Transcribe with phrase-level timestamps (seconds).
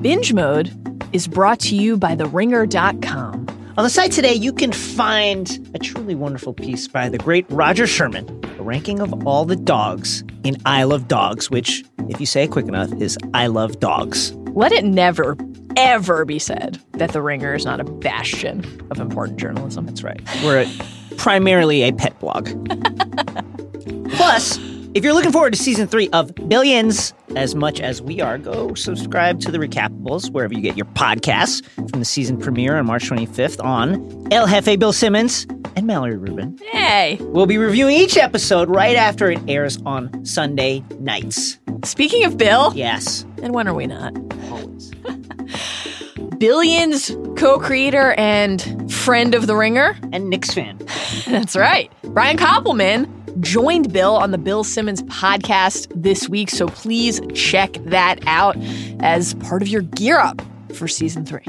[0.00, 0.70] Binge Mode
[1.12, 3.74] is brought to you by TheRinger.com.
[3.76, 7.84] On the site today, you can find a truly wonderful piece by the great Roger
[7.84, 12.44] Sherman, the ranking of all the dogs in I Love Dogs, which, if you say
[12.44, 14.32] it quick enough, is I Love Dogs.
[14.54, 15.36] Let it never,
[15.76, 19.84] ever be said that The Ringer is not a bastion of important journalism.
[19.86, 20.20] That's right.
[20.44, 22.46] We're a, primarily a pet blog.
[24.12, 24.58] Plus,
[24.98, 28.74] if you're looking forward to season three of Billions as much as we are, go
[28.74, 33.08] subscribe to the Recapables wherever you get your podcasts from the season premiere on March
[33.08, 36.58] 25th on El Jefe Bill Simmons and Mallory Rubin.
[36.72, 41.58] Hey, We'll be reviewing each episode right after it airs on Sunday nights.
[41.84, 44.14] speaking of Bill, Yes, and when are we not?
[44.50, 44.90] always.
[46.38, 49.96] Billions co creator and friend of The Ringer.
[50.12, 50.78] And Knicks fan.
[51.26, 51.90] That's right.
[52.04, 53.08] Brian Koppelman
[53.40, 58.56] joined Bill on the Bill Simmons podcast this week, so please check that out
[59.00, 60.42] as part of your gear up
[60.74, 61.44] for season three.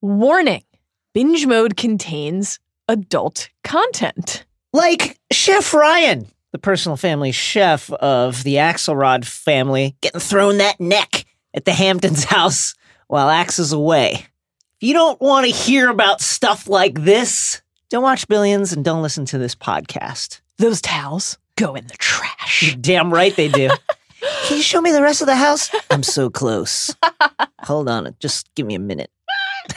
[0.00, 0.62] Warning
[1.12, 4.44] binge mode contains adult content.
[4.72, 11.24] Like Chef Ryan, the personal family chef of the Axelrod family, getting thrown that neck
[11.54, 12.74] at the Hamptons house
[13.06, 14.26] while Axe is away.
[14.76, 19.02] If you don't want to hear about stuff like this, don't watch Billions and don't
[19.02, 20.40] listen to this podcast.
[20.58, 22.62] Those towels go in the trash.
[22.62, 23.68] You're damn right they do.
[24.46, 25.70] Can you show me the rest of the house?
[25.90, 26.94] I'm so close.
[27.60, 29.10] Hold on, just give me a minute.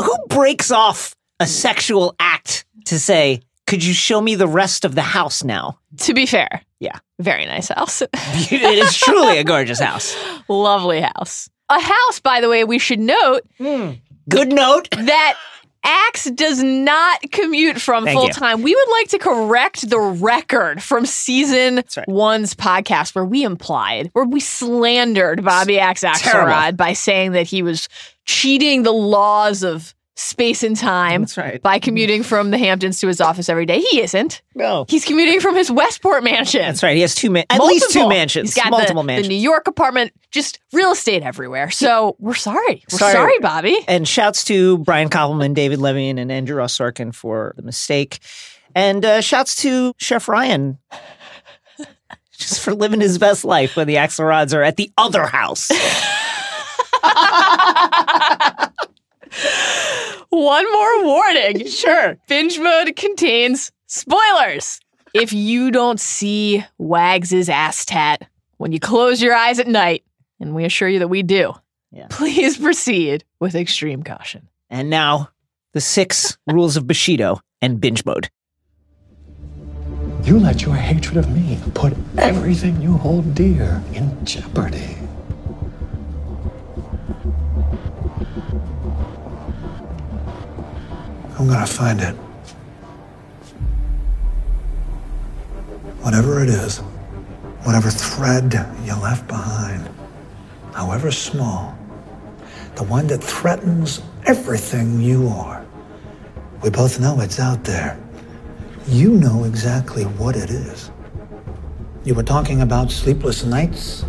[0.00, 4.94] Who breaks off a sexual act to say, could you show me the rest of
[4.94, 5.78] the house now?
[5.98, 6.98] To be fair, Yeah.
[7.18, 8.02] very nice house.
[8.12, 10.16] it is truly a gorgeous house.
[10.48, 11.48] Lovely house.
[11.68, 13.92] A house, by the way, we should note hmm.
[14.28, 14.88] Good note.
[14.90, 15.36] that
[15.88, 18.32] Axe does not commute from Thank full you.
[18.32, 18.62] time.
[18.62, 22.08] We would like to correct the record from season right.
[22.08, 26.04] one's podcast where we implied, where we slandered Bobby Axe.
[26.04, 27.88] Axelrod by saying that he was
[28.26, 31.62] cheating the laws of space and time That's right.
[31.62, 33.78] by commuting from the Hamptons to his office every day.
[33.78, 34.42] He isn't.
[34.56, 34.84] No.
[34.88, 36.60] He's commuting from his Westport mansion.
[36.62, 36.96] That's right.
[36.96, 38.08] He has two man- at least two Multiple.
[38.18, 38.52] mansions.
[38.54, 39.28] He's got multiple the, mansions.
[39.28, 41.70] the New York apartment, just real estate everywhere.
[41.70, 42.82] So we're sorry.
[42.90, 43.12] We're Sorry.
[43.12, 43.78] sorry, Bobby.
[43.86, 48.18] and shouts to Brian Koppelman, David Levine, and Andrew Ross Sorkin for the mistake.
[48.74, 50.78] And uh, shouts to Chef Ryan
[52.32, 55.70] just for living his best life when the Axelrods are at the other house.
[60.38, 61.66] One more warning.
[61.68, 62.16] sure.
[62.28, 64.78] Binge mode contains spoilers.
[65.12, 68.28] If you don't see Wags's ass tat
[68.58, 70.04] when you close your eyes at night,
[70.38, 71.54] and we assure you that we do,
[71.90, 72.06] Yeah.
[72.10, 74.48] please proceed with extreme caution.
[74.70, 75.30] And now,
[75.72, 78.28] the six rules of Bushido and binge mode.
[80.22, 84.97] You let your hatred of me put everything you hold dear in jeopardy.
[91.38, 92.14] I'm gonna find it.
[96.02, 96.78] Whatever it is,
[97.62, 98.54] whatever thread
[98.84, 99.88] you left behind,
[100.72, 101.78] however small,
[102.74, 105.64] the one that threatens everything you are.
[106.60, 107.96] We both know it's out there.
[108.88, 110.90] You know exactly what it is.
[112.02, 114.04] You were talking about sleepless nights.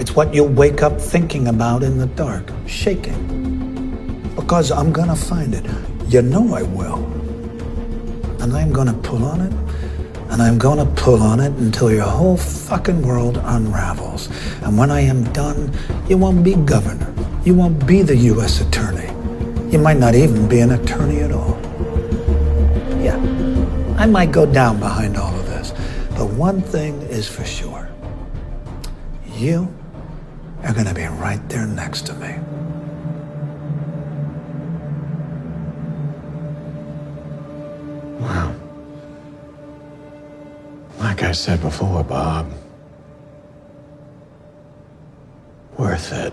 [0.00, 3.57] It's what you'll wake up thinking about in the dark, shaking.
[4.38, 5.66] Because I'm gonna find it.
[6.08, 7.04] You know I will.
[8.40, 9.52] And I'm gonna pull on it,
[10.30, 14.30] and I'm gonna pull on it until your whole fucking world unravels.
[14.62, 15.72] And when I am done,
[16.08, 17.12] you won't be governor.
[17.44, 18.60] You won't be the U.S.
[18.60, 19.10] attorney.
[19.72, 21.58] You might not even be an attorney at all.
[23.02, 23.18] Yeah,
[23.98, 25.72] I might go down behind all of this,
[26.16, 27.88] but one thing is for sure.
[29.34, 29.68] You
[30.62, 32.36] are gonna be right there next to me.
[38.18, 38.54] Wow.
[40.98, 42.50] Like I said before, Bob,
[45.76, 46.32] worth it.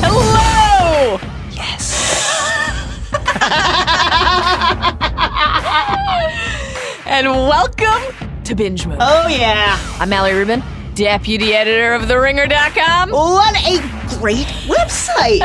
[0.00, 1.18] Hello!
[1.52, 3.12] Yes!
[7.06, 8.02] and welcome
[8.44, 8.98] to Binge Mode.
[9.00, 9.76] Oh, yeah.
[10.00, 10.62] I'm Mallory Rubin,
[10.96, 13.10] deputy editor of TheRinger.com.
[13.10, 13.78] What a
[14.18, 15.44] great website.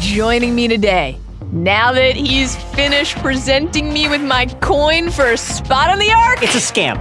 [0.00, 1.16] Joining me today,
[1.52, 6.42] now that he's finished presenting me with my coin for a spot on the ark,
[6.42, 6.98] it's a scam.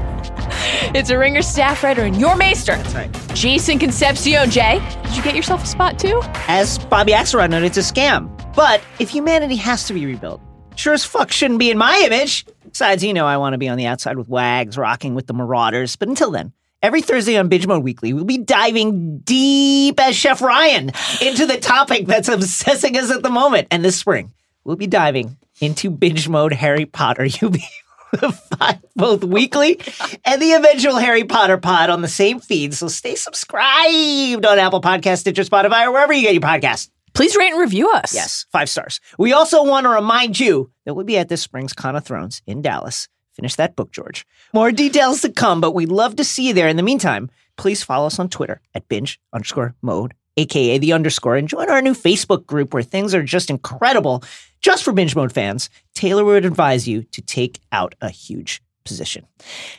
[0.95, 3.11] it's a Ringer staff writer and your maester, That's right.
[3.33, 4.51] Jason Concepcion.
[4.51, 6.21] Jay, did you get yourself a spot too?
[6.47, 8.29] As Bobby Axelrod noted, it's a scam.
[8.55, 10.41] But if humanity has to be rebuilt,
[10.75, 12.45] sure as fuck shouldn't be in my image.
[12.65, 15.33] Besides, you know I want to be on the outside with Wags, rocking with the
[15.33, 15.95] Marauders.
[15.95, 20.41] But until then, every Thursday on Binge Mode Weekly, we'll be diving deep as Chef
[20.41, 20.91] Ryan
[21.21, 23.67] into the topic that's obsessing us at the moment.
[23.71, 24.33] And this spring,
[24.63, 27.25] we'll be diving into binge mode Harry Potter.
[27.41, 27.65] You'll be
[28.13, 29.79] able to find both weekly
[30.23, 32.73] and the eventual Harry Potter pod on the same feed.
[32.73, 36.89] So stay subscribed on Apple Podcasts, Stitcher, Spotify, or wherever you get your podcast.
[37.13, 38.13] Please rate and review us.
[38.13, 38.99] Yes, five stars.
[39.17, 42.41] We also want to remind you that we'll be at this spring's Con of Thrones
[42.45, 43.07] in Dallas.
[43.35, 44.25] Finish that book, George.
[44.53, 46.69] More details to come, but we'd love to see you there.
[46.69, 51.35] In the meantime, please follow us on Twitter at binge underscore mode, aka the underscore,
[51.35, 54.23] and join our new Facebook group where things are just incredible.
[54.61, 59.25] Just for binge mode fans, Taylor would advise you to take out a huge position.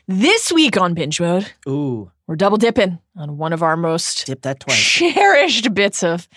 [0.06, 4.42] This week on Binge Mode, Ooh, we're double dipping on one of our most dip
[4.42, 4.76] that twice.
[4.76, 6.28] cherished bits of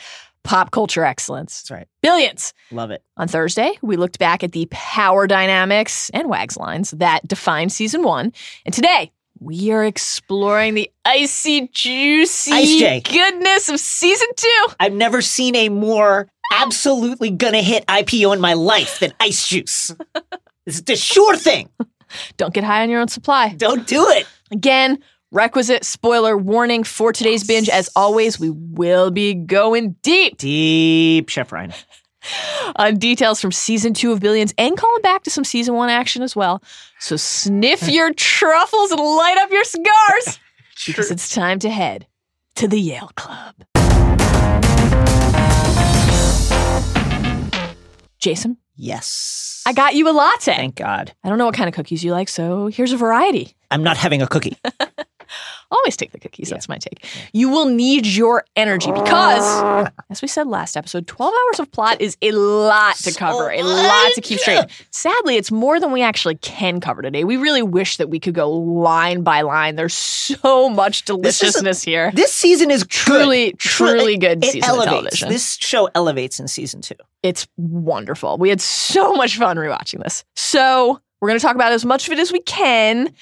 [0.43, 1.61] pop culture excellence.
[1.61, 1.87] That's right.
[2.01, 2.53] Billions.
[2.71, 3.03] Love it.
[3.17, 8.03] On Thursday, we looked back at the power dynamics and wags lines that defined season
[8.03, 8.33] one.
[8.65, 14.67] And today, we are exploring the icy, juicy Ice goodness of season two.
[14.79, 19.95] I've never seen a more absolutely gonna hit IPO in my life than ice juice.
[20.65, 21.67] It's the sure thing.
[22.37, 23.55] Don't get high on your own supply.
[23.55, 24.27] Don't do it.
[24.51, 24.99] Again,
[25.31, 27.69] requisite spoiler warning for today's binge.
[27.69, 31.73] As always, we will be going deep Deep, Chef Ryan.
[32.75, 36.21] on details from season two of Billions and calling back to some season one action
[36.21, 36.61] as well.
[36.99, 40.39] So sniff your truffles and light up your cigars
[40.85, 42.07] because it's time to head
[42.55, 43.55] to the Yale Club.
[48.19, 49.61] Jason, Yes.
[49.65, 50.55] I got you a latte.
[50.55, 51.11] Thank God.
[51.21, 53.53] I don't know what kind of cookies you like, so here's a variety.
[53.69, 54.57] I'm not having a cookie.
[55.71, 56.49] Always take the cookies.
[56.49, 57.05] That's my take.
[57.31, 62.01] You will need your energy because, as we said last episode, 12 hours of plot
[62.01, 64.65] is a lot to cover, a lot to keep straight.
[64.89, 67.23] Sadly, it's more than we actually can cover today.
[67.23, 69.75] We really wish that we could go line by line.
[69.75, 72.11] There's so much This a- deliciousness here.
[72.15, 73.59] This season is Truly, good.
[73.59, 74.89] Truly it- good it season of elevates.
[74.91, 75.29] television.
[75.29, 76.95] This show elevates in season two.
[77.21, 78.37] It's wonderful.
[78.39, 80.23] We had so much fun rewatching this.
[80.35, 83.13] So, we're going to talk about as much of it as we can.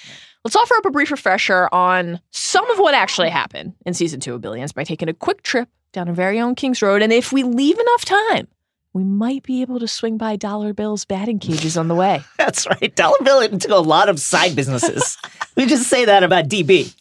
[0.47, 4.33] Let's offer up a brief refresher on some of what actually happened in season two
[4.33, 7.01] of Billions by taking a quick trip down our very own King's Road.
[7.01, 8.47] And if we leave enough time,
[8.93, 12.21] we might be able to swing by Dollar Bill's batting cages on the way.
[12.37, 12.95] That's right.
[12.95, 15.17] Dollar Bill into a lot of side businesses.
[15.57, 16.95] we just say that about DB.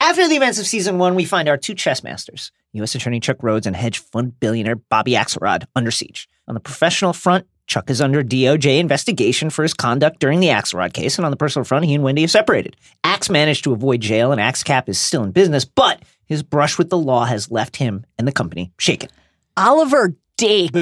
[0.00, 2.94] After the events of season one, we find our two chess masters, U.S.
[2.94, 6.30] Attorney Chuck Rhodes and hedge fund billionaire Bobby Axelrod, under siege.
[6.48, 10.92] On the professional front, Chuck is under DOJ investigation for his conduct during the Axelrod
[10.92, 12.76] case, and on the personal front, he and Wendy have separated.
[13.04, 16.78] Axe managed to avoid jail, and Axe Cap is still in business, but his brush
[16.78, 19.08] with the law has left him and the company shaken.
[19.56, 20.74] Oliver Dake.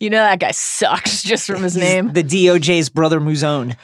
[0.00, 2.12] You know that guy sucks just from his name.
[2.12, 3.76] The DOJ's brother Muzone.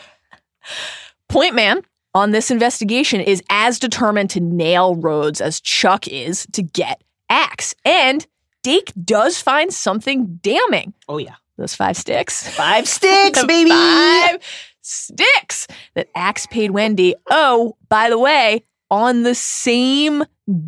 [1.29, 1.83] Point man
[2.15, 7.75] on this investigation is as determined to nail Rhodes as Chuck is to get Axe.
[7.85, 8.27] And
[8.63, 10.93] Dake does find something damning.
[11.09, 11.37] Oh, yeah.
[11.61, 12.49] Those five sticks.
[12.57, 13.71] Five sticks, baby.
[13.71, 14.41] Five
[14.81, 17.15] sticks that Axe paid Wendy.
[17.31, 20.25] Oh, by the way, on the same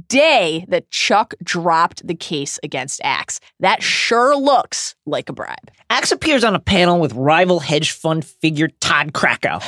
[0.06, 3.40] day that Chuck dropped the case against Axe.
[3.60, 5.70] That sure looks like a bribe.
[5.88, 9.60] Axe appears on a panel with rival hedge fund figure Todd Krakow.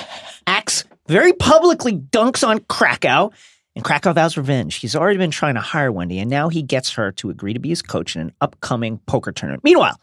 [0.46, 3.30] Axe very publicly dunks on Krakow,
[3.74, 4.76] and Krakow vows revenge.
[4.76, 7.58] He's already been trying to hire Wendy, and now he gets her to agree to
[7.58, 9.64] be his coach in an upcoming poker tournament.
[9.64, 9.98] Meanwhile,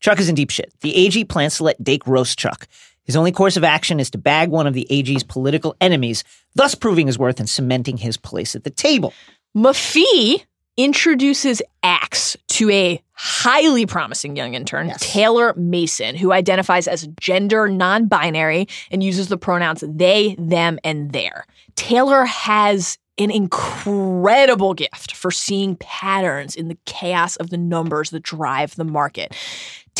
[0.00, 0.72] Chuck is in deep shit.
[0.80, 2.66] The AG plans to let Dake roast Chuck.
[3.04, 6.74] His only course of action is to bag one of the AG's political enemies, thus
[6.74, 9.12] proving his worth and cementing his place at the table.
[9.56, 10.44] Mafee
[10.76, 15.12] introduces Axe to a highly promising young intern, Yes.
[15.12, 21.12] Taylor Mason, who identifies as gender non binary and uses the pronouns they, them, and
[21.12, 21.44] their.
[21.74, 28.22] Taylor has an incredible gift for seeing patterns in the chaos of the numbers that
[28.22, 29.34] drive the market.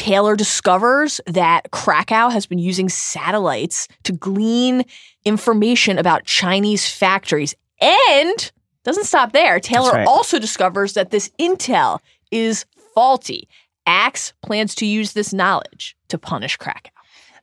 [0.01, 4.87] Taylor discovers that Krakow has been using satellites to glean
[5.27, 8.51] information about Chinese factories and
[8.83, 9.61] doesn't stop there.
[9.61, 10.07] Taylor right.
[10.07, 11.99] also discovers that this intel
[12.31, 12.65] is
[12.95, 13.47] faulty.
[13.85, 16.89] Axe plans to use this knowledge to punish Krakow.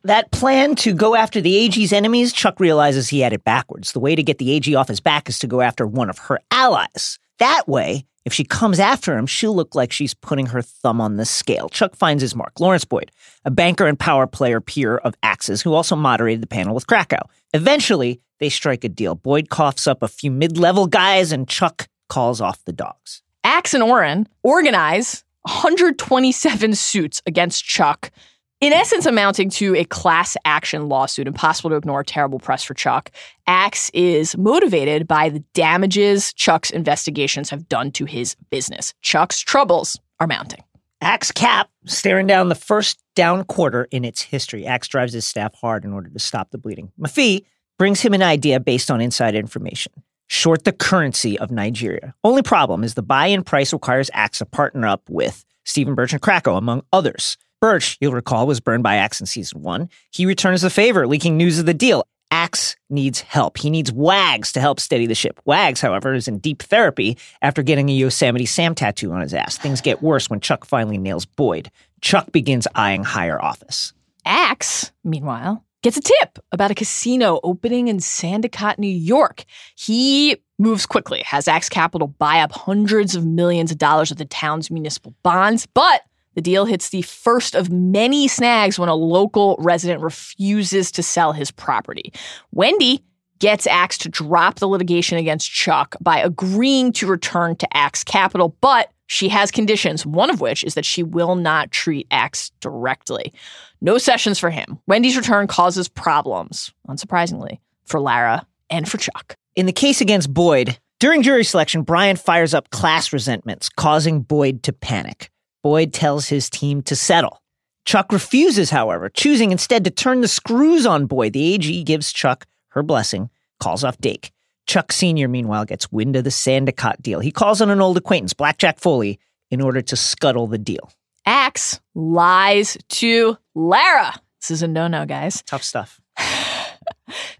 [0.02, 3.92] That plan to go after the AG's enemies, Chuck realizes he had it backwards.
[3.92, 6.18] The way to get the AG off his back is to go after one of
[6.18, 7.20] her allies.
[7.38, 11.16] That way, if she comes after him, she'll look like she's putting her thumb on
[11.16, 11.68] the scale.
[11.68, 12.60] Chuck finds his mark.
[12.60, 13.10] Lawrence Boyd,
[13.44, 17.22] a banker and power player peer of Axe's, who also moderated the panel with Krakow.
[17.54, 19.14] Eventually, they strike a deal.
[19.14, 23.22] Boyd coughs up a few mid level guys, and Chuck calls off the dogs.
[23.44, 28.10] Axe and Orrin organize 127 suits against Chuck,
[28.60, 31.26] in essence, amounting to a class action lawsuit.
[31.26, 33.10] Impossible to ignore terrible press for Chuck.
[33.46, 38.94] Axe is motivated by the damages Chuck's investigations have done to his business.
[39.02, 40.62] Chuck's troubles are mounting.
[41.00, 44.66] Axe Cap staring down the first down quarter in its history.
[44.66, 46.90] Axe drives his staff hard in order to stop the bleeding.
[47.00, 47.44] Mafee
[47.78, 49.92] brings him an idea based on inside information.
[50.26, 52.14] Short the currency of Nigeria.
[52.24, 56.20] Only problem is the buy-in price requires Axe to partner up with Stephen Birch and
[56.20, 57.38] Krakow, among others.
[57.60, 59.88] Birch, you'll recall, was burned by Axe in season one.
[60.10, 62.06] He returns the favor, leaking news of the deal.
[62.30, 63.58] Axe needs help.
[63.58, 65.40] He needs Wags to help steady the ship.
[65.44, 69.58] Wags, however, is in deep therapy after getting a Yosemite Sam tattoo on his ass.
[69.58, 71.70] Things get worse when Chuck finally nails Boyd.
[72.00, 73.92] Chuck begins eyeing higher office.
[74.24, 79.44] Axe, meanwhile, gets a tip about a casino opening in Sandicott, New York.
[79.74, 84.26] He moves quickly, has Axe Capital buy up hundreds of millions of dollars of the
[84.26, 86.02] town's municipal bonds, but
[86.38, 91.32] the deal hits the first of many snags when a local resident refuses to sell
[91.32, 92.12] his property.
[92.52, 93.02] Wendy
[93.40, 98.56] gets Axe to drop the litigation against Chuck by agreeing to return to Axe Capital,
[98.60, 103.32] but she has conditions, one of which is that she will not treat Axe directly.
[103.80, 104.78] No sessions for him.
[104.86, 109.34] Wendy's return causes problems, unsurprisingly, for Lara and for Chuck.
[109.56, 114.62] In the case against Boyd, during jury selection, Bryan fires up class resentments, causing Boyd
[114.62, 115.32] to panic.
[115.62, 117.42] Boyd tells his team to settle.
[117.84, 121.32] Chuck refuses, however, choosing instead to turn the screws on Boyd.
[121.32, 124.30] The AG gives Chuck her blessing, calls off Dake.
[124.66, 127.20] Chuck Sr., meanwhile, gets wind of the Sandicott deal.
[127.20, 129.18] He calls on an old acquaintance, Blackjack Foley,
[129.50, 130.92] in order to scuttle the deal.
[131.24, 134.14] Axe lies to Lara.
[134.40, 135.42] This is a no no, guys.
[135.46, 136.00] Tough stuff.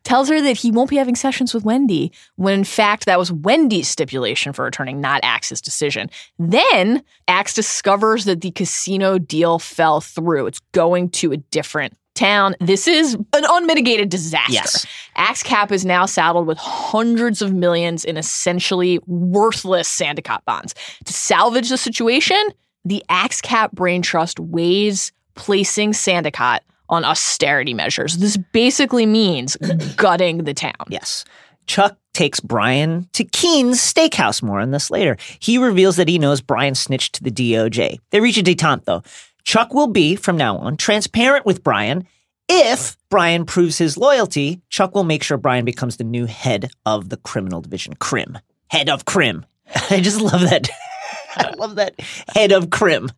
[0.04, 3.32] Tells her that he won't be having sessions with Wendy, when in fact that was
[3.32, 6.10] Wendy's stipulation for returning, not Axe's decision.
[6.38, 10.46] Then Axe discovers that the casino deal fell through.
[10.46, 12.56] It's going to a different town.
[12.60, 14.52] This is an unmitigated disaster.
[14.52, 14.86] Yes.
[15.14, 20.74] Axe Cap is now saddled with hundreds of millions in essentially worthless Sandicott bonds.
[21.04, 22.42] To salvage the situation,
[22.84, 28.18] the Axe Cap Brain Trust weighs placing Sandicott on austerity measures.
[28.18, 29.56] This basically means
[29.96, 30.74] gutting the town.
[30.88, 31.24] Yes.
[31.66, 34.42] Chuck takes Bryan to Keen's steakhouse.
[34.42, 35.16] More on this later.
[35.38, 37.98] He reveals that he knows Bryan snitched to the DOJ.
[38.10, 39.02] They reach a detente, though.
[39.44, 42.06] Chuck will be, from now on, transparent with Bryan.
[42.48, 47.10] If Bryan proves his loyalty, Chuck will make sure Bryan becomes the new head of
[47.10, 47.94] the criminal division.
[47.94, 48.38] Crim.
[48.70, 49.44] Head of Crim.
[49.90, 50.68] I just love that.
[51.36, 51.94] I love that.
[52.34, 53.10] Head of Crim.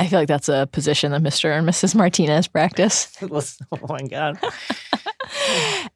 [0.00, 1.56] I feel like that's a position that Mr.
[1.56, 1.94] and Mrs.
[1.94, 3.14] Martinez practice.
[3.22, 3.42] oh
[3.88, 4.38] my God.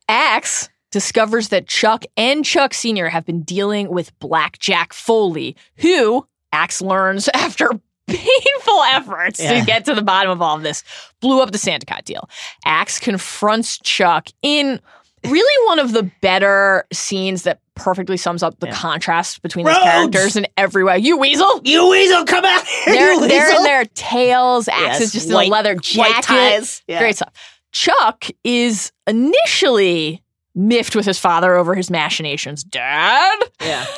[0.09, 3.09] Axe discovers that Chuck and Chuck Sr.
[3.09, 7.71] have been dealing with Blackjack Foley, who Axe learns after
[8.07, 9.61] painful efforts Yeah.
[9.61, 10.85] to get to the bottom of all of this,
[11.21, 12.29] blew up the Sandicott deal.
[12.67, 14.81] Axe confronts Chuck in
[15.31, 18.75] really one of the better scenes that perfectly sums up the Yeah.
[18.75, 20.99] contrast between these characters in every way.
[20.99, 21.61] You weasel!
[21.65, 24.69] You weasel, come out here, They're, they're in their tails.
[24.69, 26.83] axes, Yes, just in white- a leather jacket.
[26.87, 26.99] Yeah.
[27.01, 27.33] Great stuff.
[27.73, 30.23] Chuck is initially
[30.55, 32.63] miffed with his father over his machinations.
[32.65, 33.39] Dad?
[33.61, 33.87] Yeah.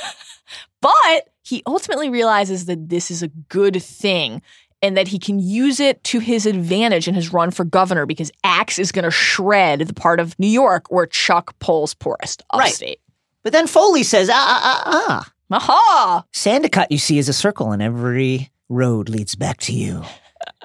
[0.82, 4.40] But he ultimately realizes that this is a good thing
[4.82, 8.30] and that he can use it to his advantage in his run for governor because
[8.44, 12.98] Axe is going to shred the part of New York where Chuck polls poorest, Right.
[13.42, 15.32] But then Foley says, ah, ah, ah, ah.
[15.48, 16.24] Aha!
[16.32, 20.02] Sandicott, you see, is a circle, and every road leads back to you.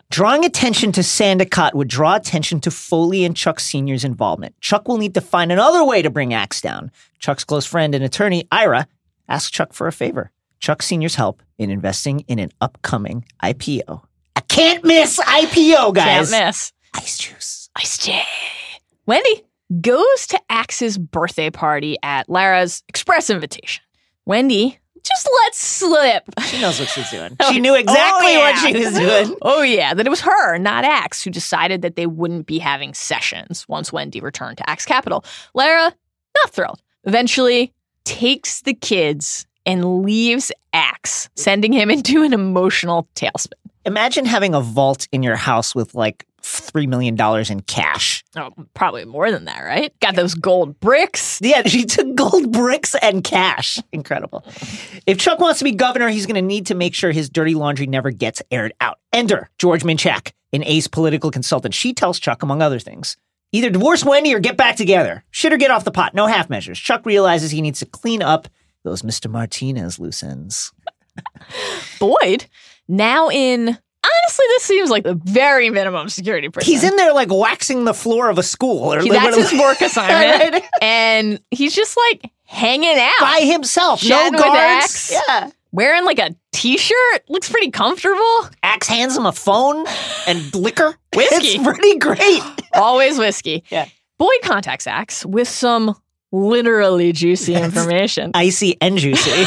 [0.10, 4.60] Drawing attention to Sandicott would draw attention to Foley and Chuck Sr.'s involvement.
[4.60, 6.92] Chuck will need to find another way to bring Axe down.
[7.20, 8.88] Chuck's close friend and attorney, Ira,
[9.30, 10.32] asks Chuck for a favor.
[10.62, 14.04] Chuck Sr.'s help in investing in an upcoming IPO.
[14.36, 16.30] I can't miss IPO, guys.
[16.32, 16.72] Can't miss.
[16.96, 17.70] Ice juice.
[17.76, 18.22] Ice stay.
[19.08, 19.44] Wendy
[19.82, 23.84] goes to Axe's birthday party at Lara's express invitation.
[24.26, 26.24] Wendy just lets slip.
[26.46, 27.36] She knows what she's doing.
[27.52, 29.36] She knew exactly Oh, what she was doing.
[29.42, 32.94] Oh, yeah, that it was her, not Axe, who decided that they wouldn't be having
[32.94, 35.26] sessions once Wendy returned to Axe Capital.
[35.56, 35.92] Lara,
[36.38, 36.82] not thrilled.
[37.06, 37.74] Eventually,
[38.06, 43.54] takes the kids and leaves Axe, sending him into an emotional tailspin.
[43.86, 47.16] Imagine having a vault in your house with like $3 million
[47.52, 48.24] in cash.
[48.36, 49.94] Oh, probably more than that, right?
[50.00, 51.40] Got those gold bricks.
[51.42, 53.80] Yeah, she took gold bricks and cash.
[53.92, 54.46] Incredible.
[55.06, 57.56] If Chuck wants to be governor, he's going to need to make sure his dirty
[57.56, 59.00] laundry never gets aired out.
[59.14, 61.74] Ender, George Minchak, an ace political consultant.
[61.74, 63.18] She tells Chuck, among other things,
[63.52, 65.24] either divorce Wendy or get back together.
[65.32, 66.14] Shit or get off the pot.
[66.14, 66.80] No half measures.
[66.80, 68.48] Chuck realizes he needs to clean up
[68.84, 69.30] those Mr.
[69.30, 70.72] Martinez loose ends.
[72.00, 72.46] Boyd
[72.88, 73.78] now in.
[74.04, 76.72] Honestly, this seems like the very minimum security prison.
[76.72, 78.92] He's in there like waxing the floor of a school.
[78.94, 80.64] Or He- like, that's his work assignment, Right.
[80.82, 84.04] and he's just like hanging out, by himself.
[84.04, 85.12] No guards.
[85.30, 85.52] Yeah.
[85.72, 87.30] wearing like a t-shirt.
[87.30, 88.50] Looks pretty comfortable.
[88.64, 89.86] Axe hands him a phone
[90.28, 90.96] and liquor.
[91.16, 91.48] Whiskey.
[91.50, 92.42] It's pretty great.
[92.74, 93.64] Always whiskey.
[93.70, 93.86] Yeah.
[94.18, 95.96] Boyd contacts Axe with some
[96.32, 98.32] literally juicy information.
[98.34, 99.46] Icy and juicy.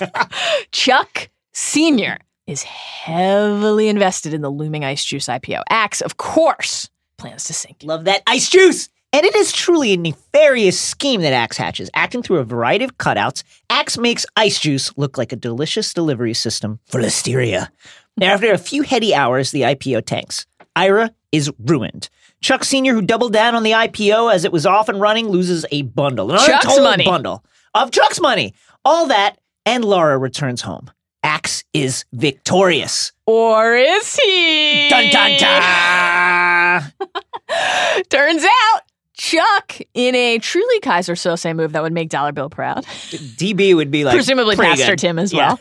[0.72, 2.18] Chuck Sr.
[2.46, 5.62] is heavily invested in the looming Ice Juice IPO.
[5.70, 7.78] Axe, of course, plans to sink.
[7.84, 8.88] Love that ice juice.
[9.14, 11.90] And it is truly a nefarious scheme that Axe hatches.
[11.92, 16.32] Acting through a variety of cutouts, Axe makes ice juice look like a delicious delivery
[16.32, 17.68] system for Listeria.
[18.16, 20.46] Now, after a few heady hours, the IPO tanks.
[20.74, 22.08] Ira is ruined.
[22.42, 25.64] Chuck Sr., who doubled down on the IPO as it was off and running, loses
[25.70, 26.30] a bundle.
[26.32, 27.04] An Chuck's untold money.
[27.04, 27.44] bundle
[27.74, 28.52] of Chuck's money.
[28.84, 30.90] All that, and Lara returns home.
[31.22, 33.12] Axe is victorious.
[33.26, 34.88] Or is he?
[34.90, 36.92] Dun dun dun!
[38.10, 38.80] Turns out,
[39.14, 43.90] Chuck, in a truly Keyser Söze move that would make Dollar Bill proud, DB would
[43.90, 44.98] be like presumably Pastor good.
[44.98, 45.54] Tim as Yeah.
[45.54, 45.60] well,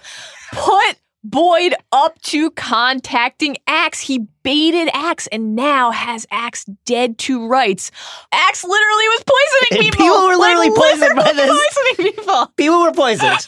[0.54, 4.00] put Boyd up to contacting Axe.
[4.00, 7.92] He baited Axe and now has Axe dead to rights.
[8.32, 10.06] Axe literally was poisoning people.
[10.06, 11.50] people were Like, literally poisoned by this.
[11.50, 12.48] Poisoning people.
[12.58, 13.48] People were poisoned.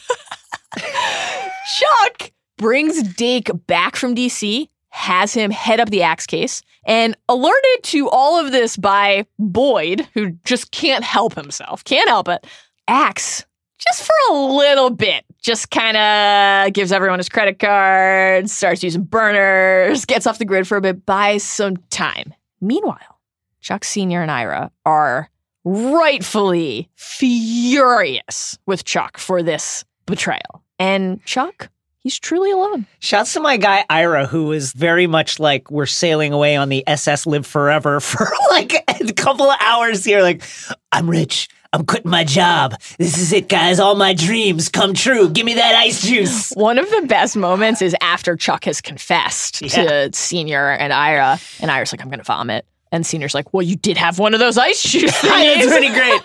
[0.78, 7.82] Chuck brings Dake back from DC, has him head up the Axe case, and alerted
[7.84, 12.46] to all of this by Boyd, who just can't help himself, can't help it.
[12.86, 13.44] Axe,
[13.78, 19.04] just for a little bit, just kind of gives everyone his credit cards, starts using
[19.04, 22.32] burners, gets off the grid for a bit, buys some time.
[22.60, 23.20] Meanwhile,
[23.60, 24.22] Chuck Sr.
[24.22, 25.30] and Ira are
[25.64, 30.62] rightfully furious with Chuck for this betrayal.
[30.78, 32.86] And Chuck, he's truly alone.
[32.98, 36.84] Shouts to my guy Ira, who was very much like we're sailing away on the
[36.86, 40.22] SS Live Forever for like a couple of hours here.
[40.22, 40.42] Like,
[40.90, 41.48] I'm rich.
[41.74, 42.76] I'm quitting my job.
[42.98, 43.80] This is it, guys.
[43.80, 45.28] All my dreams come true.
[45.28, 46.50] Give me that ice juice.
[46.52, 50.08] One of the best moments is after Chuck has confessed Yeah.
[50.08, 52.64] to Senior and Ira, and Ira's like, I'm going to vomit.
[52.92, 55.68] And Senior's like, Well, you did have one of those ice juice That's thingies.
[55.68, 56.20] pretty great.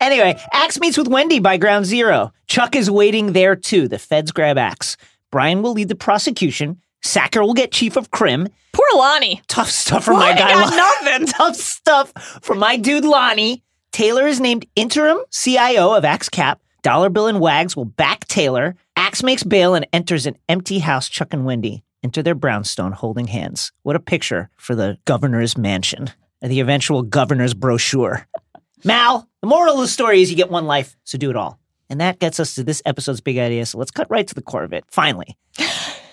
[0.00, 2.32] Anyway, Axe meets with Wendy by ground zero.
[2.48, 3.88] Chuck is waiting there too.
[3.88, 4.96] The feds grab Axe.
[5.30, 6.80] Bryan will lead the prosecution.
[7.02, 8.48] Sacker will get chief of crim.
[8.72, 9.40] Poor Lonnie.
[9.48, 10.76] Tough stuff for Lonnie my guy.
[10.76, 11.26] nothing.
[11.38, 13.62] Tough stuff for my dude Lonnie.
[13.92, 16.60] Taylor is named interim CIO of Axe Cap.
[16.82, 18.76] Dollar Bill and Wags will back Taylor.
[18.96, 21.08] Axe makes bail and enters an empty house.
[21.08, 23.72] Chuck and Wendy enter their brownstone holding hands.
[23.82, 28.26] What a picture for the governor's mansion, and the eventual governor's brochure.
[28.84, 31.58] Mal, the moral of the story is you get one life, so do it all.
[31.90, 33.66] And that gets us to this episode's big idea.
[33.66, 35.36] So let's cut right to the core of it, finally.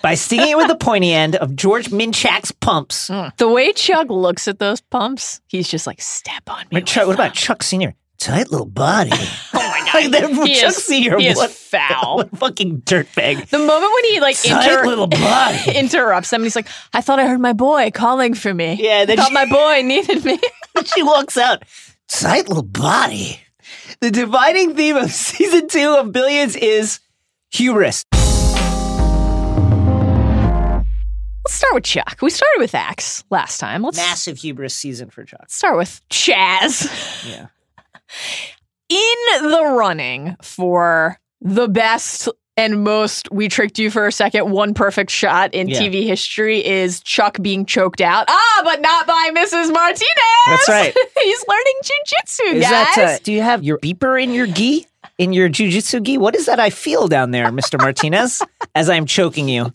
[0.02, 3.08] By stinging it with the pointy end of George Minchak's pumps.
[3.08, 3.28] Hmm.
[3.36, 6.82] The way Chuck looks at those pumps, he's just like, Step on me.
[6.82, 7.94] Chuck, what about Chuck Senior?
[8.18, 9.10] Tight little body.
[9.54, 10.12] Oh my Like God.
[10.12, 12.16] that- he Chuck is, Senior, he is what- foul.
[12.18, 13.48] What fucking dirtbag.
[13.48, 15.72] The moment when he like inter- little body.
[15.76, 18.76] interrupts them, and he's like, "I thought I heard my boy calling for me.
[18.80, 20.38] Yeah, I thought she- my boy needed me."
[20.84, 21.62] she walks out.
[22.08, 23.40] Tight little body.
[24.00, 27.00] The dividing theme of season two of Billions is
[27.50, 28.04] hubris.
[31.48, 32.18] Let's start with Chuck.
[32.20, 33.82] We started with Axe last time.
[33.82, 35.46] Let's Massive hubris season for Chuck.
[35.48, 37.26] start with Chaz.
[37.26, 37.46] Yeah.
[38.90, 44.74] In the running for the best and most we tricked you for a second one
[44.74, 45.80] perfect shot in Yeah.
[45.80, 48.26] TV history is Chuck being choked out.
[48.28, 49.72] Ah, but not by Mrs.
[49.72, 50.04] Martinez.
[50.48, 50.94] That's right.
[51.22, 52.94] He's learning jujitsu, Is guys.
[52.96, 54.86] that, uh, do you have your beeper in your gi?
[55.16, 56.18] In your jujitsu gi?
[56.18, 57.78] What is that I feel down there, Mr.
[57.78, 58.42] Martinez,
[58.74, 59.72] as I'm choking you?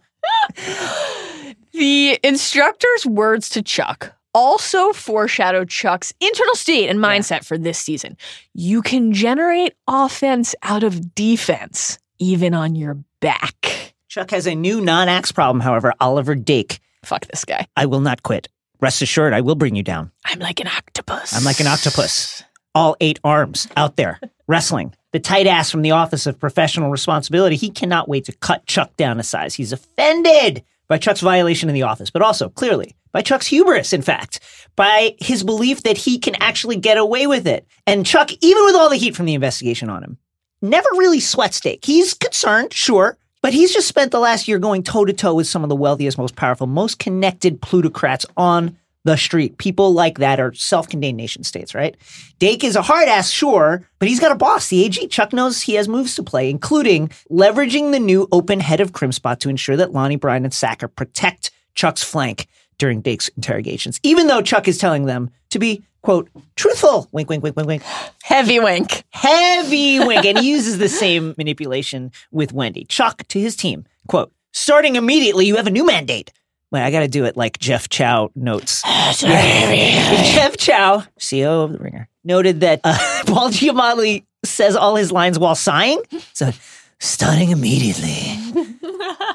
[1.73, 8.15] The instructor's words to Chuck also foreshadow Chuck's internal state and mindset for this season.
[8.53, 13.93] You can generate offense out of defense, even on your back.
[14.07, 16.79] Chuck has a new non axe problem, however, Oliver Dake.
[17.03, 17.65] Fuck this guy.
[17.75, 18.49] I will not quit.
[18.79, 20.11] Rest assured, I will bring you down.
[20.25, 21.33] I'm like an octopus.
[21.33, 22.43] I'm like an octopus.
[22.75, 24.93] All eight arms out there, wrestling.
[25.11, 28.95] The tight ass from the Office of Professional Responsibility, he cannot wait to cut Chuck
[28.95, 29.55] down a size.
[29.55, 34.01] He's offended by Chuck's violation in the office, but also, clearly, by Chuck's hubris, in
[34.01, 34.39] fact,
[34.75, 37.65] by his belief that he can actually get away with it.
[37.87, 40.17] And Chuck, even with all the heat from the investigation on him,
[40.61, 41.85] never really sweats Dake.
[41.85, 45.47] He's concerned, sure, but he's just spent the last year going toe to toe with
[45.47, 49.57] some of the wealthiest, most powerful, most connected plutocrats on the street.
[49.57, 51.95] People like that are self contained nation states, right?
[52.39, 55.07] Dake is a hard ass, sure, but he's got a boss, the AG.
[55.07, 59.39] Chuck knows he has moves to play, including leveraging the new open head of Crimspot
[59.39, 64.41] to ensure that Lonnie, Bryan, and Sacker protect Chuck's flank during Dake's interrogations, even though
[64.41, 67.07] Chuck is telling them to be, quote, truthful.
[67.11, 67.83] Wink, wink, wink, wink, wink.
[68.23, 69.03] Heavy wink.
[69.11, 70.25] Heavy wink.
[70.25, 72.85] And he uses the same manipulation with Wendy.
[72.85, 76.31] Chuck to his team, quote, starting immediately, you have a new mandate.
[76.73, 78.81] Wait, I got to do it like Jeff Chow notes.
[79.19, 85.37] Jeff Chow, CEO of The Ringer, noted that uh, Paul Giamatti says all his lines
[85.37, 86.01] while sighing.
[86.33, 86.51] So,
[86.99, 88.37] starting immediately,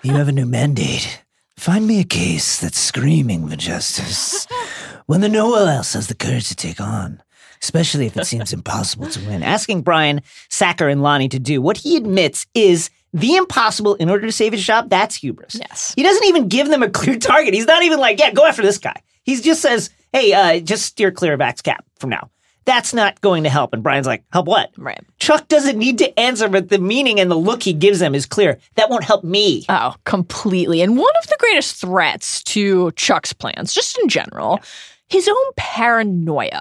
[0.02, 1.22] you have a new mandate.
[1.56, 4.48] Find me a case that's screaming for justice.
[5.06, 7.22] When the no one else has the courage to take on,
[7.62, 9.44] especially if it seems impossible to win.
[9.44, 14.26] Asking Bryan Sacker, and Lonnie to do what he admits is the impossible in order
[14.26, 15.54] to save his job, that's hubris.
[15.54, 15.94] Yes.
[15.96, 17.54] He doesn't even give them a clear target.
[17.54, 19.02] He's not even like, yeah, go after this guy.
[19.22, 22.30] He just says, hey, uh, just steer clear of Axe Cap from now.
[22.64, 23.72] That's not going to help.
[23.72, 24.70] And Bryan's like, help what?
[24.76, 25.00] Right.
[25.18, 28.26] Chuck doesn't need to answer, but the meaning and the look he gives them is
[28.26, 28.58] clear.
[28.74, 29.64] That won't help me.
[29.70, 30.82] Oh, completely.
[30.82, 34.60] And one of the greatest threats to Chuck's plans, just in general,
[35.08, 36.60] his own paranoia.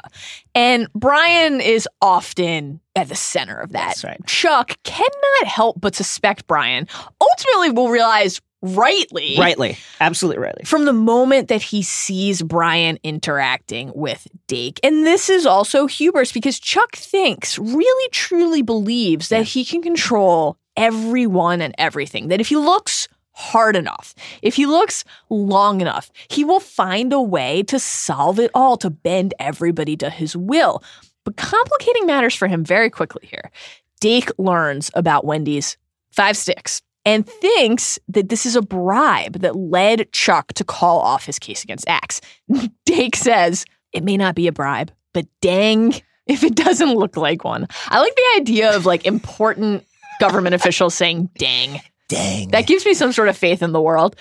[0.55, 3.87] And Bryan is often at the center of that.
[3.87, 4.25] That's right.
[4.25, 6.87] Chuck cannot help but suspect Bryan.
[7.21, 9.35] Ultimately, will realize rightly.
[9.37, 9.77] Rightly.
[9.99, 10.65] Absolutely rightly.
[10.65, 14.79] From the moment that he sees Bryan interacting with Dake.
[14.83, 20.57] And this is also hubris because Chuck thinks, really truly believes that he can control
[20.75, 22.29] everyone and everything.
[22.29, 27.21] That if he looks hard enough, if he looks long enough, he will find a
[27.21, 30.81] way to solve it all, to bend everybody to his will.
[31.27, 33.51] But complicating matters for him very quickly here.
[33.99, 35.75] Dake learns about Wendy's
[36.09, 41.25] five sticks and thinks that this is a bribe that led Chuck to call off
[41.25, 42.21] his case against Axe.
[42.85, 45.95] Dake says it may not be a bribe, but dang
[46.27, 47.67] if it doesn't look like one.
[47.89, 49.85] I like the idea of like important
[50.21, 51.81] government officials saying dang.
[52.07, 52.51] Dang.
[52.51, 54.15] That gives me some sort of faith in the world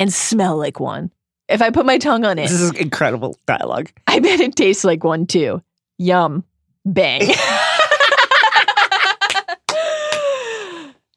[0.00, 1.12] and smell like one.
[1.48, 3.92] If I put my tongue on it, this is incredible dialogue.
[4.08, 5.62] I bet it tastes like one too.
[5.98, 6.44] Yum.
[6.84, 7.22] Bang.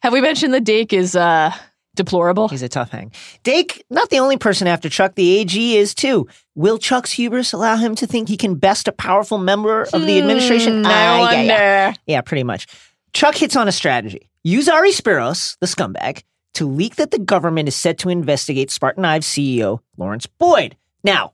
[0.01, 1.51] Have we mentioned that Dake is uh,
[1.95, 2.47] deplorable?
[2.47, 3.11] He's a tough hang.
[3.43, 6.27] Dake, not the only person after Chuck, the AG is too.
[6.53, 10.19] Will Chuck's hubris allow him to think he can best a powerful member of the
[10.19, 10.81] administration?
[10.81, 11.35] Hmm, I Ah, wonder.
[11.38, 11.93] yeah, yeah.
[12.05, 12.67] Yeah, pretty much.
[13.13, 14.29] Chuck hits on a strategy.
[14.43, 16.21] Use Ari Spiros, the scumbag,
[16.53, 20.77] to leak that the government is set to investigate Spartan Ives CEO Lawrence Boyd.
[21.03, 21.33] Now,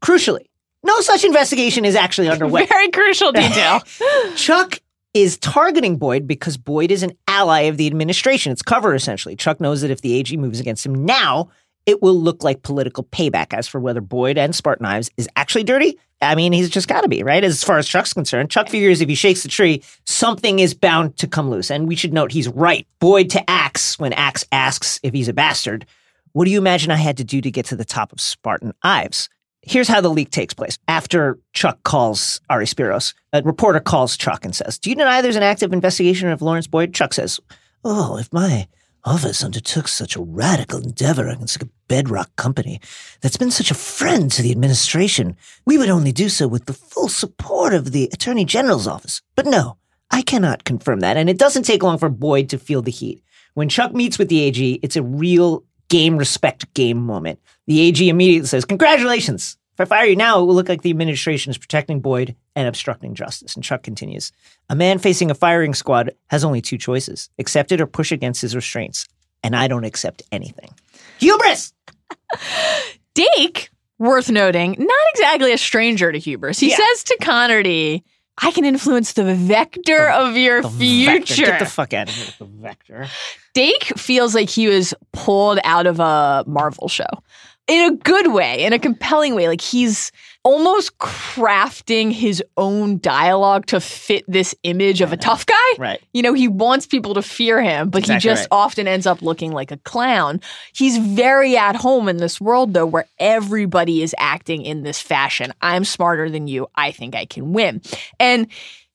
[0.00, 0.46] crucially,
[0.82, 2.66] no such investigation is actually underway.
[2.66, 3.80] Very crucial detail.
[4.36, 4.80] Chuck
[5.14, 8.52] is targeting Boyd because Boyd is an ally of the administration.
[8.52, 9.36] It's cover, essentially.
[9.36, 11.50] Chuck knows that if the AG moves against him now,
[11.84, 13.52] it will look like political payback.
[13.52, 17.02] As for whether Boyd and Spartan Ives is actually dirty, I mean, he's just got
[17.02, 17.42] to be, right?
[17.42, 21.16] As far as Chuck's concerned, Chuck figures if he shakes the tree, something is bound
[21.18, 21.70] to come loose.
[21.70, 22.86] And we should note he's right.
[23.00, 25.84] Boyd to Axe, when Axe asks if he's a bastard,
[26.32, 28.72] what do you imagine I had to do to get to the top of Spartan
[28.82, 29.28] Ives?
[29.64, 30.76] Here's how the leak takes place.
[30.88, 35.36] After Chuck calls Ari Spiros, a reporter calls Chuck and says, Do you deny there's
[35.36, 36.92] an active investigation of Lawrence Boyd?
[36.92, 37.38] Chuck says,
[37.84, 38.66] Oh, if my
[39.04, 42.80] office undertook such a radical endeavor against a bedrock company
[43.20, 46.72] that's been such a friend to the administration, we would only do so with the
[46.72, 49.22] full support of the Attorney General's office.
[49.36, 49.76] But no,
[50.10, 51.16] I cannot confirm that.
[51.16, 53.22] And it doesn't take long for Boyd to feel the heat.
[53.54, 57.38] When Chuck meets with the AG, it's a real game respect game moment.
[57.66, 59.58] The AG immediately says, Congratulations.
[59.74, 62.66] If I fire you now, it will look like the administration is protecting Boyd and
[62.66, 63.54] obstructing justice.
[63.54, 64.32] And Chuck continues,
[64.70, 68.40] A man facing a firing squad has only two choices accept it or push against
[68.42, 69.06] his restraints.
[69.44, 70.70] And I don't accept anything.
[71.18, 71.72] Hubris!
[73.14, 76.58] Dake, worth noting, not exactly a stranger to hubris.
[76.58, 76.76] He Yeah.
[76.76, 78.02] says to Connerty,
[78.38, 81.18] I can influence the vector of your future.
[81.18, 81.44] Vector.
[81.44, 83.06] Get the fuck out of here with the vector.
[83.54, 87.06] Dake feels like he was pulled out of a Marvel show
[87.68, 89.48] in a good way, in a compelling way.
[89.48, 90.10] Like he's
[90.44, 95.54] almost crafting his own dialogue to fit this image of a tough guy.
[95.78, 96.00] Right.
[96.12, 98.58] You know, he wants people to fear him, but Exactly he just right.
[98.58, 100.40] often ends up looking like a clown.
[100.74, 105.52] He's very at home in this world, though, where everybody is acting in this fashion.
[105.60, 106.66] I'm smarter than you.
[106.74, 107.80] I think I can win.
[108.18, 108.48] And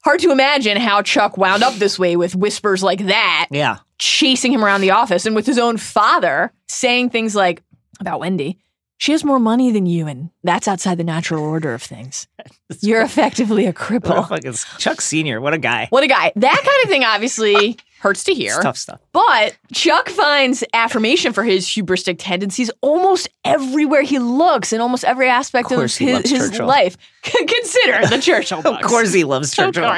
[0.03, 3.77] hard to imagine how Chuck wound up this way with whispers like that Yeah.
[3.99, 7.61] chasing him around the office and with his own father saying things like
[7.99, 8.57] about Wendy,
[8.97, 12.27] she has more money than you, and that's outside the natural order of things.
[12.81, 14.27] You're effectively a What a cripple.
[14.29, 15.39] fucking Chuck Senior.
[15.39, 15.87] What a guy.
[15.89, 16.31] What a guy.
[16.35, 18.53] That kind of thing, obviously, Hurts to hear.
[18.53, 18.99] It's tough stuff.
[19.11, 25.27] But Chuck finds affirmation for his hubristic tendencies almost everywhere he looks, in almost every
[25.27, 26.95] aspect Of of, his, his life.
[27.23, 28.81] Consider the Churchill book.
[28.83, 29.89] Of course he loves Churchill.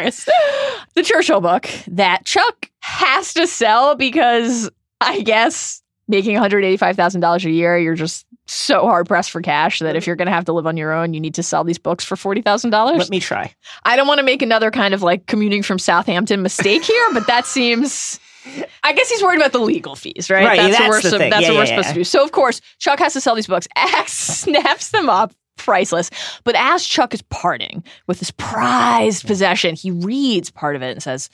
[0.95, 4.69] The Churchill book that Chuck has to sell because
[5.01, 5.78] I guess
[6.09, 10.09] making $185,000 a year, you're just so hard pressed for cash that if mm-hmm.
[10.09, 12.03] you're going to have to live on your own, you need to sell these books
[12.03, 12.97] for $40,000.
[12.97, 13.53] Let me try.
[13.83, 17.27] I don't want to make another kind of like commuting from Southampton mistake here, but
[17.27, 18.19] that seems.
[18.83, 20.45] I guess he's worried about the legal fees, right?
[20.45, 21.29] Right, That's, that's what we're, the so- thing.
[21.29, 22.03] that's Yeah, what we're yeah, supposed to do.
[22.03, 23.67] So, of course, Chuck has to sell these books.
[23.75, 26.09] Axe snaps them up, priceless.
[26.43, 29.27] But as Chuck is parting with this prized mm-hmm.
[29.27, 31.29] possession, he reads part of it and says,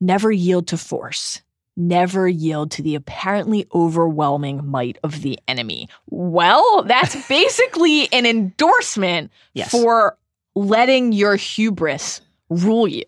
[0.00, 1.40] Never yield to force.
[1.76, 5.88] Never yield to the apparently overwhelming might of the enemy.
[6.10, 9.70] Well, that's basically an endorsement Yes.
[9.70, 10.16] for
[10.54, 13.04] letting your hubris rule you.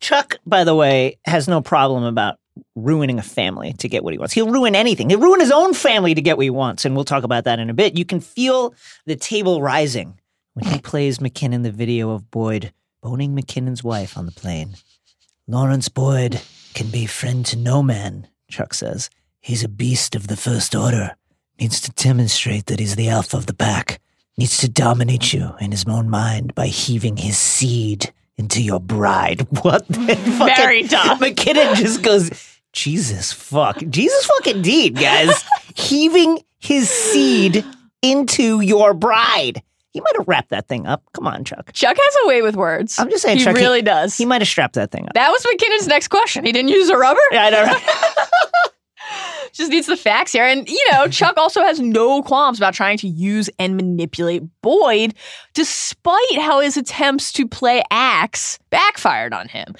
[0.00, 2.38] Chuck, by the way, has no problem about
[2.74, 4.32] ruining a family to get what he wants.
[4.32, 5.10] He'll ruin anything.
[5.10, 6.84] He'll ruin his own family to get what he wants.
[6.86, 7.98] And we'll talk about that in a bit.
[7.98, 8.74] You can feel
[9.04, 10.18] the table rising
[10.54, 14.74] when he plays McKinnon the video of Boyd boning McKinnon's wife on the plane.
[15.46, 16.40] Lawrence Boyd
[16.76, 19.08] can be friend to no man, Chuck says.
[19.40, 21.16] He's a beast of the first order.
[21.58, 23.98] Needs to demonstrate that he's the alpha of the pack.
[24.36, 29.46] Needs to dominate you in his own mind by heaving his seed into your bride.
[29.62, 31.18] What the fucking- Very tough.
[31.20, 32.30] McKinnon just goes,
[32.74, 33.78] Jesus fuck.
[33.88, 35.44] Jesus fucking deed, guys.
[35.74, 37.64] heaving his seed
[38.02, 39.62] into your bride.
[39.96, 41.02] He might have wrapped that thing up.
[41.14, 41.72] Come on, Chuck.
[41.72, 42.98] Chuck has a way with words.
[42.98, 44.14] I'm just saying, he Chuck, he- really does.
[44.14, 45.14] He might have strapped that thing up.
[45.14, 46.44] that was McKinnon's next question.
[46.44, 47.18] He didn't use a rubber.
[47.32, 47.62] Yeah, I know.
[47.62, 47.82] right?
[49.54, 50.44] Just needs the facts here.
[50.44, 55.14] And, you know, Chuck also has no qualms about trying to use and manipulate Boyd,
[55.54, 59.74] despite how his attempts to play Axe backfired on him.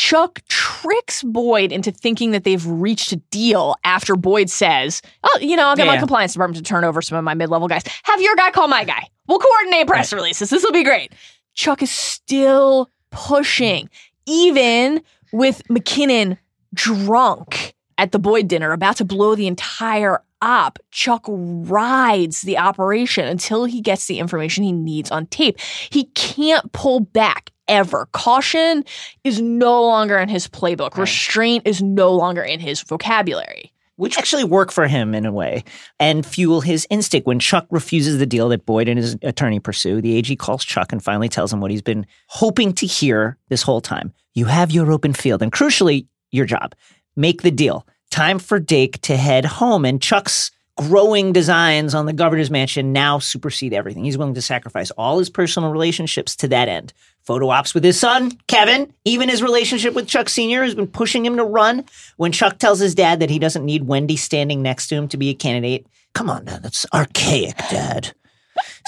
[0.00, 5.56] Chuck tricks Boyd into thinking that they've reached a deal after Boyd says, Oh, you
[5.56, 7.82] know, I'll get my compliance department to turn over some of my mid level guys.
[8.04, 9.06] Have your guy call my guy.
[9.28, 10.48] We'll coordinate press releases.
[10.48, 11.12] This will be great.
[11.52, 13.90] Chuck is still pushing,
[14.24, 15.02] even
[15.34, 16.38] with McKinnon
[16.72, 20.78] drunk at the Boyd dinner, about to blow the entire op.
[20.92, 25.60] Chuck rides the operation until he gets the information he needs on tape.
[25.60, 28.06] He can't pull back ever.
[28.12, 28.84] Caution
[29.24, 30.98] is no longer in his playbook.
[30.98, 33.72] Restraint is no longer in his vocabulary.
[33.96, 35.62] Which actually work for him in a way
[35.98, 37.26] and fuel his instinct.
[37.26, 40.90] When Chuck refuses the deal that Boyd and his attorney pursue, the AG calls Chuck
[40.90, 44.14] and finally tells him what he's been hoping to hear this whole time.
[44.34, 46.74] You have your open field, and crucially, your job.
[47.14, 47.86] Make the deal.
[48.10, 49.84] Time for Dake to head home.
[49.84, 54.04] And Chuck's growing designs on the governor's mansion now supersede everything.
[54.04, 56.94] He's willing to sacrifice all his personal relationships to that end.
[57.22, 60.64] Photo ops with his son, Kevin, even his relationship with Chuck Sr.
[60.64, 61.84] has been pushing him to run.
[62.16, 65.16] When Chuck tells his dad that he doesn't need Wendy standing next to him to
[65.16, 68.14] be a candidate, come on now, that's archaic, Dad.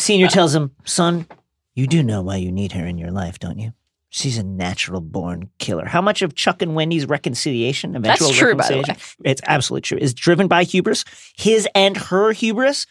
[0.00, 1.26] Senior tells him, son,
[1.74, 3.72] you do know why you need her in your life, don't you?
[4.10, 5.86] She's a natural born killer.
[5.86, 10.12] How much of Chuck and Wendy's reconciliation, eventual That's true, reconciliation, it's absolutely true, is
[10.12, 12.86] driven by hubris, his and her hubris.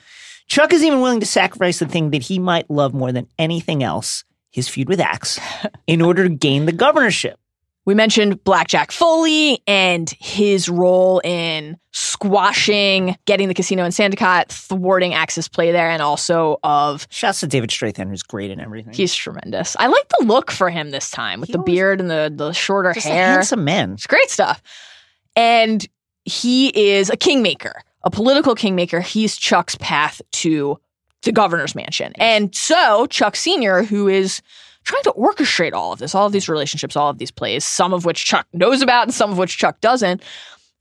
[0.48, 3.84] Chuck is even willing to sacrifice the thing that he might love more than anything
[3.84, 5.40] else, his feud with Axe,
[5.88, 7.40] in order to gain the governorship.
[7.84, 15.16] We mentioned Blackjack Foley and his role in squashing, getting the casino in Sandicott, thwarting
[15.16, 18.94] Axe's play there, and also of Shouts to David Strathairn, who's great in everything.
[18.94, 19.76] he's tremendous.
[19.80, 22.32] I like the look for him this time with He the always- beard and the
[22.34, 23.34] the shorter hair.
[23.34, 23.94] handsome man.
[23.94, 24.62] It's great stuff.
[25.36, 25.86] And
[26.24, 29.00] he is a kingmaker, a political kingmaker.
[29.02, 30.78] He's Chuck's path to
[31.24, 32.14] the governor's mansion.
[32.18, 34.42] And so Chuck Sr., who is
[34.84, 37.94] trying to orchestrate all of this, all of these relationships, all of these plays, some
[37.94, 40.24] of which Chuck knows about and some of which Chuck doesn't,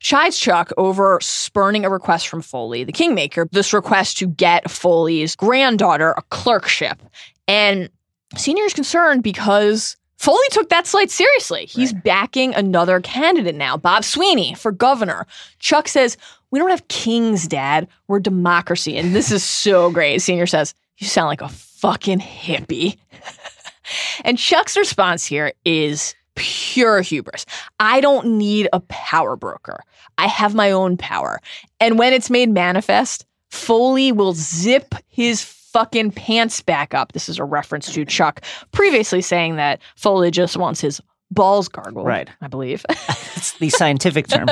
[0.00, 5.37] chides Chuck over spurning a request from Foley, the kingmaker, this request to get Foley's
[5.37, 7.03] granddaughter a clerkship.
[7.46, 7.90] And
[8.37, 11.64] Senior is concerned because Foley took that slight seriously.
[11.64, 15.26] He's backing another candidate now, Bob Sweeney, for governor.
[15.61, 16.18] Chuck says,
[16.50, 17.88] We don't have kings, Dad.
[18.06, 18.98] We're democracy.
[18.98, 20.20] And this is so great.
[20.20, 22.98] Senior says, You sound like a fucking hippie.
[24.24, 27.46] and Chuck's response here is pure hubris.
[27.78, 29.80] I don't need a power broker.
[30.18, 31.40] I have my own power.
[31.80, 37.12] And when it's made manifest, Foley will zip his fucking pants back up.
[37.12, 42.06] This is a reference to Chuck previously saying that Foley just wants his balls gargled.
[42.06, 42.28] Right.
[42.40, 42.85] I believe.
[43.37, 44.48] It's the scientific term.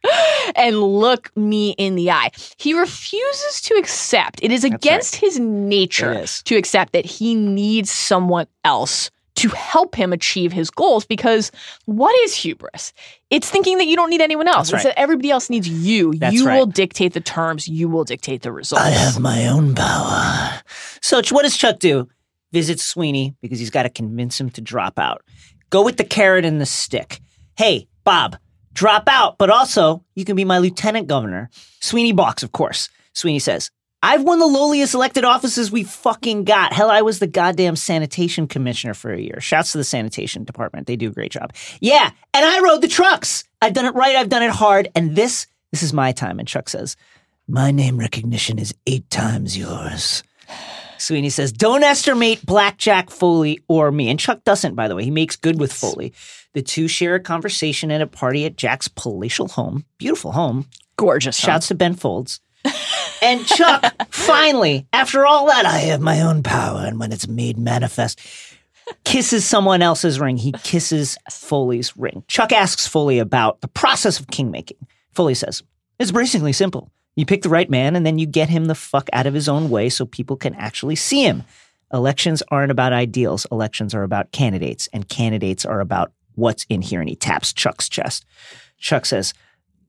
[0.56, 2.30] and look me in the eye.
[2.56, 4.42] He refuses to accept.
[4.42, 10.12] It is against his nature to accept that he needs someone else to help him
[10.12, 11.50] achieve his goals because
[11.86, 12.92] what is hubris?
[13.30, 14.70] It's thinking that you don't need anyone else.
[14.70, 16.14] That's It's that everybody else needs you.
[16.14, 16.58] That's you right.
[16.58, 18.84] will dictate the terms, you will dictate the results.
[18.84, 20.60] I have my own power.
[21.00, 22.08] So, what does Chuck do?
[22.52, 25.22] Visits Sweeney because he's got to convince him to drop out.
[25.70, 27.20] Go with the carrot and the stick.
[27.56, 28.36] Hey, Bob,
[28.74, 31.48] drop out, but also you can be my lieutenant governor.
[31.80, 32.90] Sweeney balks, of course.
[33.14, 33.70] Sweeney says,
[34.02, 36.72] I've won the lowliest elected offices we fucking got.
[36.72, 39.40] Hell, I was the goddamn sanitation commissioner for a year.
[39.40, 40.86] Shouts to the sanitation department.
[40.86, 41.52] They do a great job.
[41.80, 43.44] Yeah, and I rode the trucks.
[43.60, 44.16] I've done it right.
[44.16, 44.88] I've done it hard.
[44.96, 46.38] And this, this is my time.
[46.38, 46.96] And Chuck says,
[47.48, 50.22] my name recognition is eight times yours.
[50.98, 54.08] Sweeney says, Don't estimate Blackjack Foley or me.
[54.08, 55.04] And Chuck doesn't, by the way.
[55.04, 56.12] He makes good with Foley.
[56.54, 59.84] The two share a conversation at a party at Jack's palatial home.
[59.98, 60.66] Beautiful home.
[60.96, 61.36] Gorgeous.
[61.36, 62.40] Shouts to Ben Folds.
[63.22, 66.84] And Chuck, finally, after all that, I have my own power.
[66.86, 68.20] And when it's made manifest,
[69.04, 70.36] kisses someone else's ring.
[70.36, 72.24] He kisses Foley's ring.
[72.28, 74.86] Chuck asks Foley about the process of kingmaking.
[75.12, 75.62] Foley says,
[75.98, 76.90] It's basically simple.
[77.16, 79.48] You pick the right man and then you get him the fuck out of his
[79.48, 81.44] own way so people can actually see him.
[81.92, 83.46] Elections aren't about ideals.
[83.52, 87.00] Elections are about candidates, and candidates are about what's in here.
[87.00, 88.24] And he taps Chuck's chest.
[88.78, 89.34] Chuck says,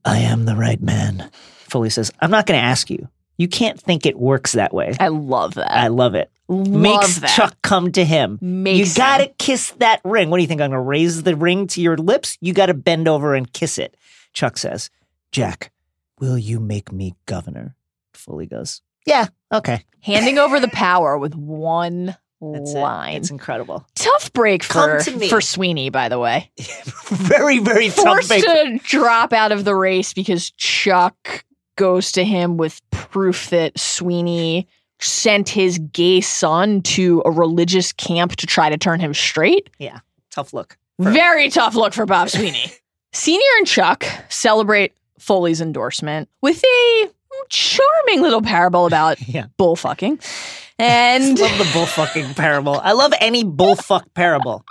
[0.04, 1.30] I am the right man.
[1.74, 3.08] Foley says, I'm not going to ask you.
[3.36, 4.94] You can't think it works that way.
[5.00, 5.72] I love that.
[5.72, 6.30] I love it.
[6.46, 7.34] love Makes that.
[7.34, 8.38] Chuck come to him.
[8.40, 10.30] Makes you got to kiss that ring.
[10.30, 10.60] What do you think?
[10.60, 12.38] I'm going to raise the ring to your lips?
[12.40, 13.96] You got to bend over and kiss it.
[14.34, 14.88] Chuck says,
[15.32, 15.72] Jack,
[16.20, 17.74] will you make me governor?
[18.12, 19.84] Foley goes, Yeah, okay.
[20.00, 23.14] handing over the power with one That's line.
[23.14, 23.16] it.
[23.16, 23.84] It's incredible.
[23.96, 26.52] Tough break for to for Sweeney, by the way.
[27.06, 28.04] very, very tough.
[28.04, 28.44] Forced break.
[28.44, 31.44] to drop out of the race because Chuck
[31.76, 34.68] goes to him with proof that Sweeney
[35.00, 39.68] sent his gay son to a religious camp to try to turn him straight.
[39.78, 40.76] Yeah, tough look.
[40.98, 42.72] Very tough look for Bob Sweeney.
[43.12, 47.10] Senior and Chuck celebrate Foley's endorsement with a
[47.48, 49.46] charming little parable about Yeah.
[49.58, 50.20] bullfucking.
[50.76, 52.80] And I love the bullfucking parable.
[52.82, 54.64] I love any bullfuck parable.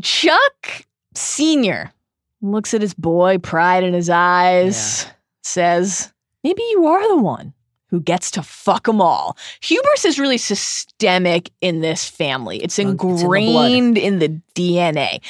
[0.00, 0.84] Chuck
[1.16, 1.92] Sr.
[2.40, 5.06] looks at his boy, pride in his eyes,
[5.44, 7.54] says, Maybe you are the one
[7.88, 9.36] who gets to fuck them all.
[9.60, 14.40] Hubris is really systemic in this family, it's Well, it's in the ingrained in the
[14.54, 15.20] DNA.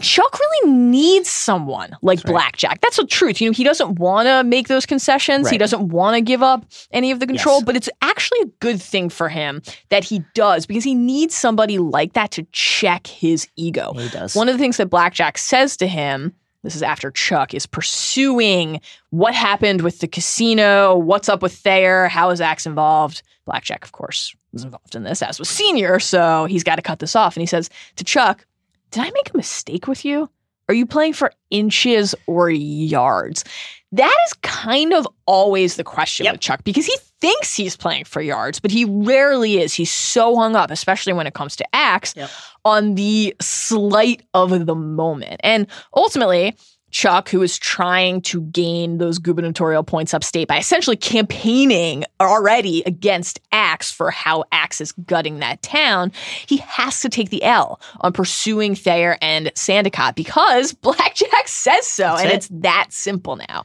[0.00, 2.32] Chuck really needs someone like That's right.
[2.32, 2.80] Blackjack.
[2.80, 3.40] That's the truth.
[3.40, 6.64] You know, he doesn't want to make those concessions, he doesn't want to give up
[6.92, 7.64] any of the control, Yes.
[7.64, 11.78] but it's actually a good thing for him that he does because he needs somebody
[11.78, 13.92] like that to check his ego.
[13.96, 14.36] He does.
[14.36, 18.80] One of the things that Blackjack says to him, this is after Chuck is pursuing
[19.10, 23.22] what happened with the casino, what's up with Thayer, how is Axe involved.
[23.44, 27.00] Blackjack, of course, was involved in this, as was Senior, so he's got to cut
[27.00, 27.34] this off.
[27.36, 28.46] And he says to Chuck,
[28.92, 30.30] Did I make a mistake with you?
[30.68, 33.44] Are you playing for inches or yards?
[33.90, 36.34] That is kind of always the question Yep.
[36.34, 39.74] with Chuck because he thinks he's playing for yards, but he rarely is.
[39.74, 42.30] He's so hung up, especially when it comes to Axe, Yep.
[42.64, 45.40] On the slight of the moment.
[45.42, 46.56] And ultimately,
[46.92, 53.40] Chuck, who is trying to gain those gubernatorial points upstate by essentially campaigning already against
[53.50, 56.12] Axe for how Axe is gutting that town,
[56.46, 62.04] he has to take the L on pursuing Thayer and Sandicott because Blackjack says so.
[62.04, 62.34] That's and it.
[62.34, 63.64] it's that simple now.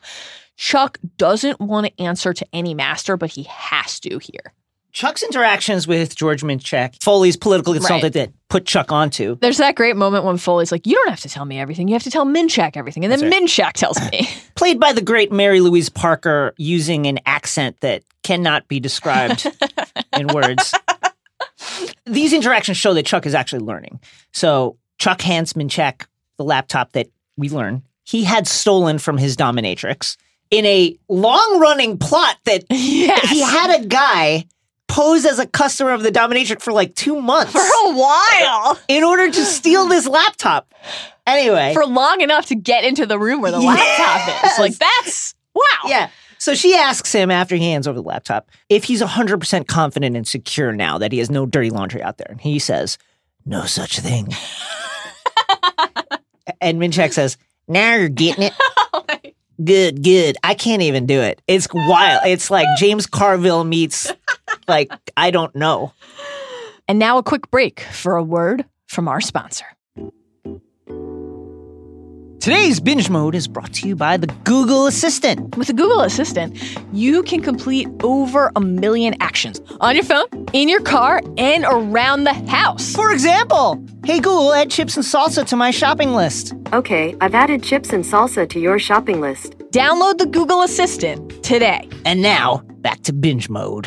[0.55, 4.53] Chuck doesn't want to answer to any master, but he has to here.
[4.97, 9.35] Chuck's interactions with George Minchak, Foley's political consultant that put Chuck onto.
[9.35, 11.87] There's that great moment when Foley's like, You don't have to tell me everything.
[11.87, 13.05] You have to tell Minchak everything.
[13.05, 14.27] And then That's Minchak tells me.
[14.55, 19.45] played by the great Mary Louise Parker using an accent that cannot be described
[20.17, 20.73] in words.
[22.07, 23.99] These interactions show that Chuck is actually learning.
[24.33, 26.07] So Chuck hands Minchak
[26.37, 27.07] the laptop that
[27.37, 30.17] we learn he had stolen from his dominatrix
[30.49, 33.29] in a long running plot that yes.
[33.29, 34.45] he had a guy
[34.87, 38.79] pose as a customer of the dominatrix for like two months for a while.
[38.87, 40.73] in order to steal this laptop.
[41.25, 41.73] Anyway.
[41.73, 44.59] For long enough to get into the room where the laptop is.
[44.59, 45.61] Like, that's wow.
[45.85, 46.09] Yeah.
[46.39, 50.27] So she asks him after he hands over the laptop if he's 100% confident and
[50.27, 52.27] secure now that he has no dirty laundry out there.
[52.29, 52.97] And he says,
[53.45, 54.27] No such thing.
[56.61, 58.53] and Minchak says, Now you're getting it.
[59.63, 60.37] Good, good.
[60.43, 61.41] I can't even do it.
[61.47, 62.21] It's wild.
[62.25, 64.11] It's like James Carville meets,
[64.67, 65.93] like, I don't know.
[66.87, 69.65] And now a quick break for a word from our sponsor.
[72.39, 75.57] Today's binge mode is brought to you by the Google Assistant.
[75.57, 76.57] With the Google Assistant,
[76.93, 82.23] you can complete over a million actions on your phone, in your car, and around
[82.23, 82.95] the house.
[82.95, 86.53] For example, hey Google, add chips and salsa to my shopping list.
[86.73, 89.57] Okay, I've added chips and salsa to your shopping list.
[89.71, 91.89] Download the Google Assistant today.
[92.05, 93.85] And now, back to binge mode.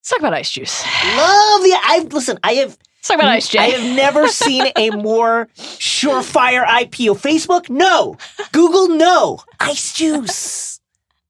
[0.00, 0.84] Let's talk about ice juice.
[0.84, 3.58] Love the I listen, I have Let's talk about ice J.
[3.58, 7.20] I have never seen a more surefire IPO.
[7.20, 8.16] Facebook, no.
[8.52, 9.40] Google, no.
[9.60, 10.80] Ice juice.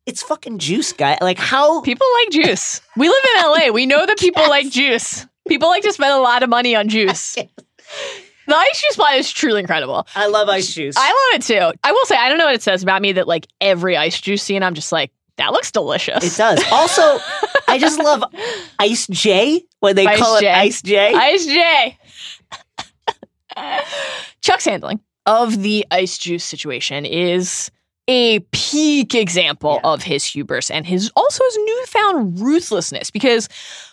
[0.06, 1.18] It's fucking juice, guy.
[1.20, 2.80] Like how People like juice.
[2.96, 3.72] We live in LA.
[3.72, 5.26] We know that people like juice.
[5.46, 7.36] People like to spend a lot of money on juice.
[8.46, 10.06] The ice juice plant is truly incredible.
[10.14, 10.94] I love ice juice.
[10.96, 11.78] I love it too.
[11.84, 14.18] I will say, I don't know what it says about me that like every ice
[14.18, 16.24] juice scene, I'm just like, that looks delicious.
[16.24, 16.64] it does.
[16.72, 17.18] Also,
[17.68, 18.24] I just love
[18.78, 20.48] Ice J when they Ice call J.
[20.48, 21.14] it Ice J.
[21.14, 21.98] Ice J.
[24.40, 27.70] Chuck's handling of the ice juice situation is
[28.06, 29.90] a peak example Yeah.
[29.90, 33.48] of his hubris and his also his newfound ruthlessness because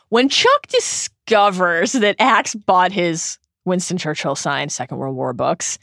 [0.09, 5.77] when Chuck discovers that Axe bought his Winston Churchill signed Second World War books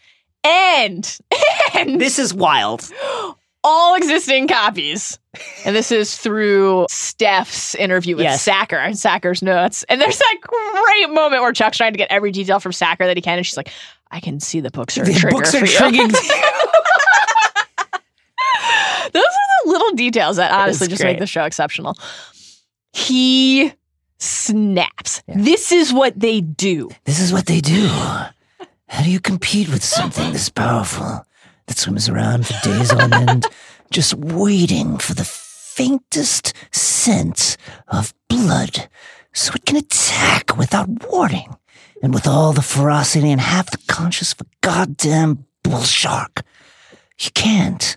[0.45, 1.19] and
[1.75, 2.89] and this is wild.
[3.65, 5.19] all existing copies.
[5.65, 8.43] And this is through Steph's interview with Yes.
[8.43, 9.83] Sacker and Sacker's notes.
[9.89, 13.17] And there's that great moment where Chuck's trying to get every detail from Sacker that
[13.17, 13.39] he can.
[13.39, 13.71] And she's like,
[14.11, 16.13] I can see the books are The trigger books are you." triggering.
[19.13, 21.13] Those are the little details that honestly just great.
[21.13, 21.97] make the show exceptional.
[22.93, 23.73] He
[24.19, 25.23] snaps.
[25.29, 26.89] This is what they do.
[27.05, 27.87] This is what they do.
[27.89, 31.25] How do you compete with something this powerful
[31.73, 33.47] that swims around for days on end,
[33.91, 37.57] just waiting for the faintest scent
[37.89, 38.91] of blood
[39.33, 41.57] so it can attack without warning
[42.03, 46.43] and with all the ferocity and half the conscience of a goddamn bull shark?
[47.19, 47.97] You can't.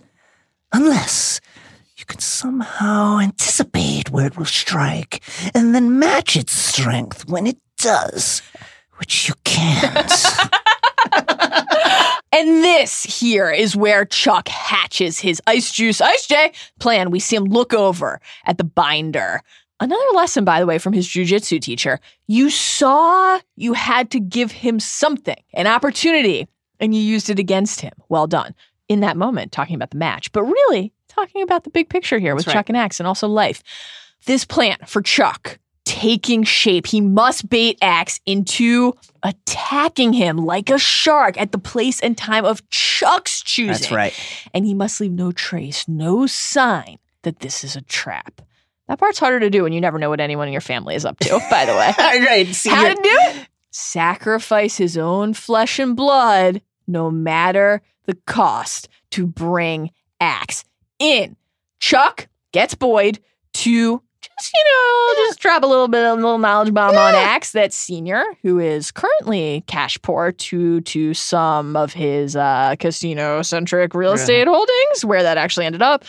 [0.72, 1.42] Unless
[1.98, 5.20] you can somehow anticipate where it will strike
[5.54, 8.40] and then match its strength when it does,
[8.96, 10.10] which you can't.
[12.36, 17.10] And this here is where Chuck hatches his Ice Juice Ice J plan.
[17.10, 19.40] We see him look over at the binder.
[19.80, 21.98] Another lesson, by the way, from his jujitsu teacher.
[22.26, 26.46] You saw you had to give him something, an opportunity,
[26.78, 27.92] and you used it against him.
[28.10, 28.54] Well done.
[28.86, 32.34] In that moment, talking about the match, but really talking about the big picture here
[32.34, 32.52] with right.
[32.52, 33.62] Chuck and Axe and also life.
[34.26, 35.58] This plan for Chuck
[35.96, 36.86] taking shape.
[36.86, 38.92] He must bait Axe into
[39.22, 43.72] attacking him like a shark at the place and time of Chuck's choosing.
[43.72, 44.14] That's right.
[44.52, 48.42] And he must leave no trace, no sign that this is a trap.
[48.88, 51.06] That part's harder to do when you never know what anyone in your family is
[51.06, 51.94] up to, by the way.
[51.98, 52.46] right.
[52.48, 53.48] See, How to do it?
[53.70, 60.62] Sacrifice his own flesh and blood, no matter the cost, to bring Axe
[60.98, 61.36] in.
[61.80, 63.18] Chuck gets Boyd
[63.54, 64.02] to
[64.54, 64.64] you
[65.16, 67.52] know, just drop a little bit of a little knowledge bomb on Axe.
[67.52, 73.94] That senior, who is currently cash poor to to some of his uh, casino centric
[73.94, 74.16] real Yeah.
[74.16, 76.04] estate holdings, where that actually ended up,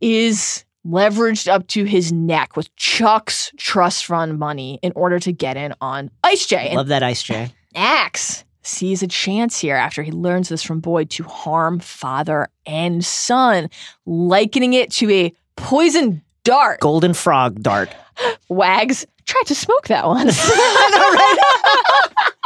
[0.00, 5.56] is leveraged up to his neck with Chuck's trust fund money in order to get
[5.56, 6.74] in on Ice J.
[6.76, 7.52] Love that Ice J.
[7.74, 13.04] Axe sees a chance here after he learns this from Boyd to harm father and
[13.04, 13.68] son,
[14.06, 16.80] likening it to a poison dart.
[16.80, 17.94] Golden Frog Dart.
[18.48, 20.38] Wags tried to smoke that once.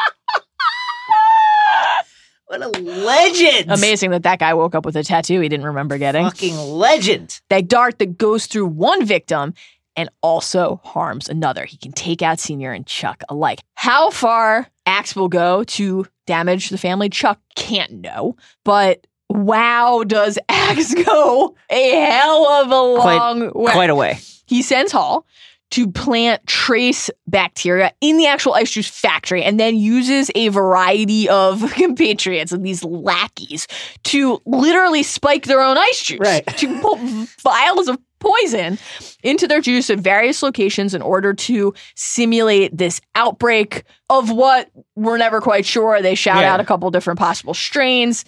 [2.49, 3.73] What a legend.
[3.73, 6.25] Amazing that that guy woke up with a tattoo he didn't remember getting.
[6.25, 7.41] Fucking legend.
[7.51, 9.53] That dart that goes through one victim
[9.97, 11.65] and also harms another.
[11.65, 13.61] He can take out Senior and Chuck alike.
[13.75, 18.37] How far Axe will go to damage the family, Chuck can't know.
[18.65, 23.73] But wow, does Axe go a hell of a Quite- long way.
[23.73, 24.19] Quite a way.
[24.47, 25.27] he sends Hall
[25.73, 31.29] to plant trace bacteria in the actual ice juice factory and then uses a variety
[31.29, 33.67] of compatriots and these lackeys
[34.05, 36.47] to literally spike their own ice juice Right.
[36.59, 37.01] to put
[37.43, 38.79] vials of poison
[39.25, 45.19] into their juice at various locations in order to simulate this outbreak of what we're
[45.19, 46.01] never quite sure.
[46.01, 46.55] They shout Yeah.
[46.55, 48.25] out a couple different possible strains.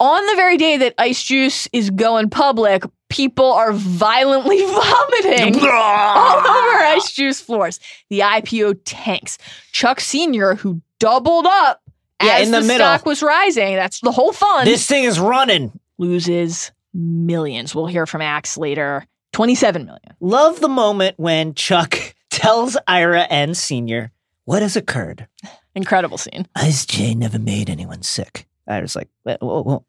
[0.00, 6.38] On the very day that ice juice is going public, people are violently vomiting all
[6.38, 7.80] over ice juice floors.
[8.08, 9.38] The IPO tanks.
[9.72, 11.82] Chuck Sr., who doubled up
[12.22, 12.86] Yeah, as in the the, middle.
[12.86, 15.78] stock was rising, that's the whole fund, This thing is running.
[15.98, 17.74] loses millions.
[17.74, 19.04] We'll hear from Axe later.
[19.32, 20.14] 27 million.
[20.20, 21.98] Love the moment when Chuck
[22.30, 24.10] tells Ira and Senior
[24.44, 25.26] what has occurred.
[25.74, 26.46] Incredible scene.
[26.56, 28.46] Ice J never made anyone sick.
[28.66, 29.82] I was like, what?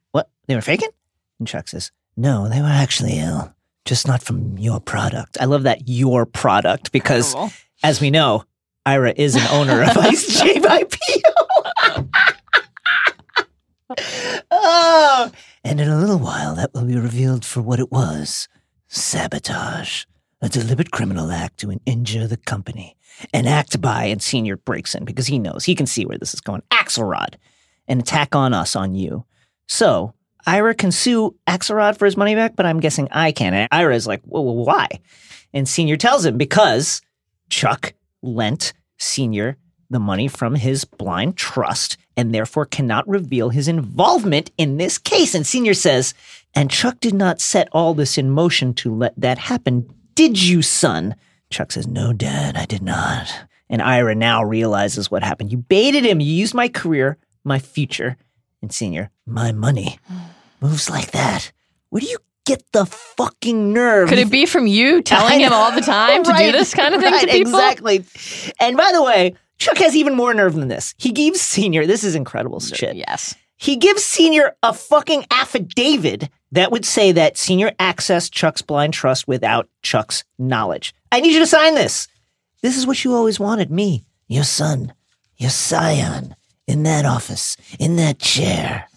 [0.49, 0.89] They were faking?
[1.37, 3.53] And Chuck says, No, they were actually ill,
[3.85, 5.37] just not from your product.
[5.39, 7.53] I love that your product because, Incredible.
[7.83, 8.45] as we know,
[8.83, 10.85] Ira is an owner of Ice J by
[14.49, 15.31] oh,
[15.63, 18.47] and in a little while, that will be revealed for what it was
[18.87, 20.05] sabotage,
[20.41, 22.97] a deliberate criminal act to injure the company.
[23.35, 26.33] An act by, and Senior breaks in because he knows, he can see where this
[26.33, 26.63] is going.
[26.71, 27.35] Axelrod,
[27.87, 29.25] an attack on us, on you.
[29.67, 30.15] So,
[30.45, 33.53] Ira can sue Axelrod for his money back, but I'm guessing I can.
[33.53, 34.87] And Ira is like, well, why?
[35.53, 37.01] And Senior tells him because
[37.49, 39.57] Chuck lent Senior
[39.89, 45.33] the money from his blind trust and therefore cannot reveal his involvement in this case.
[45.33, 46.13] And Senior says,
[46.53, 50.61] and Chuck did not set all this in motion to let that happen, did you,
[50.61, 51.15] son?
[51.49, 53.33] Chuck says, no, Dad, I did not.
[53.69, 55.51] And Ira now realizes what happened.
[55.51, 56.19] You baited him.
[56.19, 58.17] You used my career, my future.
[58.61, 59.99] And Senior, my money
[60.61, 61.51] moves like that.
[61.89, 64.09] Where do you get the fucking nerve?
[64.09, 67.01] Could it be from you telling him all the time to do this kind of
[67.01, 67.53] thing right, to people?
[67.53, 68.05] Exactly.
[68.59, 70.95] And by the way, Chuck has even more nerve than this.
[70.97, 72.95] He gives Senior, this is incredible shit.
[72.95, 73.35] Yes.
[73.57, 79.27] He gives Senior a fucking affidavit that would say that Senior accessed Chuck's blind trust
[79.27, 80.95] without Chuck's knowledge.
[81.11, 82.07] I need you to sign this.
[82.61, 84.93] This is what you always wanted me, your son,
[85.37, 86.35] your scion,
[86.69, 88.87] in that office, in that chair.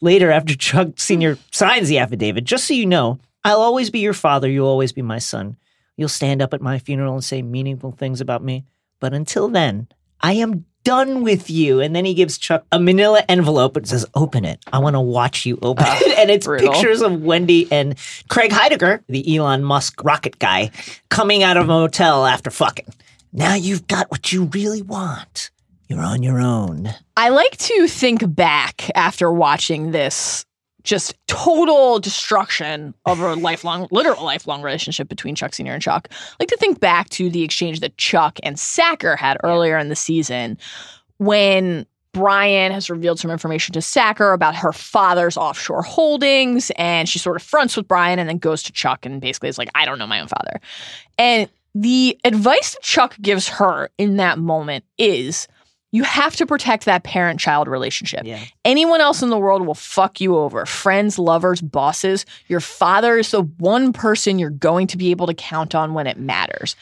[0.00, 1.36] Later, after Chuck Sr.
[1.52, 4.48] signs the affidavit, just so you know, I'll always be your father.
[4.48, 5.56] You'll always be my son.
[5.96, 8.64] You'll stand up at my funeral and say meaningful things about me.
[8.98, 9.88] But until then,
[10.22, 11.80] I am done with you.
[11.80, 14.64] And then he gives Chuck a manila envelope and says, Open it.
[14.72, 16.18] I want to watch you open ah, it.
[16.22, 16.72] And it's brutal.
[16.72, 17.96] pictures of Wendy and
[18.28, 20.70] Craig Heidecker, the Elon Musk rocket guy,
[21.10, 22.86] coming out of a motel after fucking.
[23.32, 25.50] Now you've got what you really want.
[25.92, 26.88] You're on your own.
[27.18, 30.46] I like to think back after watching this
[30.84, 35.74] just total destruction of a lifelong, literal lifelong relationship between Chuck Sr.
[35.74, 36.08] and Chuck.
[36.10, 39.90] I like to think back to the exchange that Chuck and Sacker had earlier in
[39.90, 40.56] the season
[41.18, 47.18] when Bryan has revealed some information to Sacker about her father's offshore holdings, and she
[47.18, 49.84] sort of fronts with Bryan and then goes to Chuck and basically is like, I
[49.84, 50.58] don't know my own father.
[51.18, 55.48] And the advice that Chuck gives her in that moment is
[55.92, 58.22] you have to protect that parent child relationship.
[58.24, 58.42] Yeah.
[58.64, 60.64] Anyone else in the world will fuck you over.
[60.64, 62.24] Friends, lovers, bosses.
[62.48, 66.06] Your father is the one person you're going to be able to count on when
[66.06, 66.74] it matters.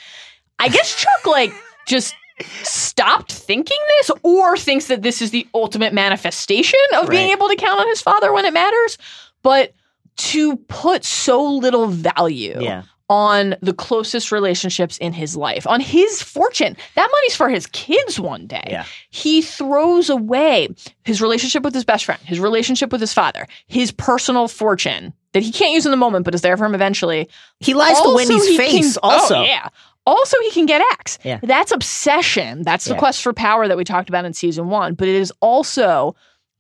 [0.61, 1.53] I guess Chuck, like,
[1.87, 2.15] just
[2.63, 7.57] stopped thinking this or thinks that this is the ultimate manifestation of being able to
[7.57, 8.97] count on his father when it matters.
[9.43, 9.75] But
[10.17, 12.83] to put so little value Yeah.
[13.11, 16.77] On the closest relationships in his life, on his fortune.
[16.95, 18.63] That money's for his kids one day.
[18.71, 18.85] Yeah.
[19.11, 20.69] He throws away
[21.05, 25.43] his relationship with his best friend, his relationship with his father, his personal fortune that
[25.43, 27.29] he can't use in the moment but is there for him eventually.
[27.59, 29.39] He lies to Wendy's face can- also.
[29.39, 29.69] Oh, yeah.
[30.07, 31.19] Also, he can get Axe.
[31.25, 31.41] Yeah.
[31.43, 32.63] That's obsession.
[32.63, 32.99] That's the Yeah.
[33.01, 34.95] quest for power that we talked about in season one.
[34.95, 36.15] But it is also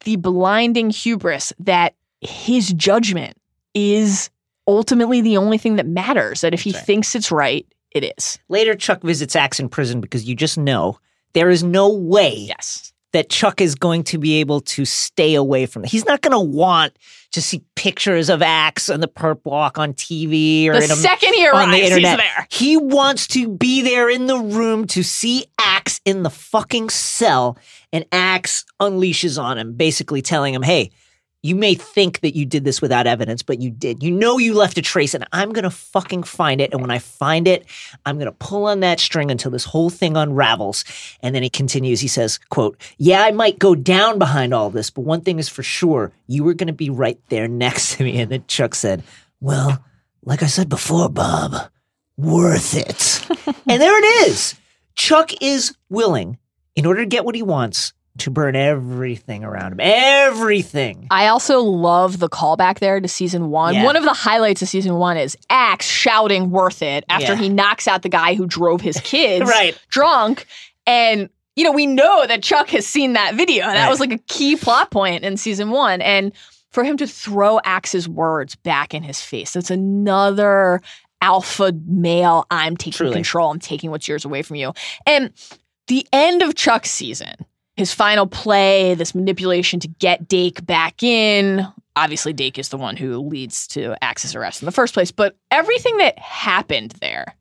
[0.04, 3.36] the blinding hubris that his judgment
[3.72, 4.30] is
[4.70, 6.40] ultimately the only thing that matters.
[6.42, 6.82] That if he right.
[6.84, 8.38] thinks it's right, it is.
[8.48, 10.98] Later, Chuck visits Axe in prison because you just know
[11.32, 12.92] there is no way Yes.
[13.12, 15.90] that Chuck is going to be able to stay away from it.
[15.90, 16.96] He's not going to want
[17.32, 20.96] to see pictures of Axe on the perp walk on TV or The in a,
[20.96, 22.16] second he on arrives, the he's internet.
[22.18, 22.46] there.
[22.50, 27.56] He wants to be there in the room to see Axe in the fucking cell,
[27.92, 30.90] and Axe unleashes on him, basically telling him, "Hey."
[31.42, 34.02] You may think that you did this without evidence, but you did.
[34.02, 36.72] You know you left a trace, and I'm gonna fucking find it.
[36.72, 37.64] And when I find it,
[38.04, 40.84] I'm gonna pull on that string until this whole thing unravels.
[41.22, 42.00] And then he continues.
[42.00, 45.48] He says, "quote Yeah, I might go down behind all this, but one thing is
[45.48, 49.02] for sure: you were gonna be right there next to me." And then Chuck said,
[49.40, 49.82] "Well,
[50.22, 51.70] like I said before, Bob,
[52.18, 53.26] worth it."
[53.66, 54.56] and there it is.
[54.94, 56.36] Chuck is willing,
[56.76, 59.80] in order to get what he wants, to burn everything around him.
[59.80, 61.06] Everything.
[61.10, 63.74] I also love the callback there to season one.
[63.74, 63.84] Yeah.
[63.84, 67.36] One of the highlights of season one is Axe shouting worth it after Yeah.
[67.36, 69.78] he knocks out the guy who drove his kids Right.
[69.88, 70.46] drunk.
[70.86, 73.66] And, you know, we know that Chuck has seen that video.
[73.66, 73.90] That Right.
[73.90, 76.02] was like a key plot point in season one.
[76.02, 76.32] And
[76.72, 80.80] for him to throw Axe's words back in his face, that's another
[81.22, 82.46] alpha male.
[82.50, 83.12] I'm taking Truly.
[83.14, 83.50] control.
[83.50, 84.72] I'm taking what's yours away from you.
[85.06, 85.32] And
[85.88, 87.34] the end of Chuck's season,
[87.80, 91.66] his final play, this manipulation to get Dake back in.
[91.96, 95.34] Obviously, Dake is the one who leads to Axe's arrest in the first place, but
[95.50, 97.34] everything that happened there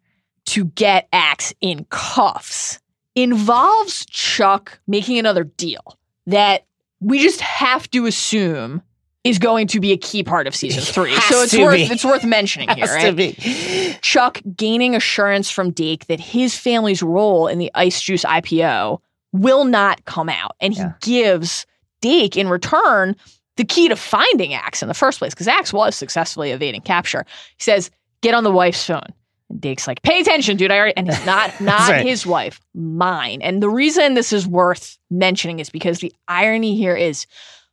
[0.45, 2.79] to get Axe in cuffs
[3.15, 6.65] involves Chuck making another deal that
[7.01, 8.81] we just have to assume
[9.25, 11.19] is going to be a key part of season three.
[11.19, 11.83] So it's worth be.
[11.83, 13.13] it's worth mentioning here, right?
[13.13, 13.97] be.
[14.01, 19.63] Chuck gaining assurance from Dake that his family's role in the Ice Juice IPO will
[19.65, 20.55] not come out.
[20.59, 20.93] And he Yeah.
[21.01, 21.65] gives
[22.01, 23.15] Dake in return
[23.57, 27.25] the key to finding Axe in the first place, because Axe was successfully evading capture.
[27.57, 29.03] He says, get on the wife's phone.
[29.49, 30.71] And Dake's like, pay attention, dude.
[30.71, 32.05] I already, and it's not not right.
[32.05, 33.41] his wife, mine.
[33.41, 37.25] And the reason this is worth mentioning is because the irony here is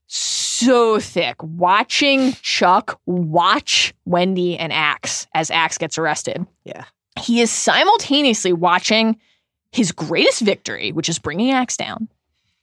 [0.09, 1.36] so thick.
[1.42, 6.46] Watching Chuck watch Wendy and Axe as Axe gets arrested.
[6.64, 6.84] Yeah.
[7.20, 9.16] He is simultaneously watching
[9.77, 12.09] his greatest victory, which is bringing Axe down,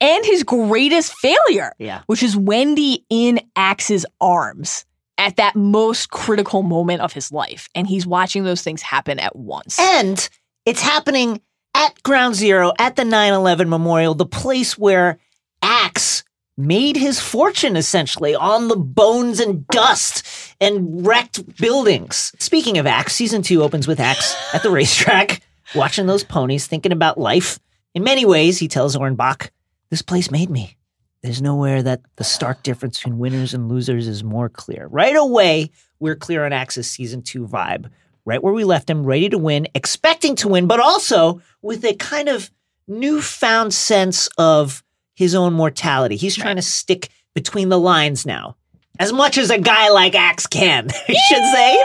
[0.01, 2.01] and his greatest failure, Yeah.
[2.07, 4.85] which is Wendy in Axe's arms
[5.17, 7.69] at that most critical moment of his life.
[7.75, 9.79] And he's watching those things happen at once.
[9.79, 10.27] And
[10.65, 11.39] it's happening
[11.75, 15.19] at Ground Zero, at the 9 11 memorial, the place where
[15.61, 16.23] Axe
[16.57, 20.23] made his fortune essentially on the bones and dust
[20.61, 22.31] and wrecked buildings.
[22.39, 25.41] Speaking of Axe, season two opens with Axe at the racetrack,
[25.75, 27.59] watching those ponies, thinking about life.
[27.93, 29.51] In many ways, he tells Orrin Bach,
[29.89, 30.77] this place made me.
[31.21, 34.87] There's nowhere that the stark difference between winners and losers is more clear.
[34.87, 37.89] Right away, we're clear on Axe's season two vibe.
[38.25, 41.93] Right where we left him, ready to win, expecting to win, but also with a
[41.95, 42.51] kind of
[42.87, 46.15] newfound sense of his own mortality.
[46.15, 48.55] He's trying to stick between the lines now.
[48.99, 51.83] As much as a guy like Axe can, I should say.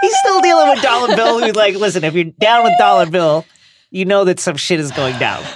[0.00, 3.44] He's still dealing with Dollar Bill, who's like, listen, if you're down with Dollar Bill,
[3.90, 5.44] you know that some shit is going down.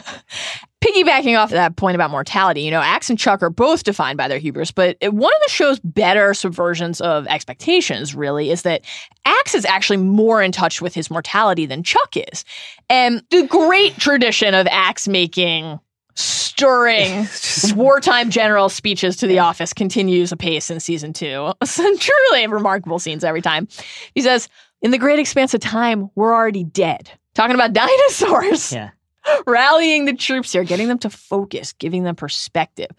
[0.80, 4.28] piggybacking off that point about mortality, you know, Axe and Chuck are both defined by
[4.28, 8.84] their hubris, but one of the show's better subversions of expectations really is that
[9.24, 12.44] Axe is actually more in touch with his mortality than Chuck is.
[12.88, 15.80] And the great tradition of Axe making
[16.18, 17.28] stirring
[17.76, 21.52] wartime general speeches to the office continues apace in season two.
[21.64, 23.68] Some truly remarkable scenes every time.
[24.14, 24.48] He says,
[24.82, 27.10] In the great expanse of time, we're already dead.
[27.34, 28.90] Talking about dinosaurs Yeah.
[29.46, 32.90] rallying the troops here, getting them to focus, giving them perspective.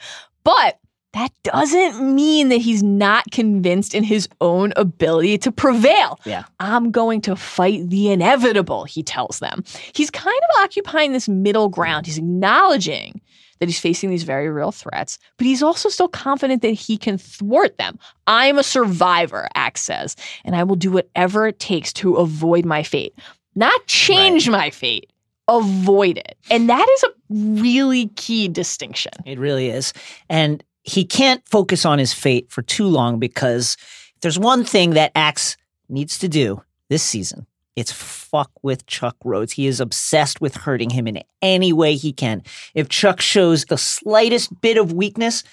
[0.44, 0.80] But
[1.14, 6.20] that doesn't mean that he's not convinced in his own ability to prevail.
[6.26, 6.44] Yeah.
[6.60, 9.64] I'm going to fight the inevitable, he tells them.
[9.94, 12.06] He's kind of occupying this middle ground.
[12.06, 13.22] He's acknowledging
[13.60, 17.18] that he's facing these very real threats, but he's also still confident that he can
[17.18, 18.00] thwart them.
[18.28, 22.84] I'm a survivor, Axe says, and I will do whatever it takes to avoid my
[22.84, 23.14] fate.
[23.56, 25.12] Not change my fate,
[25.50, 26.38] avoid it.
[26.50, 29.12] And that is a really key distinction.
[29.26, 29.92] It really is.
[30.30, 33.78] And he can't focus on his fate for too long because
[34.16, 35.56] if there's one thing that Axe
[35.88, 37.46] needs to do this season.
[37.76, 39.54] It's fuck with Chuck Rhodes.
[39.54, 42.44] He is obsessed with hurting him in any way he can.
[42.74, 45.44] If Chuck shows the slightest bit of weakness,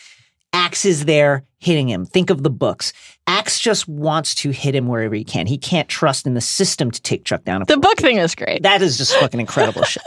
[0.53, 2.05] Axe is there hitting him.
[2.05, 2.93] Think of the books.
[3.27, 5.47] Axe just wants to hit him wherever he can.
[5.47, 7.63] He can't trust in the system to take Chuck down.
[7.69, 8.63] The book thing is great.
[8.63, 10.03] That is just fucking incredible shit.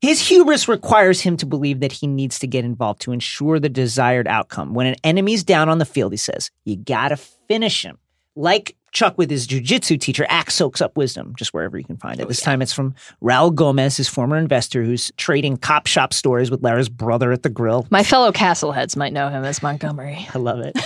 [0.00, 3.68] His hubris requires him to believe that he needs to get involved to ensure the
[3.68, 4.72] desired outcome.
[4.72, 7.98] When an enemy's down on the field, he says, you gotta finish him.
[8.36, 12.20] Like Chuck with his jujitsu teacher, Axe soaks up wisdom just wherever you can find
[12.20, 12.24] it.
[12.24, 16.48] Oh, this time it's from Raul Gomez, his former investor who's trading cop shop stories
[16.48, 17.84] with Lara's brother at the grill.
[17.90, 20.28] My fellow Castleheads might know him as Montgomery.
[20.32, 20.78] I love it.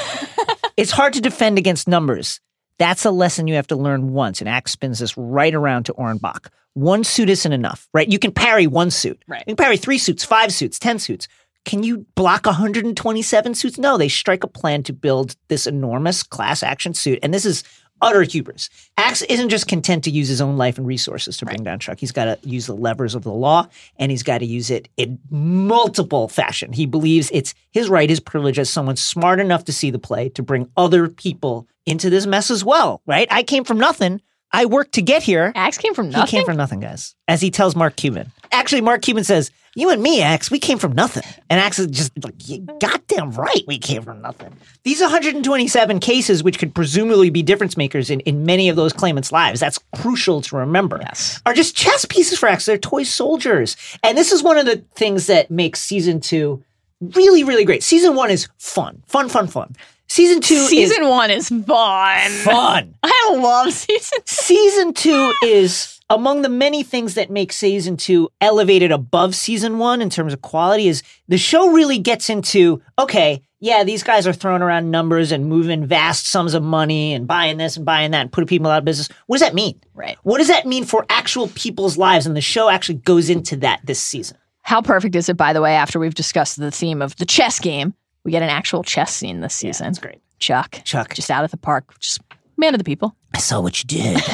[0.79, 2.41] it's hard to defend against numbers.
[2.83, 4.41] That's a lesson you have to learn once.
[4.41, 6.51] And Axe spins this right around to Orrin Bach.
[6.75, 8.09] One suit isn't enough, right?
[8.09, 9.23] You can parry one suit.
[9.29, 9.45] Right.
[9.47, 11.29] You can parry three suits, five suits, 10 suits.
[11.65, 13.79] Can you block 127 suits?
[13.79, 17.21] No, they strike a plan to build this enormous class action suit.
[17.23, 17.63] And this is
[18.03, 18.69] utter hubris.
[18.99, 21.99] Axe isn't just content to use his own life and resources to bring down Chuck.
[22.01, 24.89] He's got to use the levers of the law and he's got to use it
[24.97, 26.73] in multiple fashion.
[26.73, 30.29] He believes it's his right, his privilege as someone smart enough to see the play
[30.31, 33.29] to bring other people into this mess as well, right?
[33.31, 34.21] I came from nothing.
[34.53, 35.53] I worked to get here.
[35.55, 36.27] Axe came from nothing.
[36.27, 37.15] He came from nothing, guys.
[37.27, 38.31] As he tells Mark Cuban.
[38.51, 41.23] Actually, Mark Cuban says, You and me, Axe, we came from nothing.
[41.49, 44.55] And Axe is just like, "You goddamn right, we came from nothing.
[44.85, 49.33] These 127 cases, which could presumably be difference makers in, in many of those claimants'
[49.33, 51.41] lives, that's crucial to remember, Yes.
[51.47, 52.67] are just chess pieces for Axe.
[52.67, 53.77] They're toy soldiers.
[54.03, 56.63] And this is one of the things that makes season two
[57.01, 57.83] really, really great.
[57.83, 59.75] Season one is fun, fun, fun, fun.
[60.13, 62.31] Season two Season is one is fun.
[62.45, 62.95] fun.
[63.03, 64.35] I love season Two.
[64.35, 70.03] season two is among the many things that make season two elevated above season one
[70.03, 74.35] in terms of quality is the show really gets into okay yeah these guys are
[74.35, 78.21] throwing around numbers and moving vast sums of money and buying this and buying that
[78.21, 80.19] and putting people out of business what does that mean Right.
[80.25, 83.81] what does that mean for actual people's lives and the show actually goes into that
[83.85, 87.17] this season How perfect is it, by the way, after we've discussed the theme of
[87.17, 87.95] the chess game?
[88.25, 89.87] We get an actual chess scene this season.
[89.87, 90.21] That's great.
[90.39, 91.15] Chuck, Chuck.
[91.15, 92.21] just out at the park, just
[92.57, 93.17] man of the people.
[93.35, 94.21] I saw what you did.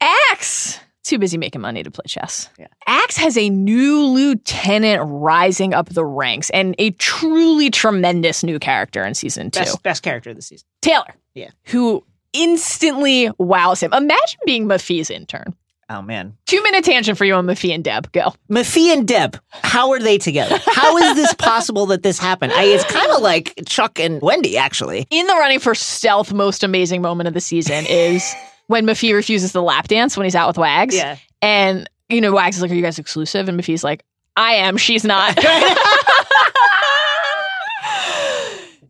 [0.00, 2.48] Axe, too busy making money to play chess.
[2.58, 2.68] Yeah.
[2.86, 9.04] Axe has a new lieutenant rising up the ranks and a truly tremendous new character
[9.04, 9.60] in season two.
[9.60, 10.66] best, best character of the season.
[10.80, 11.14] Taylor.
[11.34, 11.50] Yeah.
[11.64, 13.92] Who instantly wows him.
[13.92, 15.54] Imagine being Mafee's intern.
[15.92, 18.12] Oh man, Two minute tangent for you on Mafee and Deb.
[18.12, 18.32] Go.
[18.48, 20.56] Mafee and Deb, how are they together?
[20.66, 22.52] How is this possible that this happened?
[22.52, 25.08] I, it's kind of like Chuck and Wendy, actually.
[25.10, 28.32] In the running for stealth, most amazing moment of the season is
[28.68, 30.94] when Mafee refuses the lap dance when he's out with Wags.
[30.94, 31.16] Yeah.
[31.42, 33.48] And, you know, Wags is like, Are you guys exclusive?
[33.48, 34.04] And Mafee's like,
[34.36, 34.76] I am.
[34.76, 35.36] She's not.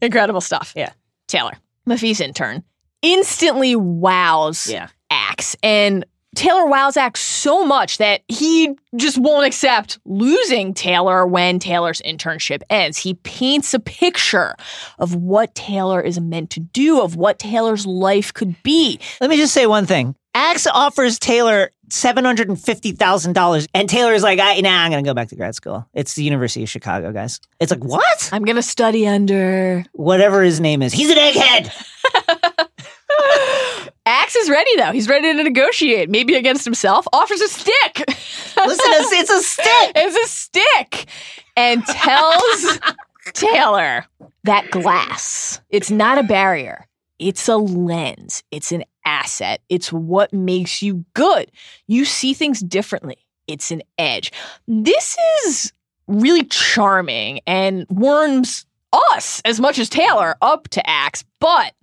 [0.03, 0.73] Incredible stuff.
[0.77, 0.93] Yeah.
[1.29, 1.53] Taylor,
[1.89, 2.63] Mafee's intern,
[3.03, 4.89] instantly wows Yeah.
[5.11, 5.57] Axe.
[5.63, 6.05] And
[6.37, 12.63] Taylor wows Axe so much that he just won't accept losing Taylor when Taylor's internship
[12.71, 12.99] ends.
[12.99, 14.55] He paints a picture
[14.99, 19.01] of what Taylor is meant to do, of what Taylor's life could be.
[19.21, 20.15] Let me just say one thing.
[20.33, 24.71] Axe offers Taylor seven hundred and fifty thousand dollars, and Taylor is like, I, "Nah,
[24.71, 25.89] I'm gonna go back to grad school.
[25.93, 28.31] It's the University of Chicago, guys." It's like what?
[28.33, 29.85] I'm going to study under.
[29.93, 31.73] Whatever his name is, he's an egghead.
[34.11, 34.91] Axe is ready, though.
[34.91, 38.05] He's ready to negotiate, maybe against himself, offers a stick.
[38.57, 39.93] Listen, it's, it's a stick.
[39.97, 41.07] It's a stick
[41.57, 42.79] and tells
[43.35, 44.05] Taylor
[44.45, 46.87] that glass, it's not a barrier.
[47.21, 48.43] It's a lens.
[48.51, 49.61] It's an asset.
[49.69, 51.53] It's what makes you good.
[51.87, 53.19] You see things differently.
[53.47, 54.33] It's an edge.
[54.67, 55.73] This is
[56.09, 61.75] really charming and warms us as much as Taylor up to Axe, but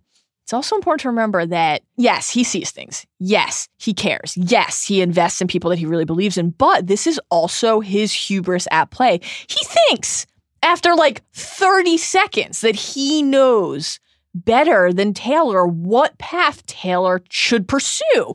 [0.48, 3.06] it's also important to remember that, yes, he sees things.
[3.20, 4.34] Yes, he cares.
[4.38, 6.52] Yes, he invests in people that he really believes in.
[6.52, 9.20] But this is also his hubris at play.
[9.50, 10.26] He thinks
[10.64, 14.00] after like 30 seconds that he knows
[14.34, 18.34] better than Taylor what path Taylor should pursue.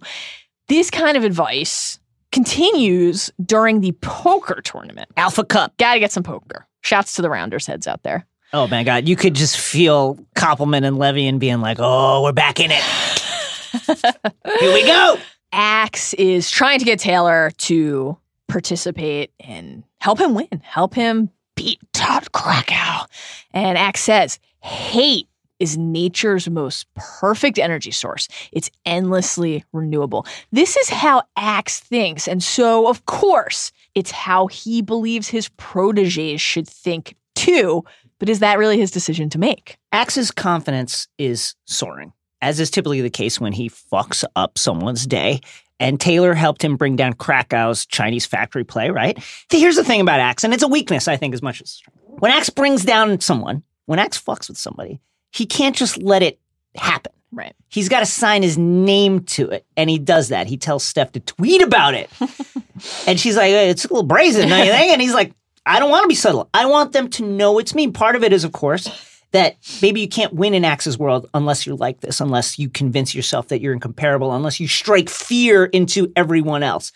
[0.69, 1.99] This kind of advice
[2.31, 5.09] continues during the poker tournament.
[5.17, 5.79] Alpha Cup.
[5.79, 6.67] Gotta get some poker.
[6.83, 8.27] Shouts to the rounders heads out there.
[8.53, 12.33] Oh my God, you could just feel Koppelman and Levien and being like, "Oh, we're
[12.33, 12.83] back in it.
[14.61, 15.17] Here we go."
[15.53, 18.17] Axe is trying to get Taylor to
[18.49, 23.07] participate and help him win, help him beat Todd Krakow.
[23.53, 25.29] And Axe says, hate
[25.59, 28.27] is nature's most perfect energy source.
[28.51, 30.27] It's endlessly renewable.
[30.51, 32.27] This is how Axe thinks.
[32.27, 37.85] And so, of course, it's how he believes his proteges should think too.
[38.23, 39.79] But is that really his decision to make?
[39.91, 45.41] Axe's confidence is soaring, as is typically the case when he fucks up someone's day.
[45.81, 49.19] And Taylor helped him bring down Krakow's Chinese factory play, right?
[49.51, 52.31] Here's the thing about Axe, and it's a weakness, I think, as much as when
[52.31, 55.01] Axe brings down someone, when Axe fucks with somebody,
[55.33, 56.39] he can't just let it
[56.77, 57.13] happen.
[57.33, 57.57] Right.
[57.71, 59.67] He's got to sign his name to it.
[59.77, 60.47] And he does that.
[60.47, 62.09] He tells Steph to tweet about it.
[63.09, 64.93] and she's like, it's a little brazen, don't you think?
[64.93, 65.33] And he's like,
[65.65, 66.49] I don't want to be subtle.
[66.53, 67.91] I want them to know it's me.
[67.91, 68.89] Part of it is, of course,
[69.33, 73.15] that maybe you can't win in Axe's world unless you're like this, unless you convince
[73.15, 76.93] yourself that you're incomparable, unless you strike fear into everyone else.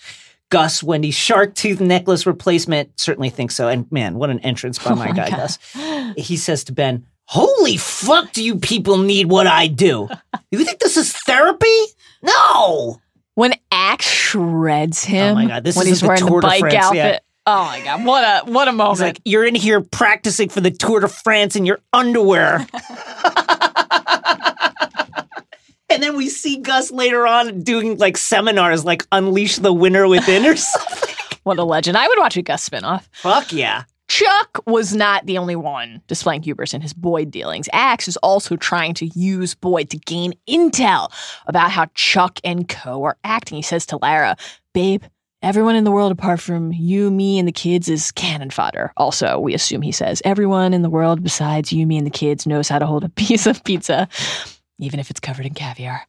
[0.50, 3.68] Gus, Wendy's shark tooth necklace replacement certainly thinks so.
[3.68, 5.58] And man, what an entrance by oh my guy, Gus.
[6.16, 10.08] He says to Ben, Holy fuck, do you people need what I do?
[10.52, 11.66] You think this is therapy?
[12.22, 13.00] No.
[13.34, 16.46] When Axe shreds him Oh my God, this when is he's the wearing Tour the
[16.46, 16.96] bike outfit.
[16.96, 17.18] yeah.
[17.48, 19.00] Oh my god, what a what a He's moment.
[19.00, 22.66] like, You're in here practicing for the Tour de France in your underwear.
[25.88, 30.44] and then we see Gus later on doing like seminars like Unleash the Winner Within
[30.44, 31.14] or something.
[31.44, 31.96] what a legend.
[31.96, 33.04] I would watch a Gus spinoff.
[33.12, 33.84] Fuck yeah.
[34.08, 37.68] Chuck was not the only one displaying hubris in his Boyd dealings.
[37.72, 41.10] Axe is also trying to use Boyd to gain intel
[41.46, 43.56] about how Chuck and Co are acting.
[43.56, 44.36] He says to Lara,
[44.74, 45.02] Babe,
[45.46, 48.92] everyone in the world apart from you, me, and the kids is cannon fodder.
[48.96, 52.48] Also, we assume he says, everyone in the world besides you, me, and the kids
[52.48, 54.08] knows how to hold a piece of pizza,
[54.80, 56.04] even if it's covered in caviar.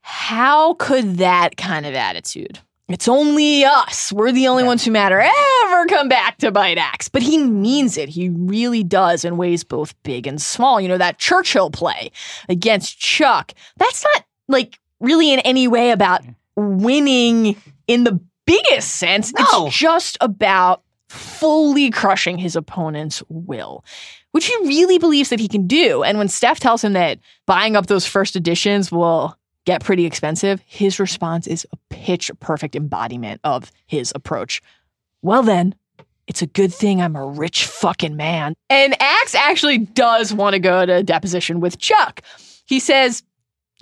[0.00, 2.58] How could that kind of attitude?
[2.88, 4.12] It's only us.
[4.12, 5.20] We're the only ones who matter.
[5.20, 7.08] Ever come back to bite axe.
[7.08, 8.08] But he means it.
[8.08, 10.80] He really does in ways both big and small.
[10.80, 12.10] You know, that Churchill play
[12.48, 16.22] against Chuck, that's not like really in any way about
[16.56, 17.54] winning
[17.86, 18.20] in the
[18.50, 19.32] biggest sense.
[19.32, 19.66] No.
[19.66, 23.84] It's just about fully crushing his opponent's will,
[24.32, 26.02] which he really believes that he can do.
[26.02, 29.36] And when Steph tells him that buying up those first editions will
[29.66, 34.62] get pretty expensive, his response is a pitch perfect embodiment of his approach.
[35.22, 35.74] well then,
[36.26, 38.54] it's a good thing I'm a rich fucking man.
[38.68, 42.22] And Axe actually does want to go to deposition with Chuck.
[42.66, 43.24] He says,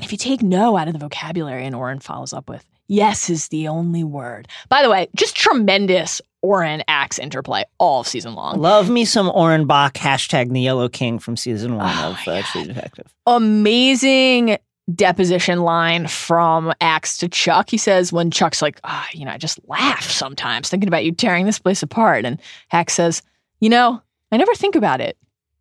[0.03, 3.49] if you take no out of the vocabulary, and Orrin follows up with, yes is
[3.49, 4.49] the only word.
[4.69, 8.61] By the way, just tremendous Orrin Axe interplay all season long.
[8.61, 12.43] Love me some Orrin Bach, hashtag the Yellow King from season one Oh of uh,
[12.43, 13.13] True Detective.
[13.27, 14.59] amazing
[14.95, 17.69] deposition line from Axe to Chuck.
[17.71, 21.13] He says when Chuck's like, ah, you know, I just laugh sometimes thinking about you
[21.13, 22.25] tearing this place apart.
[22.25, 22.41] And
[22.73, 23.23] Axe says,
[23.61, 24.01] you know,
[24.33, 25.19] I never think about it,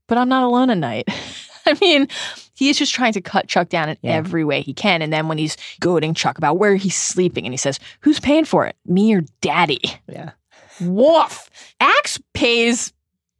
[0.07, 1.07] but I'm not alone at night.
[1.71, 2.07] I mean,
[2.55, 4.13] he is just trying to cut Chuck down in Yeah.
[4.13, 5.01] every way he can.
[5.01, 8.45] And then when he's goading Chuck about where he's sleeping, and he says, Who's paying
[8.45, 8.75] for it?
[8.85, 9.81] Me or daddy?
[10.07, 10.31] Yeah.
[10.81, 11.49] Woof.
[11.79, 12.93] Axe pays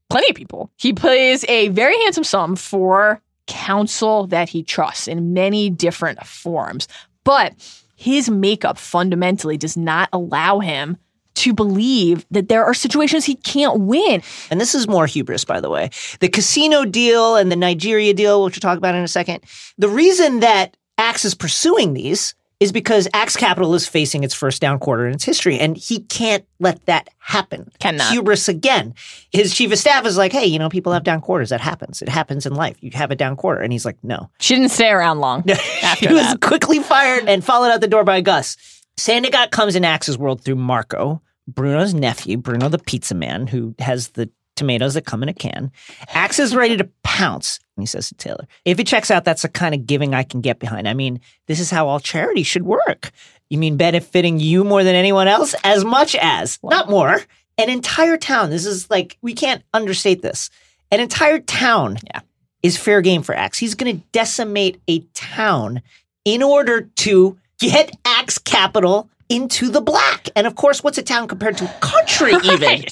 [0.09, 0.71] plenty of people.
[0.77, 6.87] He pays a very handsome sum for counsel that he trusts in many different forms.
[7.23, 7.53] But
[7.95, 10.97] his makeup fundamentally does not allow him
[11.37, 14.21] to believe that there are situations he can't win.
[14.49, 15.89] And this is more hubris, by the way.
[16.19, 19.43] The casino deal and the Nigeria deal, which we'll talk about in a second.
[19.77, 24.59] The reason that Axe is pursuing these is because Axe Capital is facing its first
[24.59, 27.69] down quarter in its history, and he can't let that happen.
[27.79, 28.11] Cannot.
[28.11, 28.95] Hubris again.
[29.31, 31.49] His chief of staff is like, hey, you know, people have down quarters.
[31.49, 32.01] That happens.
[32.01, 32.75] It happens in life.
[32.81, 33.61] You have a down quarter.
[33.61, 34.31] And he's like, no.
[34.39, 35.47] She didn't stay around long
[35.83, 36.41] after he was that.
[36.41, 38.57] quickly fired and followed out the door by Gus.
[38.97, 44.09] Sandicott comes in Axe's world through Marco, Bruno's nephew, Bruno the pizza man, who has
[44.09, 45.71] the tomatoes that come in a can.
[46.09, 49.43] Axe is ready to pounce, and he says to Taylor, if it checks out, that's
[49.43, 50.87] the kind of giving I can get behind.
[50.89, 53.11] I mean, this is how all charity should work.
[53.49, 55.55] You mean benefiting you more than anyone else?
[55.63, 57.21] As much as, not more.
[57.59, 58.49] An entire town.
[58.49, 60.49] This is like, we can't understate this.
[60.91, 62.21] An entire town Yeah.
[62.63, 63.57] is fair game for Axe.
[63.57, 65.81] He's going to decimate a town
[66.25, 70.29] in order to get Axe capital into the black.
[70.35, 72.83] And of course, what's a town compared to a country, even?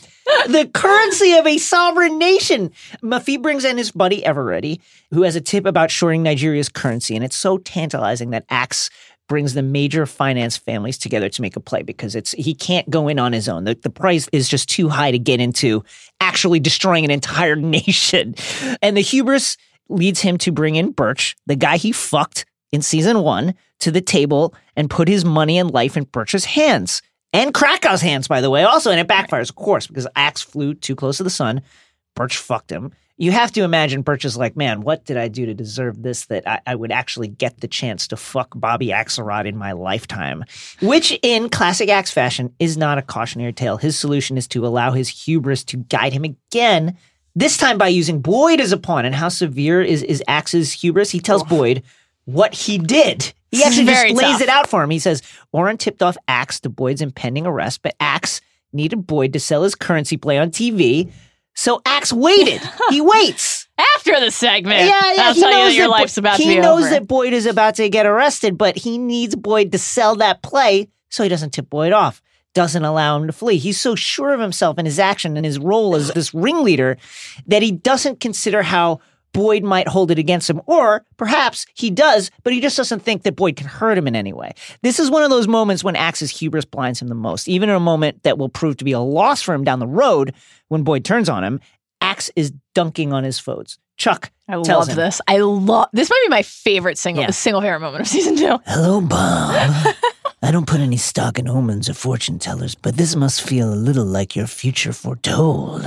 [0.48, 2.72] the currency of a sovereign nation.
[3.04, 4.82] Mafee brings in his buddy Everready,
[5.12, 7.16] who has a tip about shorting Nigeria's currency.
[7.16, 8.90] And it's so tantalizing that Axe
[9.28, 13.08] brings the major finance families together to make a play because it's he can't go
[13.08, 13.64] in on his own.
[13.64, 15.84] The, the price is just too high to get into
[16.20, 18.36] actually destroying an entire nation.
[18.82, 19.58] And the hubris
[19.90, 24.01] leads him to bring in Birch, the guy he fucked in season one, to the
[24.01, 27.01] table and put his money and life in Birch's hands.
[27.34, 28.91] And Krakow's hands, by the way, also.
[28.91, 31.61] And it backfires, of course, because Axe flew too close to the sun.
[32.15, 32.93] Birch fucked him.
[33.17, 36.26] You have to imagine Birch is like, man, what did I do to deserve this
[36.26, 40.43] that I, I would actually get the chance to fuck Bobby Axelrod in my lifetime?
[40.82, 43.78] Which, in classic Axe fashion, is not a cautionary tale.
[43.78, 46.97] His solution is to allow his hubris to guide him again,
[47.36, 49.05] this time by using Boyd as a pawn.
[49.05, 51.09] And how severe is, is Axe's hubris?
[51.09, 51.84] He tells Boyd
[52.26, 53.34] what he did.
[53.56, 54.41] He actually just lays tough.
[54.41, 54.89] it out for him.
[54.89, 58.41] He says, Orrin tipped off Axe to Boyd's impending arrest, but Axe
[58.74, 61.12] needed Boyd to sell his currency play on TV.
[61.53, 62.62] So Axe waited.
[62.89, 63.68] he waits.
[63.95, 65.22] After the segment, Yeah, yeah.
[65.24, 66.89] I'll he tell you knows that your life's about he knows over.
[66.91, 70.89] that Boyd is about to get arrested, but he needs Boyd to sell that play
[71.10, 72.22] so he doesn't tip Boyd off.
[72.53, 73.58] Doesn't allow him to flee.
[73.58, 76.95] He's so sure of himself and his action and his role as this ringleader
[77.47, 78.99] that he doesn't consider how
[79.36, 80.62] Boyd might hold it against him.
[80.66, 84.16] Or perhaps he does, but he just doesn't think that Boyd can hurt him in
[84.16, 84.54] any way.
[84.82, 87.76] This is one of those moments when Axe's hubris blinds him the most, even in
[87.76, 90.34] a moment that will prove to be a loss for him down the road
[90.70, 91.60] when Boyd turns on him.
[92.02, 93.78] Axe is dunking on his foes.
[93.98, 95.22] Chuck I tells love him, this.
[95.28, 96.10] I love this.
[96.10, 97.32] Might be my favorite single, Yeah.
[97.32, 98.60] single favorite moment of season two.
[98.66, 99.96] Hello, Bob.
[100.46, 103.74] I don't put any stock in omens or fortune tellers, but this must feel a
[103.74, 105.84] little like your future foretold.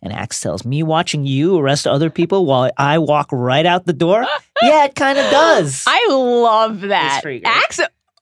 [0.00, 3.92] And Axe tells me watching you arrest other people while I walk right out the
[3.92, 4.24] door?
[4.62, 5.82] yeah, it kind of does.
[5.88, 7.22] I love that.
[7.44, 7.80] Axe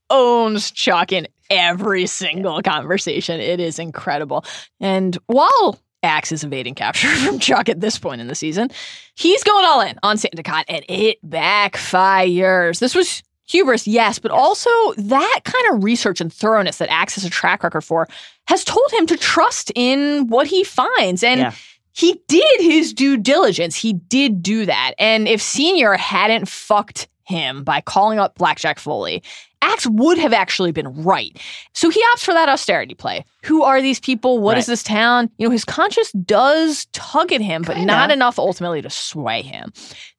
[0.08, 3.38] owns Chuck in every single conversation.
[3.38, 4.46] It is incredible.
[4.80, 8.70] And while Axe is evading capture from Chuck at this point in the season,
[9.16, 12.78] he's going all in on Sandicott, and it backfires.
[12.78, 17.24] This was hubris, yes, but also that kind of research and thoroughness that Axe has
[17.24, 18.08] a track record for
[18.46, 21.22] has told him to trust in what he finds.
[21.22, 21.52] And Yeah.
[21.92, 23.76] he did his due diligence.
[23.76, 24.92] He did do that.
[24.98, 29.22] And if Senior hadn't fucked him by calling up Blackjack Foley,
[29.62, 31.34] Axe would have actually been right.
[31.72, 33.24] So he opts for that austerity play.
[33.44, 34.38] Who are these people?
[34.38, 34.72] What is Right.
[34.72, 35.30] this town?
[35.38, 37.86] You know, his conscience does tug at him, but Kinda.
[37.86, 39.72] not enough ultimately to sway him.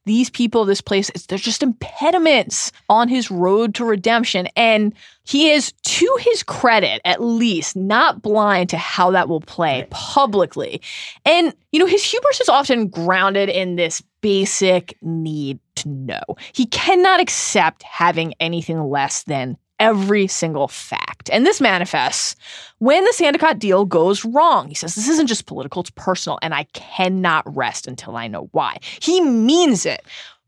[0.06, 4.48] These people, this place, it's, they're just impediments on his road to redemption.
[4.56, 4.94] And
[5.24, 10.82] he is, to his credit, at least, not blind to how that will play publicly.
[11.26, 16.22] And, you know, his hubris is often grounded in this basic need to know.
[16.54, 21.30] He cannot accept having anything less than every single fact.
[21.32, 22.36] And this manifests
[22.80, 24.68] when the Sandicott deal goes wrong.
[24.68, 28.50] He says, This isn't just political, it's personal, and I cannot rest until I know
[28.52, 28.78] why.
[29.02, 30.04] He means it.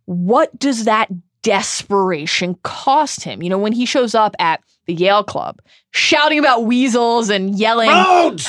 [0.06, 1.10] What does that
[1.42, 3.44] desperation cost him?
[3.44, 5.62] You know, when he shows up at the Yale Club
[5.92, 7.90] shouting about weasels and yelling,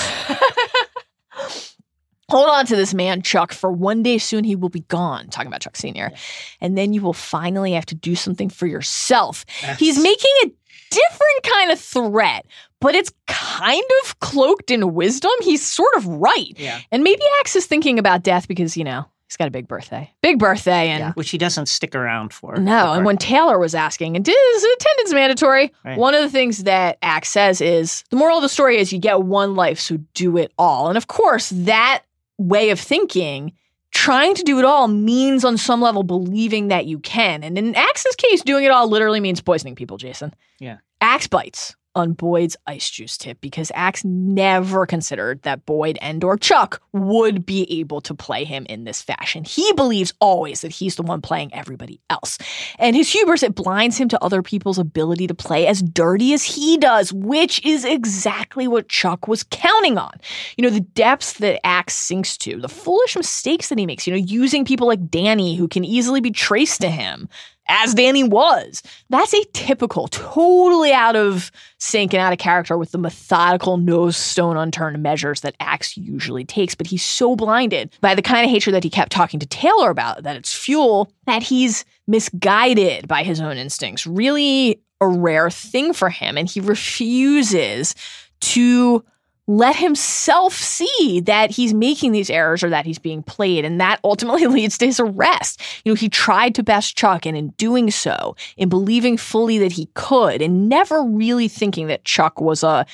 [2.30, 5.28] Hold on to this man, Chuck, for one day soon he will be gone.
[5.28, 6.12] Talking about Chuck Sr.
[6.60, 9.46] And then you will finally have to do something for yourself.
[9.78, 10.50] He's making a
[10.90, 12.46] different kind of threat,
[12.80, 15.30] but it's kind of cloaked in wisdom.
[15.40, 16.54] He's sort of right.
[16.56, 16.80] Yeah.
[16.90, 20.10] And maybe Axe is thinking about death because, you know, he's got a big birthday.
[20.22, 20.88] Big birthday.
[20.88, 22.56] And Which he doesn't stick around for.
[22.56, 25.72] no, and when Taylor was asking, and is attendance mandatory?
[25.84, 25.98] Right.
[25.98, 28.98] One of the things that Axe says is the moral of the story is you
[28.98, 30.88] get one life, so do it all.
[30.88, 32.02] And of course, that
[32.38, 33.52] way of thinking,
[33.92, 37.42] trying to do it all means on some level believing that you can.
[37.42, 40.34] And in Axe's case, doing it all literally means poisoning people, Jason.
[40.60, 40.78] Yeah.
[41.00, 46.36] Axe bites on Boyd's ice juice tip because Axe never considered that Boyd and or
[46.36, 49.44] Chuck would be able to play him in this fashion.
[49.44, 52.38] He believes always that he's the one playing everybody else.
[52.78, 56.44] And his hubris, it blinds him to other people's ability to play as dirty as
[56.44, 60.12] he does, which is exactly what Chuck was counting on.
[60.56, 64.12] You know, the depths that Axe sinks to, the foolish mistakes that he makes, you
[64.12, 67.28] know, using people like Danny who can easily be traced to him
[67.68, 68.82] as Danny was.
[69.10, 74.10] That's a typical, totally out of sync and out of character with the methodical, no
[74.10, 76.74] stone unturned measures that Axe usually takes.
[76.74, 79.90] But he's so blinded by the kind of hatred that he kept talking to Taylor
[79.90, 84.06] about, that it's fuel, that he's misguided by his own instincts.
[84.06, 86.36] Really a rare thing for him.
[86.36, 87.94] And he refuses
[88.40, 89.04] to
[89.48, 93.64] let himself see that he's making these errors or that he's being played.
[93.64, 95.60] And that ultimately leads to his arrest.
[95.84, 99.72] You know, he tried to best Chuck, and in doing so, in believing fully that
[99.72, 102.86] he could, and never really thinking that Chuck was a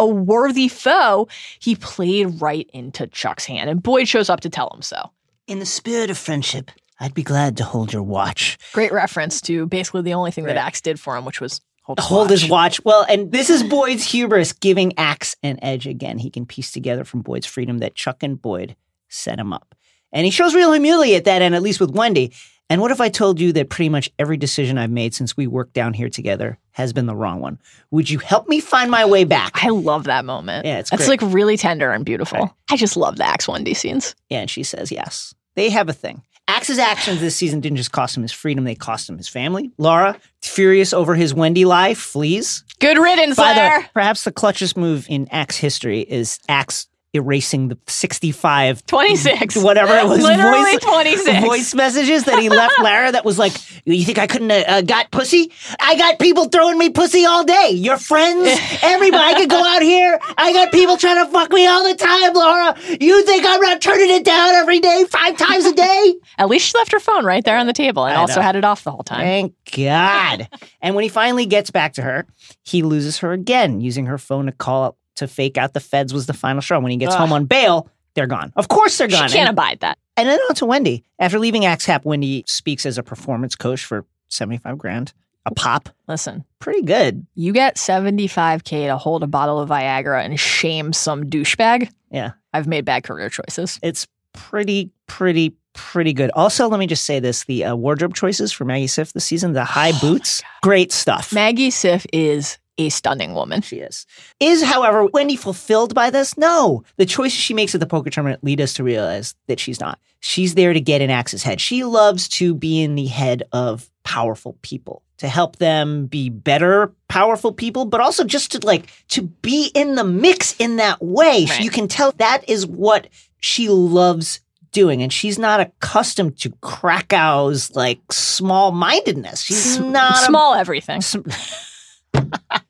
[0.00, 1.26] a worthy foe,
[1.58, 3.68] he played right into Chuck's hand.
[3.68, 5.10] And Boyd shows up to tell him so.
[5.48, 8.58] In the spirit of friendship, I'd be glad to hold your watch.
[8.72, 11.98] Great reference to basically the only thing that Axe did for him, which was hold
[11.98, 12.30] his Hold watch.
[12.40, 12.84] his watch.
[12.84, 16.18] Well, and this is Boyd's hubris giving Axe an edge again.
[16.18, 18.76] He can piece together from Boyd's freedom that Chuck and Boyd
[19.08, 19.74] set him up.
[20.12, 22.32] And he shows real humility at that end, at least with Wendy.
[22.70, 25.46] And what if I told you that pretty much every decision I've made since we
[25.46, 27.58] worked down here together has been the wrong one?
[27.90, 29.64] Would you help me find my way back?
[29.64, 30.66] I love that moment.
[30.66, 31.22] Yeah, it's That's great.
[31.22, 32.38] like really tender and beautiful.
[32.40, 32.50] Right.
[32.70, 34.14] I just love the Axe Wendy scenes.
[34.28, 35.34] Yeah, and she says yes.
[35.54, 36.22] They have a thing.
[36.48, 39.70] Axe's actions this season didn't just cost him his freedom, they cost him his family.
[39.76, 42.64] Lara, furious over his Wendy life, flees.
[42.80, 43.82] Good riddance By there.
[43.82, 49.56] the perhaps the clutchest move in Axe history is Axe erasing the 65 26.
[49.56, 51.40] whatever it was Literally voice, 26.
[51.46, 53.52] voice messages that he left Lara that was like
[53.86, 55.50] you think I couldn't have uh, got pussy
[55.80, 58.46] I got people throwing me pussy all day your friends
[58.82, 61.94] everybody I could go out here I got people trying to fuck me all the
[61.94, 66.14] time Lara you think I'm not turning it down every day five times a day
[66.38, 68.42] At least she left her phone right there on the table and I also know.
[68.42, 69.20] had it off the whole time.
[69.20, 70.46] Thank God.
[70.82, 72.26] and when he finally gets back to her,
[72.64, 76.12] he loses her again, using her phone to call up to fake out the feds
[76.12, 76.78] was the final straw.
[76.80, 77.20] When he gets Ugh.
[77.20, 78.52] home on bail, they're gone.
[78.56, 79.28] Of course they're gone.
[79.28, 79.98] She can't and, abide that.
[80.16, 81.04] and then on to Wendy.
[81.18, 85.12] After leaving Axe Cap, Wendy speaks as a performance coach for 75 grand.
[85.46, 85.88] A pop.
[86.08, 87.26] Listen, Pretty good.
[87.34, 91.90] you get 75K to hold a bottle of Viagra and shame some douchebag.
[92.10, 92.32] Yeah.
[92.52, 93.78] I've made bad career choices.
[93.82, 96.30] It's pretty, pretty, pretty good.
[96.34, 99.52] Also, let me just say this the uh, wardrobe choices for Maggie Siff this season,
[99.52, 101.32] the high boots, great stuff.
[101.32, 103.60] Maggie Siff is a stunning woman.
[103.60, 104.06] She is.
[104.40, 106.38] Is, however, Wendy fulfilled by this?
[106.38, 106.84] No.
[106.96, 109.98] The choices she makes at the poker tournament lead us to realize that she's not.
[110.20, 111.60] She's there to get in Axe's head.
[111.60, 116.92] She loves to be in the head of powerful people, to help them be better,
[117.08, 121.46] powerful people, but also just to like to be in the mix in that way.
[121.48, 121.60] Right.
[121.60, 123.08] You can tell that is what
[123.40, 124.40] she loves
[124.72, 125.02] doing.
[125.02, 129.42] And she's not accustomed to Krakow's like small mindedness.
[129.42, 131.02] She's not a Small everything.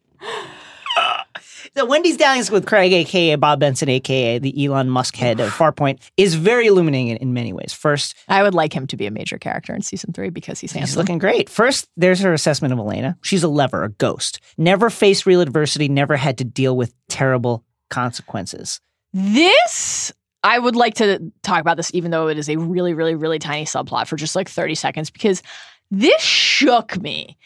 [1.76, 6.00] So Wendy's dalliance with Craig, aka Bob Benson, aka the Elon Musk head of Farpoint,
[6.16, 7.72] is very illuminating in, in many ways.
[7.72, 10.72] First, I would like him to be a major character in season three because he's
[10.72, 10.88] handsome.
[10.88, 11.48] he's looking great.
[11.48, 13.16] First, there's her assessment of Elena.
[13.22, 14.40] She's a lever, a ghost.
[14.56, 18.80] Never faced real adversity, never had to deal with terrible consequences.
[19.12, 20.12] This,
[20.42, 23.38] I would like to talk about this, even though it is a really, really, really
[23.38, 25.42] tiny subplot for just like 30 seconds, because
[25.90, 27.36] this shook me.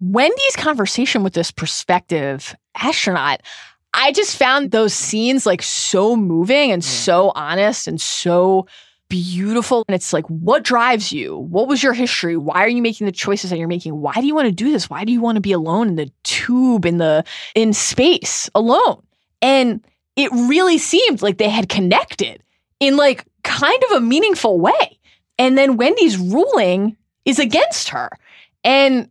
[0.00, 3.42] Wendy's conversation with this prospective astronaut,
[3.92, 8.66] I just found those scenes like so moving and so honest and so
[9.08, 9.84] beautiful.
[9.88, 11.36] And it's like, what drives you?
[11.36, 12.36] What was your history?
[12.36, 14.00] Why are you making the choices that you're making?
[14.00, 14.88] Why do you want to do this?
[14.88, 17.24] Why do you want to be alone in the tube in the
[17.54, 19.02] in space alone?
[19.42, 19.84] And
[20.16, 22.42] it really seemed like they had connected
[22.78, 24.98] in like kind of a meaningful way.
[25.38, 28.10] And then Wendy's ruling is against her.
[28.64, 29.08] And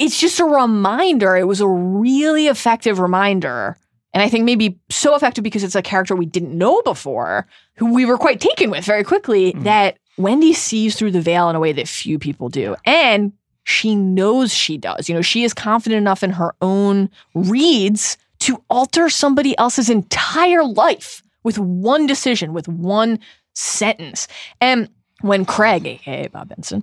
[0.00, 1.36] it's just a reminder.
[1.36, 3.76] It was a really effective reminder.
[4.12, 7.46] And I think maybe so effective because it's a character we didn't know before,
[7.76, 9.62] who we were quite taken with very quickly, Mm.
[9.64, 12.74] that Wendy sees through the veil in a way that few people do.
[12.84, 13.32] And
[13.64, 15.08] she knows she does.
[15.08, 20.64] You know, she is confident enough in her own reads to alter somebody else's entire
[20.64, 23.18] life with one decision, with one
[23.54, 24.26] sentence.
[24.60, 24.88] And
[25.20, 26.82] when Craig, aka Bob Benson,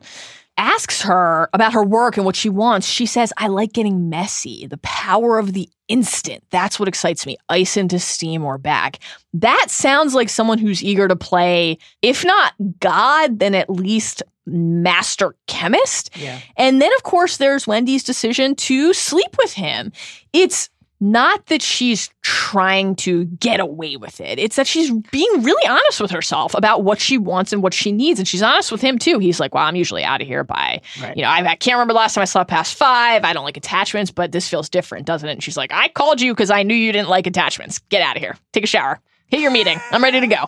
[0.57, 4.67] asks her about her work and what she wants, she says, I like getting messy.
[4.67, 6.43] The power of the instant.
[6.49, 7.37] That's what excites me.
[7.49, 8.99] Ice into steam or back.
[9.33, 15.35] That sounds like someone who's eager to play, if not God, then at least master
[15.47, 16.09] chemist.
[16.15, 16.39] Yeah.
[16.55, 19.91] And then, of course, there's Wendy's decision to sleep with him.
[20.33, 20.69] It's
[20.99, 24.39] not that she's trying to get away with it.
[24.39, 27.91] It's that she's being really honest with herself about what she wants and what she
[27.91, 28.19] needs.
[28.19, 29.19] And she's honest with him too.
[29.19, 31.15] He's like, well, I'm usually out of here by, Right.
[31.15, 33.23] you know, I, I can't remember the last time I slept past five.
[33.23, 35.33] I don't like attachments, but this feels different, doesn't it?
[35.33, 37.77] And she's like, I called you because I knew you didn't like attachments.
[37.89, 38.35] Get out of here.
[38.53, 38.99] Take a shower.
[39.27, 39.77] Hit your meeting.
[39.91, 40.45] I'm ready to go.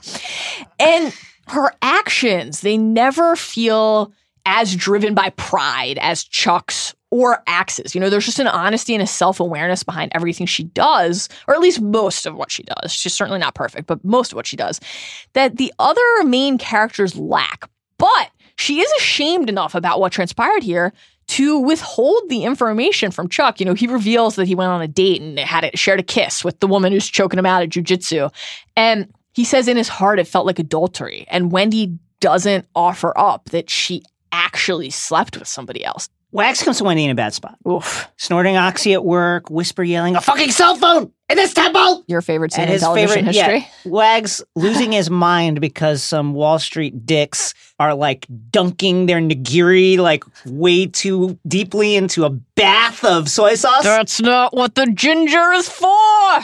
[0.79, 1.13] And
[1.47, 4.13] her actions, they never feel
[4.45, 7.95] as driven by pride as Chuck's or Axe's.
[7.95, 11.53] You know, there's just an honesty and a self awareness behind everything she does, or
[11.53, 12.91] at least most of what she does.
[12.91, 14.79] She's certainly not perfect, but most of what she does
[15.33, 17.69] that the other main characters lack.
[17.97, 20.93] But she is ashamed enough about what transpired here
[21.27, 23.59] to withhold the information from Chuck.
[23.59, 26.03] You know, he reveals that he went on a date and had it, shared a
[26.03, 28.33] kiss with the woman who's choking him out at jujitsu.
[28.75, 31.25] And he says in his heart it felt like adultery.
[31.29, 34.01] And Wendy doesn't offer up that she
[34.31, 36.09] actually slept with somebody else.
[36.31, 37.55] Wags comes to Wendy in a bad spot.
[37.67, 38.07] Oof.
[38.17, 42.03] Snorting oxy at work, whisper yelling, a fucking cell phone in this temple!
[42.07, 43.57] Your favorite scene And in his television favorite, history?
[43.85, 49.97] yeah, Wags losing his mind because some Wall Street dicks are like dunking their nigiri
[49.97, 53.83] like way too deeply into a bath of soy sauce.
[53.83, 55.87] That's not what the ginger is for.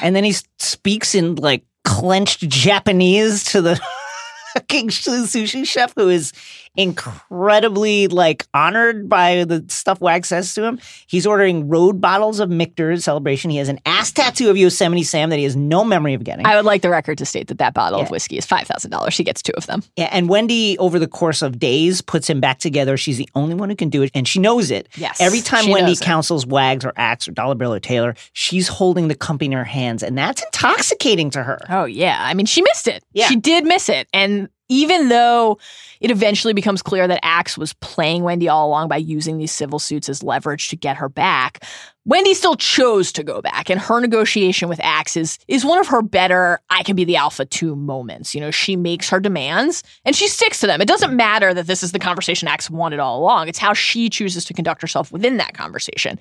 [0.02, 3.76] and then he speaks in like clenched Japanese to the
[4.56, 6.32] fucking sushi chef who is
[6.78, 10.80] incredibly like honored by the stuff Wag says to him.
[11.08, 13.52] He's ordering road bottles of Michter's celebration.
[13.52, 16.46] He has an ass tattoo of Yosemite Sam that he has no memory of getting.
[16.46, 19.12] I would like the record to state that that bottle of whiskey is $5,000.
[19.12, 19.84] She gets two of them.
[19.96, 22.98] Yeah, and Wendy, over the course of days, puts him back together.
[22.98, 24.88] She's the only one who can do it, and she knows it.
[24.96, 29.08] Yes, Every time Wendy counsels Wags or Axe or Dollar Bill or Taylor, she's holding
[29.08, 31.60] the company in her hands, and that's intoxicating to her.
[31.70, 32.18] Oh, yeah.
[32.22, 33.04] I mean, she missed it.
[33.14, 33.28] Yeah.
[33.28, 34.08] She did miss it.
[34.14, 35.60] And even though
[36.00, 39.80] it eventually becomes clear that Axe was playing Wendy all along by using these civil
[39.80, 41.64] suits as leverage to get her back,
[42.06, 43.70] Wendy still chose to go back.
[43.70, 47.16] And her negotiation with Axe is, is one of her better, I can be the
[47.16, 48.36] alpha two moments.
[48.36, 50.82] You know, she makes her demands and she sticks to them.
[50.82, 54.10] It doesn't matter that this is the conversation Axe wanted all along, it's how she
[54.10, 56.20] chooses to conduct herself within that conversation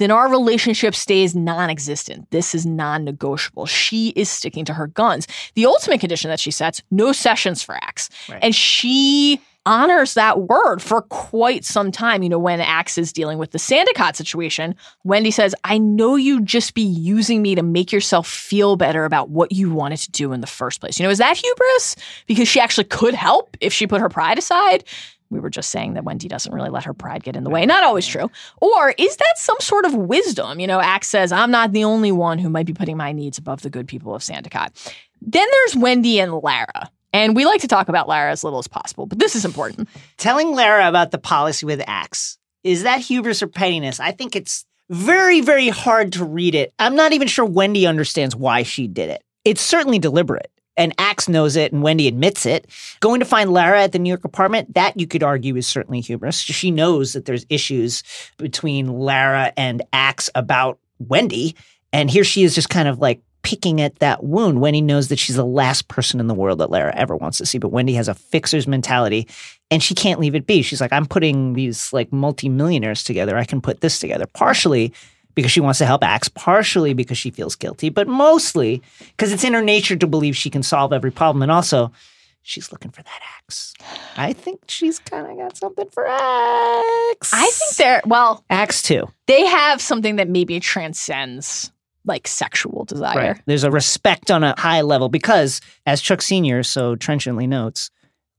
[0.00, 2.26] then our relationship stays non existent.
[2.30, 3.66] This is non negotiable.
[3.66, 5.28] She is sticking to her guns.
[5.54, 8.08] The ultimate condition that she sets no sessions for Axe.
[8.28, 8.40] Right.
[8.42, 8.99] And she
[9.66, 12.22] honors that word for quite some time.
[12.22, 14.74] You know, when Axe is dealing with the Sandicot situation,
[15.04, 19.28] Wendy says, I know you'd just be using me to make yourself feel better about
[19.28, 20.98] what you wanted to do in the first place.
[20.98, 21.96] You know, is that hubris?
[22.26, 24.84] Because she actually could help if she put her pride aside.
[25.28, 27.64] We were just saying that Wendy doesn't really let her pride get in the way.
[27.64, 28.30] Not always true.
[28.60, 30.58] Or is that some sort of wisdom?
[30.58, 33.38] You know, Axe says, I'm not the only one who might be putting my needs
[33.38, 34.72] above the good people of Sandicot.
[35.22, 36.90] Then there's Wendy and Lara.
[37.12, 39.88] And we like to talk about Lara as little as possible, but this is important.
[40.16, 44.00] Telling Lara about the policy with Axe is that hubris or pettiness?
[44.00, 46.74] I think it's very, very hard to read it.
[46.78, 49.22] I'm not even sure Wendy understands why she did it.
[49.44, 50.50] It's certainly deliberate.
[50.76, 52.66] And Axe knows it, and Wendy admits it.
[53.00, 56.00] Going to find Lara at the New York apartment, that you could argue is certainly
[56.00, 56.38] hubris.
[56.38, 58.02] She knows that there's issues
[58.38, 61.54] between Lara and Axe about Wendy.
[61.92, 64.60] And here she is just kind of like picking at that wound.
[64.60, 67.46] Wendy knows that she's the last person in the world that Lara ever wants to
[67.46, 69.26] see, but Wendy has a fixer's mentality
[69.70, 70.62] and she can't leave it be.
[70.62, 73.36] She's like, I'm putting these like multimillionaires together.
[73.36, 74.26] I can put this together.
[74.26, 74.92] Partially
[75.34, 78.82] because she wants to help Axe, partially because she feels guilty, but mostly
[79.16, 81.42] because it's in her nature to believe she can solve every problem.
[81.42, 81.92] And also,
[82.42, 83.74] she's looking for that Axe.
[84.16, 87.30] I think she's kind of got something for Axe.
[87.32, 89.08] I think they're, well, Axe too.
[89.26, 91.72] they have something that maybe transcends
[92.04, 93.38] like sexual desire.
[93.46, 96.62] There's a respect on a high level because, as Chuck Sr.
[96.62, 97.90] so trenchantly notes,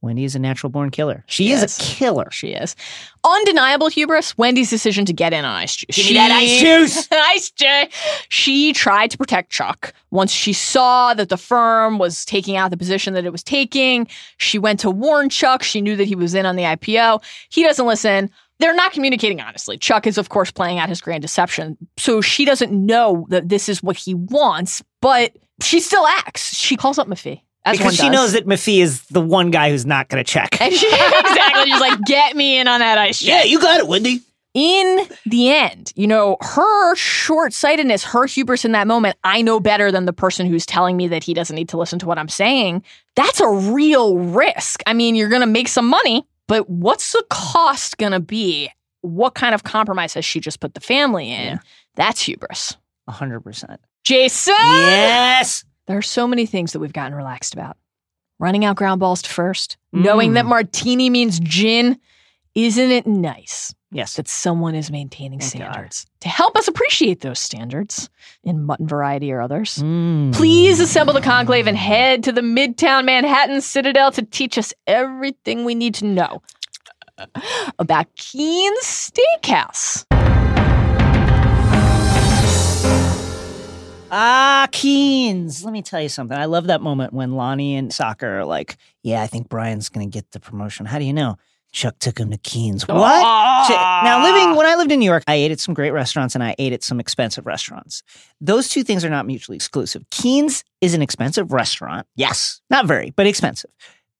[0.02, 1.24] Wendy is a natural born killer.
[1.28, 2.28] She is a killer.
[2.32, 2.76] She is.
[3.24, 5.96] Undeniable hubris, Wendy's decision to get in on ice juice.
[5.96, 7.08] Give me that ice juice.
[7.12, 7.94] ice juice.
[8.30, 9.94] She tried to protect Chuck.
[10.10, 14.08] Once she saw that the firm was taking out the position that it was taking,
[14.38, 15.62] she went to warn Chuck.
[15.62, 17.24] She knew that he was in on the IPO.
[17.50, 18.32] He doesn't listen.
[18.62, 19.78] They're not communicating honestly.
[19.78, 21.78] Chuck is, of course, playing out his grand deception.
[21.98, 26.56] So she doesn't know that this is what he wants, but she still acts.
[26.56, 27.42] She calls up Mafee.
[27.64, 30.56] As because she knows that Mafee is the one guy who's not going to check.
[30.56, 31.72] She, exactly.
[31.72, 34.22] She's like, get me in on that ice Yeah, you got it, Wendy.
[34.54, 39.62] In the end, you know, her short sightedness, her hubris in that moment, I know
[39.62, 42.18] better than the person who's telling me that he doesn't need to listen to what
[42.18, 42.84] I'm saying.
[43.16, 44.84] That's a real risk.
[44.86, 48.70] I mean, you're going to make some money, but what's the cost going to be?
[49.00, 51.46] What kind of compromise has she just put the family in?
[51.46, 51.58] Yeah.
[51.96, 52.76] That's hubris.
[53.10, 53.78] 100%.
[54.04, 54.54] Jason!
[54.60, 55.64] Yes.
[55.88, 57.78] There are so many things that we've gotten relaxed about.
[58.38, 60.50] Running out ground balls to first, knowing that Mm.
[60.50, 61.98] martini means gin.
[62.54, 64.16] Isn't it nice Yes.
[64.16, 65.72] that someone is maintaining Thank God.
[65.72, 68.10] standards to help us appreciate those standards
[68.44, 69.80] in mutton variety or others?
[69.80, 70.34] Mm.
[70.34, 75.66] Please assemble the conclave and head to the Midtown Manhattan Citadel to teach us everything
[75.66, 76.42] we need to know
[77.80, 80.06] about Keens Steakhouse.
[84.14, 85.64] Ah, Keens.
[85.64, 86.38] Let me tell you something.
[86.38, 90.10] I love that moment when Lonnie and Sacker are like, yeah, I think Bryan's going
[90.10, 90.86] to get the promotion.
[90.86, 91.38] How do you know?
[91.72, 92.88] Chuck took him to Keens.
[92.88, 93.68] What?
[93.68, 93.78] Shit.
[93.78, 96.44] Now, living when I lived in New York, I ate at some great restaurants and
[96.44, 98.04] I ate at some expensive restaurants.
[98.42, 100.04] Those two things are not mutually exclusive.
[100.12, 102.08] Keens is an expensive restaurant.
[102.16, 103.72] Yes, not very, but expensive.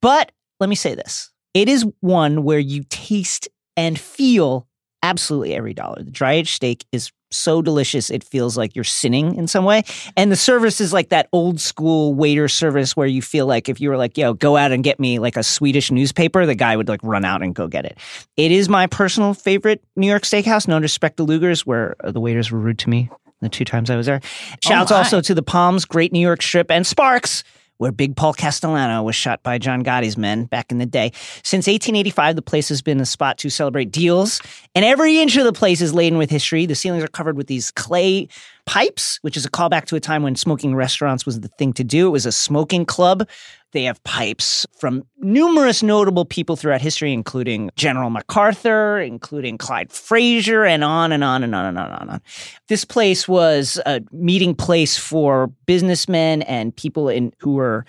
[0.02, 4.68] But let me say this it is one where you taste and feel
[5.04, 6.04] absolutely every dollar.
[6.04, 9.84] The dry aged steak is so delicious, it feels like you're sinning in some way.
[10.16, 13.80] And the service is like that old school waiter service where you feel like if
[13.80, 16.76] you were like, yo, go out and get me like a Swedish newspaper, the guy
[16.76, 17.98] would like run out and go get it.
[18.38, 20.68] It is my personal favorite New York steakhouse.
[20.68, 23.10] No disrespect to Luger's, where uh, the waiters were rude to me
[23.42, 24.22] the two times I was there.
[24.64, 24.98] Shouts my.
[24.98, 27.44] also to the Palms, Great New York Strip, and Sparks
[27.82, 31.12] where Big Paul Castellano was shot by John Gotti's men back in the day.
[31.42, 34.40] Since 1885, the place has been a spot to celebrate deals,
[34.76, 36.68] and every inch of the place is laden with history.
[36.68, 38.28] The ceilings are covered with these clay
[38.68, 41.84] pipes, which is a callback to a time when smoking restaurants was the thing to
[41.84, 42.06] do.
[42.06, 43.28] It was a smoking club.
[43.72, 50.66] They have pipes from numerous notable people throughout history, including General MacArthur, including Clyde Frazier,
[50.66, 52.22] and on and on and on and on and on.
[52.68, 57.86] This place was a meeting place for businessmen and people in who were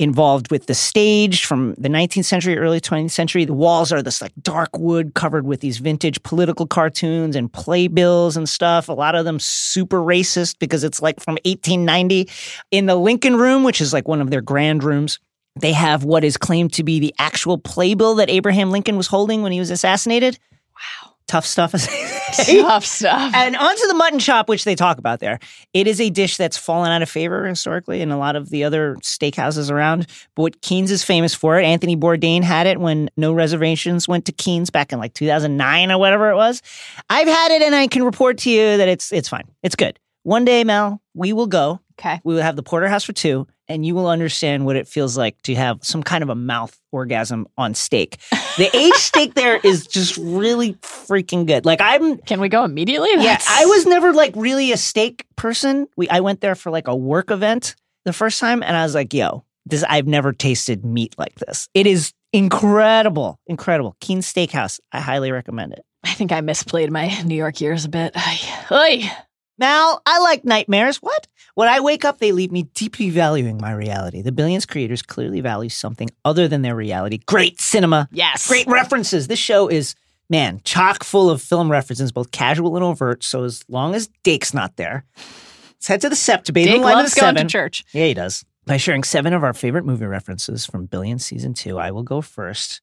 [0.00, 3.44] involved with the stage from the 19th century, early 20th century.
[3.44, 8.34] The walls are this like dark wood covered with these vintage political cartoons and playbills
[8.34, 8.88] and stuff.
[8.88, 12.30] A lot of them super racist because it's like from 1890.
[12.70, 15.18] In the Lincoln Room, which is like one of their grand rooms,
[15.60, 19.42] they have what is claimed to be the actual playbill that Abraham Lincoln was holding
[19.42, 20.38] when he was assassinated.
[20.74, 21.09] Wow.
[21.30, 21.70] Tough stuff.
[22.32, 23.32] Tough stuff.
[23.36, 25.38] And onto the mutton chop, which they talk about there.
[25.72, 28.64] It is a dish that's fallen out of favor historically in a lot of the
[28.64, 30.08] other steakhouses around.
[30.34, 31.64] But what Keens is famous for it.
[31.64, 35.98] Anthony Bourdain had it when No Reservations went to Keens back in like 2009 or
[35.98, 36.62] whatever it was.
[37.08, 39.44] I've had it, and I can report to you that it's it's fine.
[39.62, 40.00] It's good.
[40.24, 41.78] One day, Mel, we will go.
[42.00, 42.20] Okay.
[42.24, 45.40] We will have the porterhouse for two, and you will understand what it feels like
[45.42, 48.16] to have some kind of a mouth orgasm on steak.
[48.56, 51.66] The aged steak there is just really freaking good.
[51.66, 53.10] Like I'm Can we go immediately?
[53.18, 55.86] yeah, I was never like really a steak person.
[55.96, 58.94] We I went there for like a work event the first time, and I was
[58.94, 61.68] like, "Yo, this I've never tasted meat like this.
[61.74, 64.80] It is incredible, incredible." Keen Steakhouse.
[64.90, 65.84] I highly recommend it.
[66.02, 68.12] I think I misplayed my New York years a bit.
[68.16, 69.12] Ay.
[69.58, 70.96] Mal, I like nightmares.
[71.02, 71.26] What?
[71.54, 74.22] When I wake up, they leave me deeply valuing my reality.
[74.22, 77.18] The Billions creators clearly value something other than their reality.
[77.26, 78.46] Great cinema, Yes.
[78.46, 79.26] great references.
[79.26, 79.94] This show is,
[80.28, 83.24] man, chock full of film references, both casual and overt.
[83.24, 86.74] So as long as Dake's not there, let's head to the Sept to bathe in
[86.74, 87.46] the light of loves the going seven.
[87.48, 87.84] to church.
[87.92, 88.44] Yeah, he does.
[88.66, 92.20] By sharing seven of our favorite movie references from Billions season two, I will go
[92.20, 92.80] first.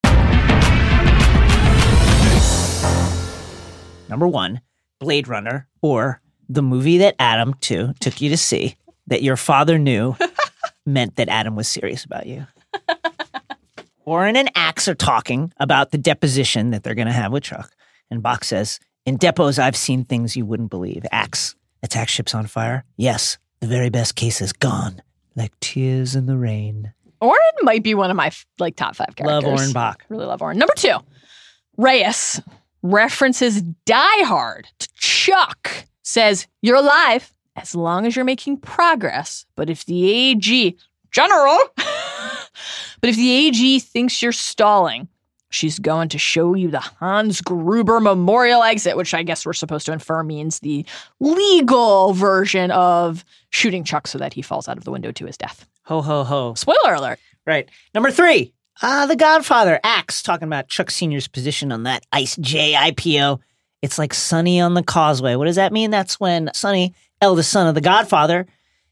[4.09, 4.61] Number one,
[4.99, 8.75] Blade Runner, or the movie that Adam too took you to see
[9.07, 10.15] that your father knew
[10.85, 12.45] meant that Adam was serious about you.
[14.05, 17.71] Orrin and Axe are talking about the deposition that they're going to have with Chuck.
[18.09, 21.05] And Bach says, In depots, I've seen things you wouldn't believe.
[21.11, 22.85] Axe, attack ships on fire?
[22.95, 25.01] Yes, the very best case is gone,
[25.35, 26.93] like tears in the rain.
[27.19, 29.43] Orrin might be one of my like top five characters.
[29.43, 30.05] Love Orrin Bach.
[30.07, 30.57] Really love Orrin.
[30.57, 30.97] Number two,
[31.75, 32.41] Reyes
[32.83, 35.85] references Die Hard to Chuck.
[36.07, 39.45] Says, You're alive as long as you're making progress.
[39.55, 40.77] But if the AG,
[41.11, 41.57] General,
[43.01, 45.07] But if the AG thinks you're stalling,
[45.49, 49.85] she's going to show you the Hans Gruber Memorial exit, which I guess we're supposed
[49.87, 50.85] to infer means the
[51.19, 55.37] legal version of shooting Chuck so that he falls out of the window to his
[55.37, 55.67] death.
[55.83, 56.53] Ho, ho, ho.
[56.55, 57.19] Spoiler alert.
[57.45, 57.69] Right.
[57.93, 62.73] Number three, uh, The Godfather, Axe, talking about Chuck Sr.'s position on that Ice J
[62.73, 63.39] IPO.
[63.81, 65.35] It's like Sonny on the causeway.
[65.35, 65.91] What does that mean?
[65.91, 68.47] That's when Sonny, eldest son of the Godfather,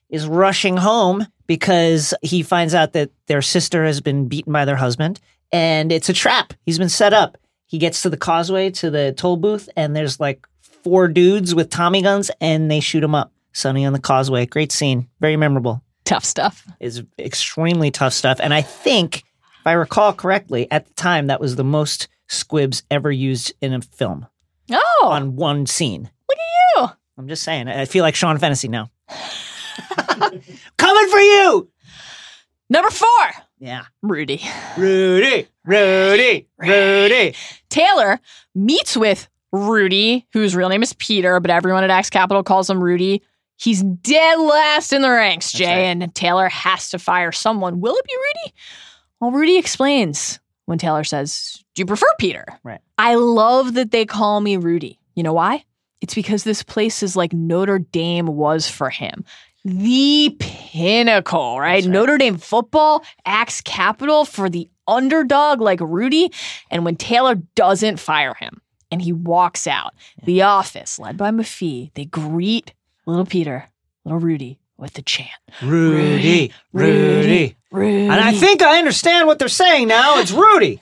[0.10, 4.76] is rushing home because he finds out that their sister has been beaten by their
[4.76, 5.20] husband
[5.52, 6.53] and it's a trap.
[6.66, 7.38] He's been set up.
[7.66, 10.48] He gets to the causeway to the toll booth and there's like
[10.84, 13.32] four dudes with Tommy guns and they shoot him up.
[13.53, 14.45] Sonny on the causeway.
[14.45, 15.07] Great scene.
[15.20, 16.68] Very memorable Tough stuff.
[16.80, 18.40] is extremely tough stuff.
[18.40, 19.24] And I think,
[19.60, 23.74] if I recall correctly, at the time that was the most squibs ever used in
[23.74, 24.28] a film
[24.72, 26.10] Oh, on one scene.
[26.30, 26.88] look at you.
[27.18, 27.68] I'm just saying.
[27.68, 28.90] I feel like Sean Fennessy now.
[30.78, 31.70] Coming for you.
[32.70, 33.08] Number four,
[33.60, 33.84] Yeah.
[34.02, 34.42] Rudy.
[34.78, 37.36] Rudy, Rudy, Rudy.
[37.70, 38.20] Taylor
[38.56, 42.84] meets with Rudy, whose real name is Peter, but everyone at Axe Capital calls him
[42.84, 43.22] Rudy.
[43.58, 45.78] He's dead last in the ranks, Jay, right.
[46.04, 47.80] and Taylor has to fire someone.
[47.80, 48.56] Will it be Rudy?
[49.22, 52.46] Well, Rudy explains when Taylor says, Do you prefer Peter?
[52.64, 52.82] Right.
[52.98, 55.00] I love that they call me Rudy.
[55.16, 55.64] You know why?
[56.02, 59.24] It's because this place is like Notre Dame was for him.
[59.64, 61.84] The pinnacle, right?
[61.84, 61.86] Right.
[61.86, 66.32] Notre Dame football, Axe Capital for the underdog like Rudy.
[66.70, 68.62] And when Taylor doesn't fire him
[68.92, 69.94] and he walks out,
[70.24, 72.74] the office, led by Mafee, they greet
[73.08, 73.66] little Peter,
[74.04, 75.30] little Rudy, with the chant.
[75.61, 77.56] Rudy, Rudy.
[77.72, 78.03] Rudy.
[78.03, 80.19] And I think I understand what they're saying now.
[80.19, 80.81] It's Rudy.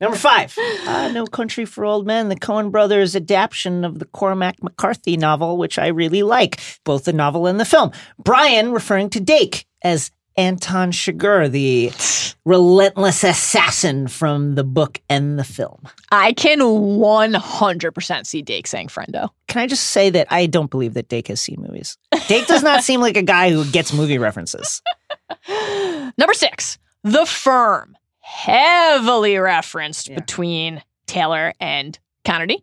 [0.00, 0.56] Number five,
[0.88, 5.56] uh, No Country for Old Men, the Coen brothers' adaptation of the Cormac McCarthy novel,
[5.56, 7.92] which I really like, both the novel and the film.
[8.18, 11.90] Bryan referring to Dake as Anton Chigurh, the
[12.44, 15.80] relentless assassin from the book and the film.
[16.10, 19.28] I can 100% see Dake saying friendo.
[19.48, 21.96] Can I just say that I don't believe that Dake has seen movies?
[22.28, 24.82] Dake does not seem like a guy who gets movie references.
[26.18, 27.96] Number six, The Firm.
[28.20, 30.14] Heavily referenced Yeah.
[30.16, 32.62] between Taylor and Connerty.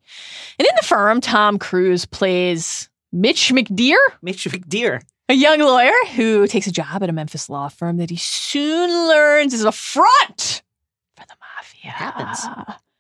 [0.57, 5.01] And in The Firm, Tom Cruise plays Mitch McDeere, Mitch McDeere.
[5.29, 8.89] A young lawyer who takes a job at a Memphis law firm that he soon
[8.89, 10.63] learns is a front
[11.15, 11.83] for the mafia.
[11.83, 12.39] It happens.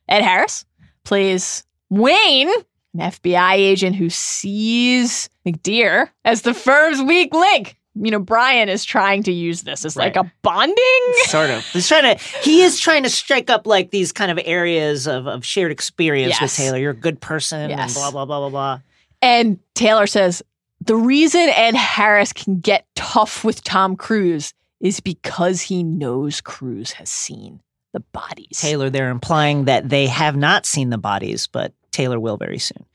[0.07, 0.63] Ed Harris
[1.03, 2.49] plays Wayne,
[2.93, 7.77] an FBI agent who sees McDeere as the firm's weak link.
[7.95, 11.13] You know, Bryan is trying to use this as like a bonding.
[11.23, 11.65] sort of.
[11.65, 12.23] He's trying to.
[12.43, 16.39] He is trying to strike up like these kind of areas of, of shared experience
[16.39, 16.77] with Taylor.
[16.77, 18.79] You're a good person, and blah blah blah blah blah.
[19.23, 20.43] And Taylor says
[20.81, 26.91] the reason Ed Harris can get tough with Tom Cruise is because he knows Cruise
[26.93, 27.61] has seen
[27.93, 28.59] the bodies.
[28.59, 32.85] Taylor, they're implying that they have not seen the bodies, but Taylor will very soon.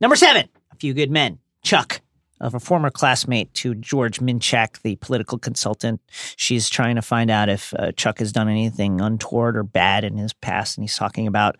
[0.00, 1.38] Number seven, A Few Good Men.
[1.62, 2.02] Chuck,
[2.40, 6.00] of a former classmate to George Minchak, the political consultant.
[6.36, 10.18] She's trying to find out if uh, Chuck has done anything untoward or bad in
[10.18, 11.56] his past, and he's talking about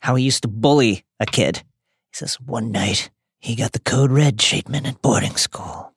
[0.00, 1.58] how he used to bully a kid.
[1.58, 3.10] He says, One night,
[3.40, 5.92] he got the code red treatment at boarding school.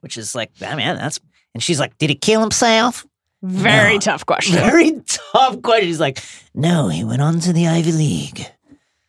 [0.00, 1.18] Which is like, ah, man, that's.
[1.54, 3.06] And she's like, Did he kill himself?
[3.42, 4.00] Very No.
[4.00, 4.54] tough question.
[4.56, 5.86] Very tough question.
[5.88, 6.20] He's like,
[6.54, 8.46] no, he went on to the Ivy League.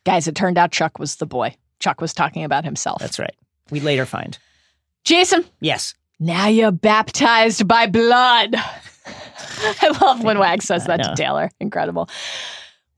[0.04, 1.54] Guys, it turned out Chuck was the boy.
[1.80, 3.00] Chuck was talking about himself.
[3.00, 3.34] That's right.
[3.70, 4.38] We later find.
[5.04, 5.94] Jason, Yes.
[6.20, 8.54] now you're baptized by blood.
[9.82, 11.14] I love when Wag says that to.
[11.16, 11.50] Taylor.
[11.60, 12.08] Incredible.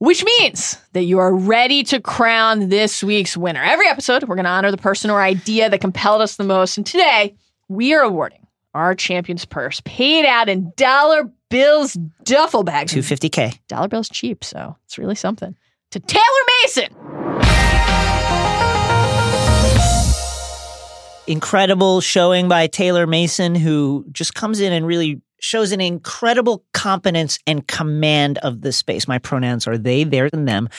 [0.03, 3.63] Which means that you are ready to crown this week's winner.
[3.63, 6.75] Every episode, we're going to honor the person or idea that compelled us the most.
[6.75, 7.37] And today,
[7.69, 12.93] we are awarding our champion's purse paid out in dollar bills duffel bags.
[12.93, 13.57] 250K.
[13.69, 15.55] dollar bills cheap, so it's really something.
[15.91, 16.25] To Taylor
[16.63, 16.93] Mason.
[21.27, 27.37] Incredible showing by Taylor Mason, who just comes in and really shows an incredible competence
[27.45, 29.07] and command of the space.
[29.07, 30.69] My pronouns are they, theirs, and them.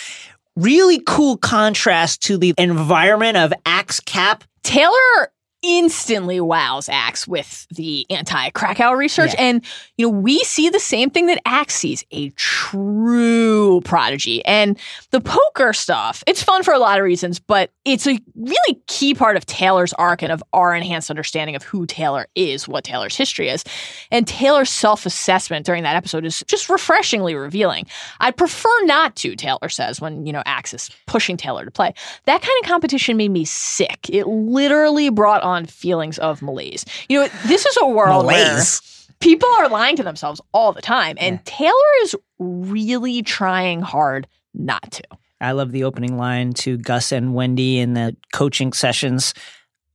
[0.57, 4.45] Really cool contrast to the environment of Axe Cap.
[4.63, 5.33] Taylor
[5.65, 9.33] instantly wows Axe with the anti-Krakow research.
[9.35, 9.45] Yeah.
[9.45, 9.65] And,
[9.97, 14.45] you know, we see the same thing that Axe sees, a true prodigy.
[14.45, 14.79] And
[15.11, 19.15] the poker stuff, it's fun for a lot of reasons, but it's a really key
[19.15, 23.17] part of Taylor's arc and of our enhanced understanding of who Taylor is, what Taylor's
[23.17, 23.65] history is.
[24.11, 27.87] And Taylor's self-assessment during that episode is just refreshingly revealing.
[28.21, 31.95] I'd prefer not to, Taylor says, when, you know, Axe is pushing Taylor to play.
[32.25, 34.11] That kind of competition made me sick.
[34.11, 36.85] It literally brought on feelings of malaise.
[37.09, 39.09] You know, this is a world Malaise.
[39.21, 41.73] People are lying to themselves all the time, and Taylor
[42.03, 45.03] is really trying hard not to.
[45.41, 49.35] I love the opening line to Gus and Wendy in the coaching sessions.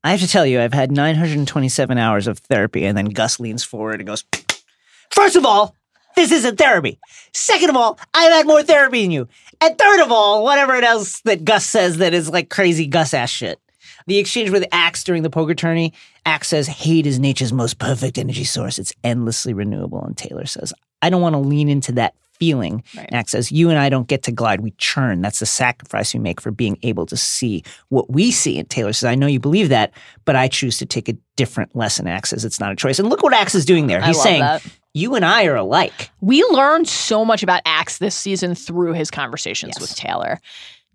[0.03, 3.63] I have to tell you, I've had 927 hours of therapy, and then Gus leans
[3.63, 4.23] forward and goes,
[5.11, 5.75] First of all,
[6.15, 6.99] this isn't therapy.
[7.33, 9.27] Second of all, I've had more therapy than you.
[9.61, 13.29] And third of all, whatever else that Gus says that is like crazy Gus ass
[13.29, 13.59] shit.
[14.07, 15.93] The exchange with Axe during the poker tourney,
[16.25, 18.79] Axe says hate is nature's most perfect energy source.
[18.79, 20.03] It's endlessly renewable.
[20.03, 22.81] And Taylor says, I don't want to lean into that feeling.
[22.95, 23.09] Right.
[23.11, 25.21] Axe says, You and I don't get to glide, we churn.
[25.21, 28.57] That's the sacrifice we make for being able to see what we see.
[28.57, 29.91] And Taylor says, I know you believe that,
[30.25, 32.07] but I choose to take a different lesson.
[32.07, 32.97] Axe says, It's not a choice.
[32.99, 34.01] And look what Axe is doing there.
[34.01, 34.65] He's saying, that.
[34.93, 36.09] You and I are alike.
[36.21, 39.81] We learned so much about Axe this season through his conversations Yes.
[39.81, 40.39] with Taylor.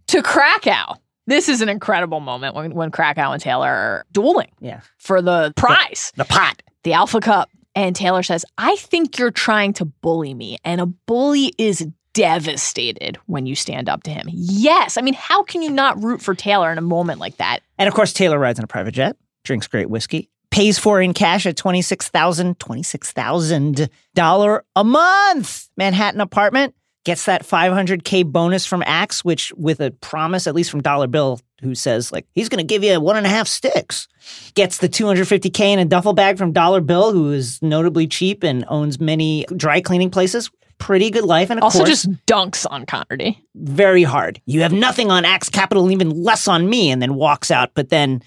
[0.09, 0.97] To Krakow,
[1.27, 4.81] this is an incredible moment when, when Krakow and Taylor are dueling Yeah.
[4.99, 6.63] for the prize, The pot.
[6.83, 7.49] the Alpha Cup.
[7.77, 10.59] And Taylor says, I think you're trying to bully me.
[10.65, 14.27] And a bully is devastated when you stand up to him.
[14.31, 14.97] Yes.
[14.97, 17.61] I mean, how can you not root for Taylor in a moment like that?
[17.79, 21.15] And of course, Taylor rides in a private jet, drinks great whiskey, pays for in
[21.15, 29.53] cash at $26,000, $26,000 a month Manhattan apartment, gets that 500K bonus from Axe, which
[29.57, 32.83] with a promise, at least from Dollar Bill, who says, like, he's going to give
[32.83, 34.09] you one and a half sticks.
[34.55, 38.65] Gets the 250K in a duffel bag from Dollar Bill, who is notably cheap and
[38.69, 40.51] owns many dry cleaning places.
[40.79, 41.51] Pretty good life.
[41.51, 43.39] And of Also, course, just dunks on Connerty.
[43.55, 44.41] very hard.
[44.45, 47.71] You have nothing on Axe Capital even less on me, and then walks out.
[47.75, 48.23] But then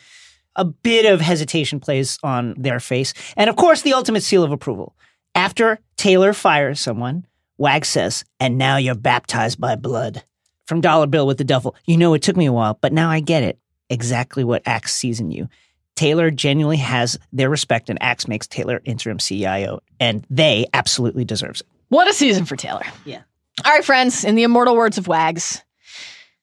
[0.55, 3.13] a bit of hesitation plays on their face.
[3.35, 4.95] And of course, the ultimate seal of approval.
[5.35, 7.26] After Taylor fires someone,
[7.57, 10.23] Wag says, and now you're baptized by blood.
[10.65, 11.75] From Dollar Bill with the duffel.
[11.85, 13.57] You know, it took me a while, but now I get it.
[13.89, 15.47] Exactly what Axe sees in you.
[15.95, 21.61] Taylor genuinely has their respect, and Axe makes Taylor interim CIO, and they absolutely deserves
[21.61, 21.67] it.
[21.89, 22.84] What a season for Taylor.
[23.05, 23.21] Yeah.
[23.65, 25.63] All right, friends, in the immortal words of Wags,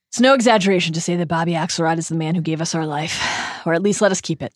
[0.09, 2.87] it's no exaggeration to say that Bobby Axelrod is the man who gave us our
[2.87, 3.23] life,
[3.67, 4.53] or at least let us keep it.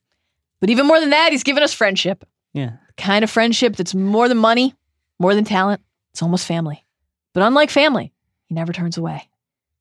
[0.60, 2.24] But even more than that, he's given us friendship.
[2.52, 2.72] Yeah.
[2.86, 4.74] The kind of friendship that's more than money,
[5.18, 5.82] more than talent.
[6.18, 6.84] It's almost family.
[7.32, 8.12] But unlike family,
[8.46, 9.28] he never turns away.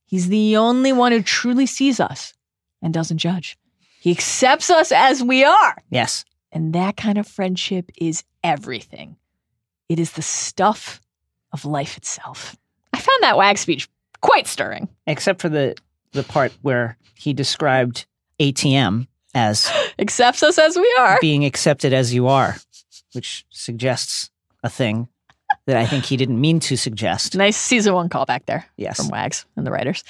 [0.05, 2.31] He's the only one who truly sees us
[2.79, 3.57] and doesn't judge.
[3.99, 5.81] He accepts us as we are.
[5.89, 6.25] Yes.
[6.51, 9.15] And that kind of friendship is everything.
[9.89, 11.01] It is the stuff
[11.53, 12.55] of life itself.
[12.93, 13.89] I found that wag speech
[14.21, 14.89] quite stirring.
[15.07, 15.75] except for the
[16.11, 18.05] the part where he described
[18.39, 21.17] ATM as Accepts us as we are.
[21.19, 22.57] being accepted as you are,
[23.13, 24.29] which suggests
[24.61, 25.07] a thing
[25.67, 27.35] that I think he didn't mean to suggest.
[27.35, 28.97] Nice season one callback there Yes.
[28.97, 30.03] from Wags and the writers.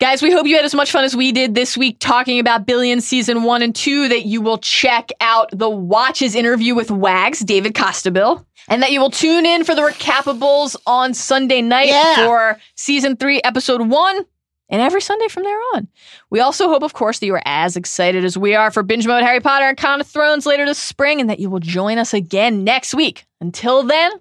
[0.00, 2.64] Guys, we hope you had as much fun as we did this week talking about
[2.64, 7.40] Billions season one and two, that you will check out the Watches interview with Wags,
[7.40, 12.14] David Costabile, and that you will tune in for the recapables on Sunday night Yeah.
[12.24, 14.24] for season three, episode one,
[14.70, 15.86] and every Sunday from there on.
[16.30, 19.06] We also hope, of course, that you are as excited as we are for binge
[19.06, 21.98] mode Harry Potter and Con of Thrones later this spring, and that you will join
[21.98, 23.26] us again next week.
[23.42, 24.12] Until then,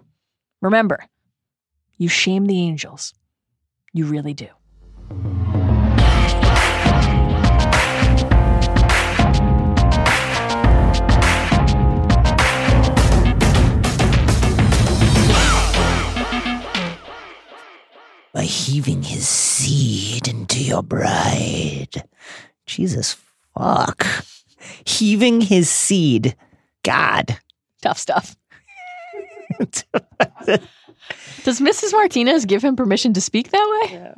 [0.61, 1.06] remember,
[1.98, 3.14] you shame the angels.
[3.94, 4.48] You really do.
[18.31, 22.03] By heaving his seed into your bride.
[22.65, 23.18] Jesus
[23.57, 24.06] fuck.
[24.86, 26.36] Heaving his seed.
[26.84, 27.40] God.
[27.81, 28.36] Tough stuff.
[31.44, 31.91] Does Mrs.
[31.94, 34.14] Martinez give him permission to speak that way?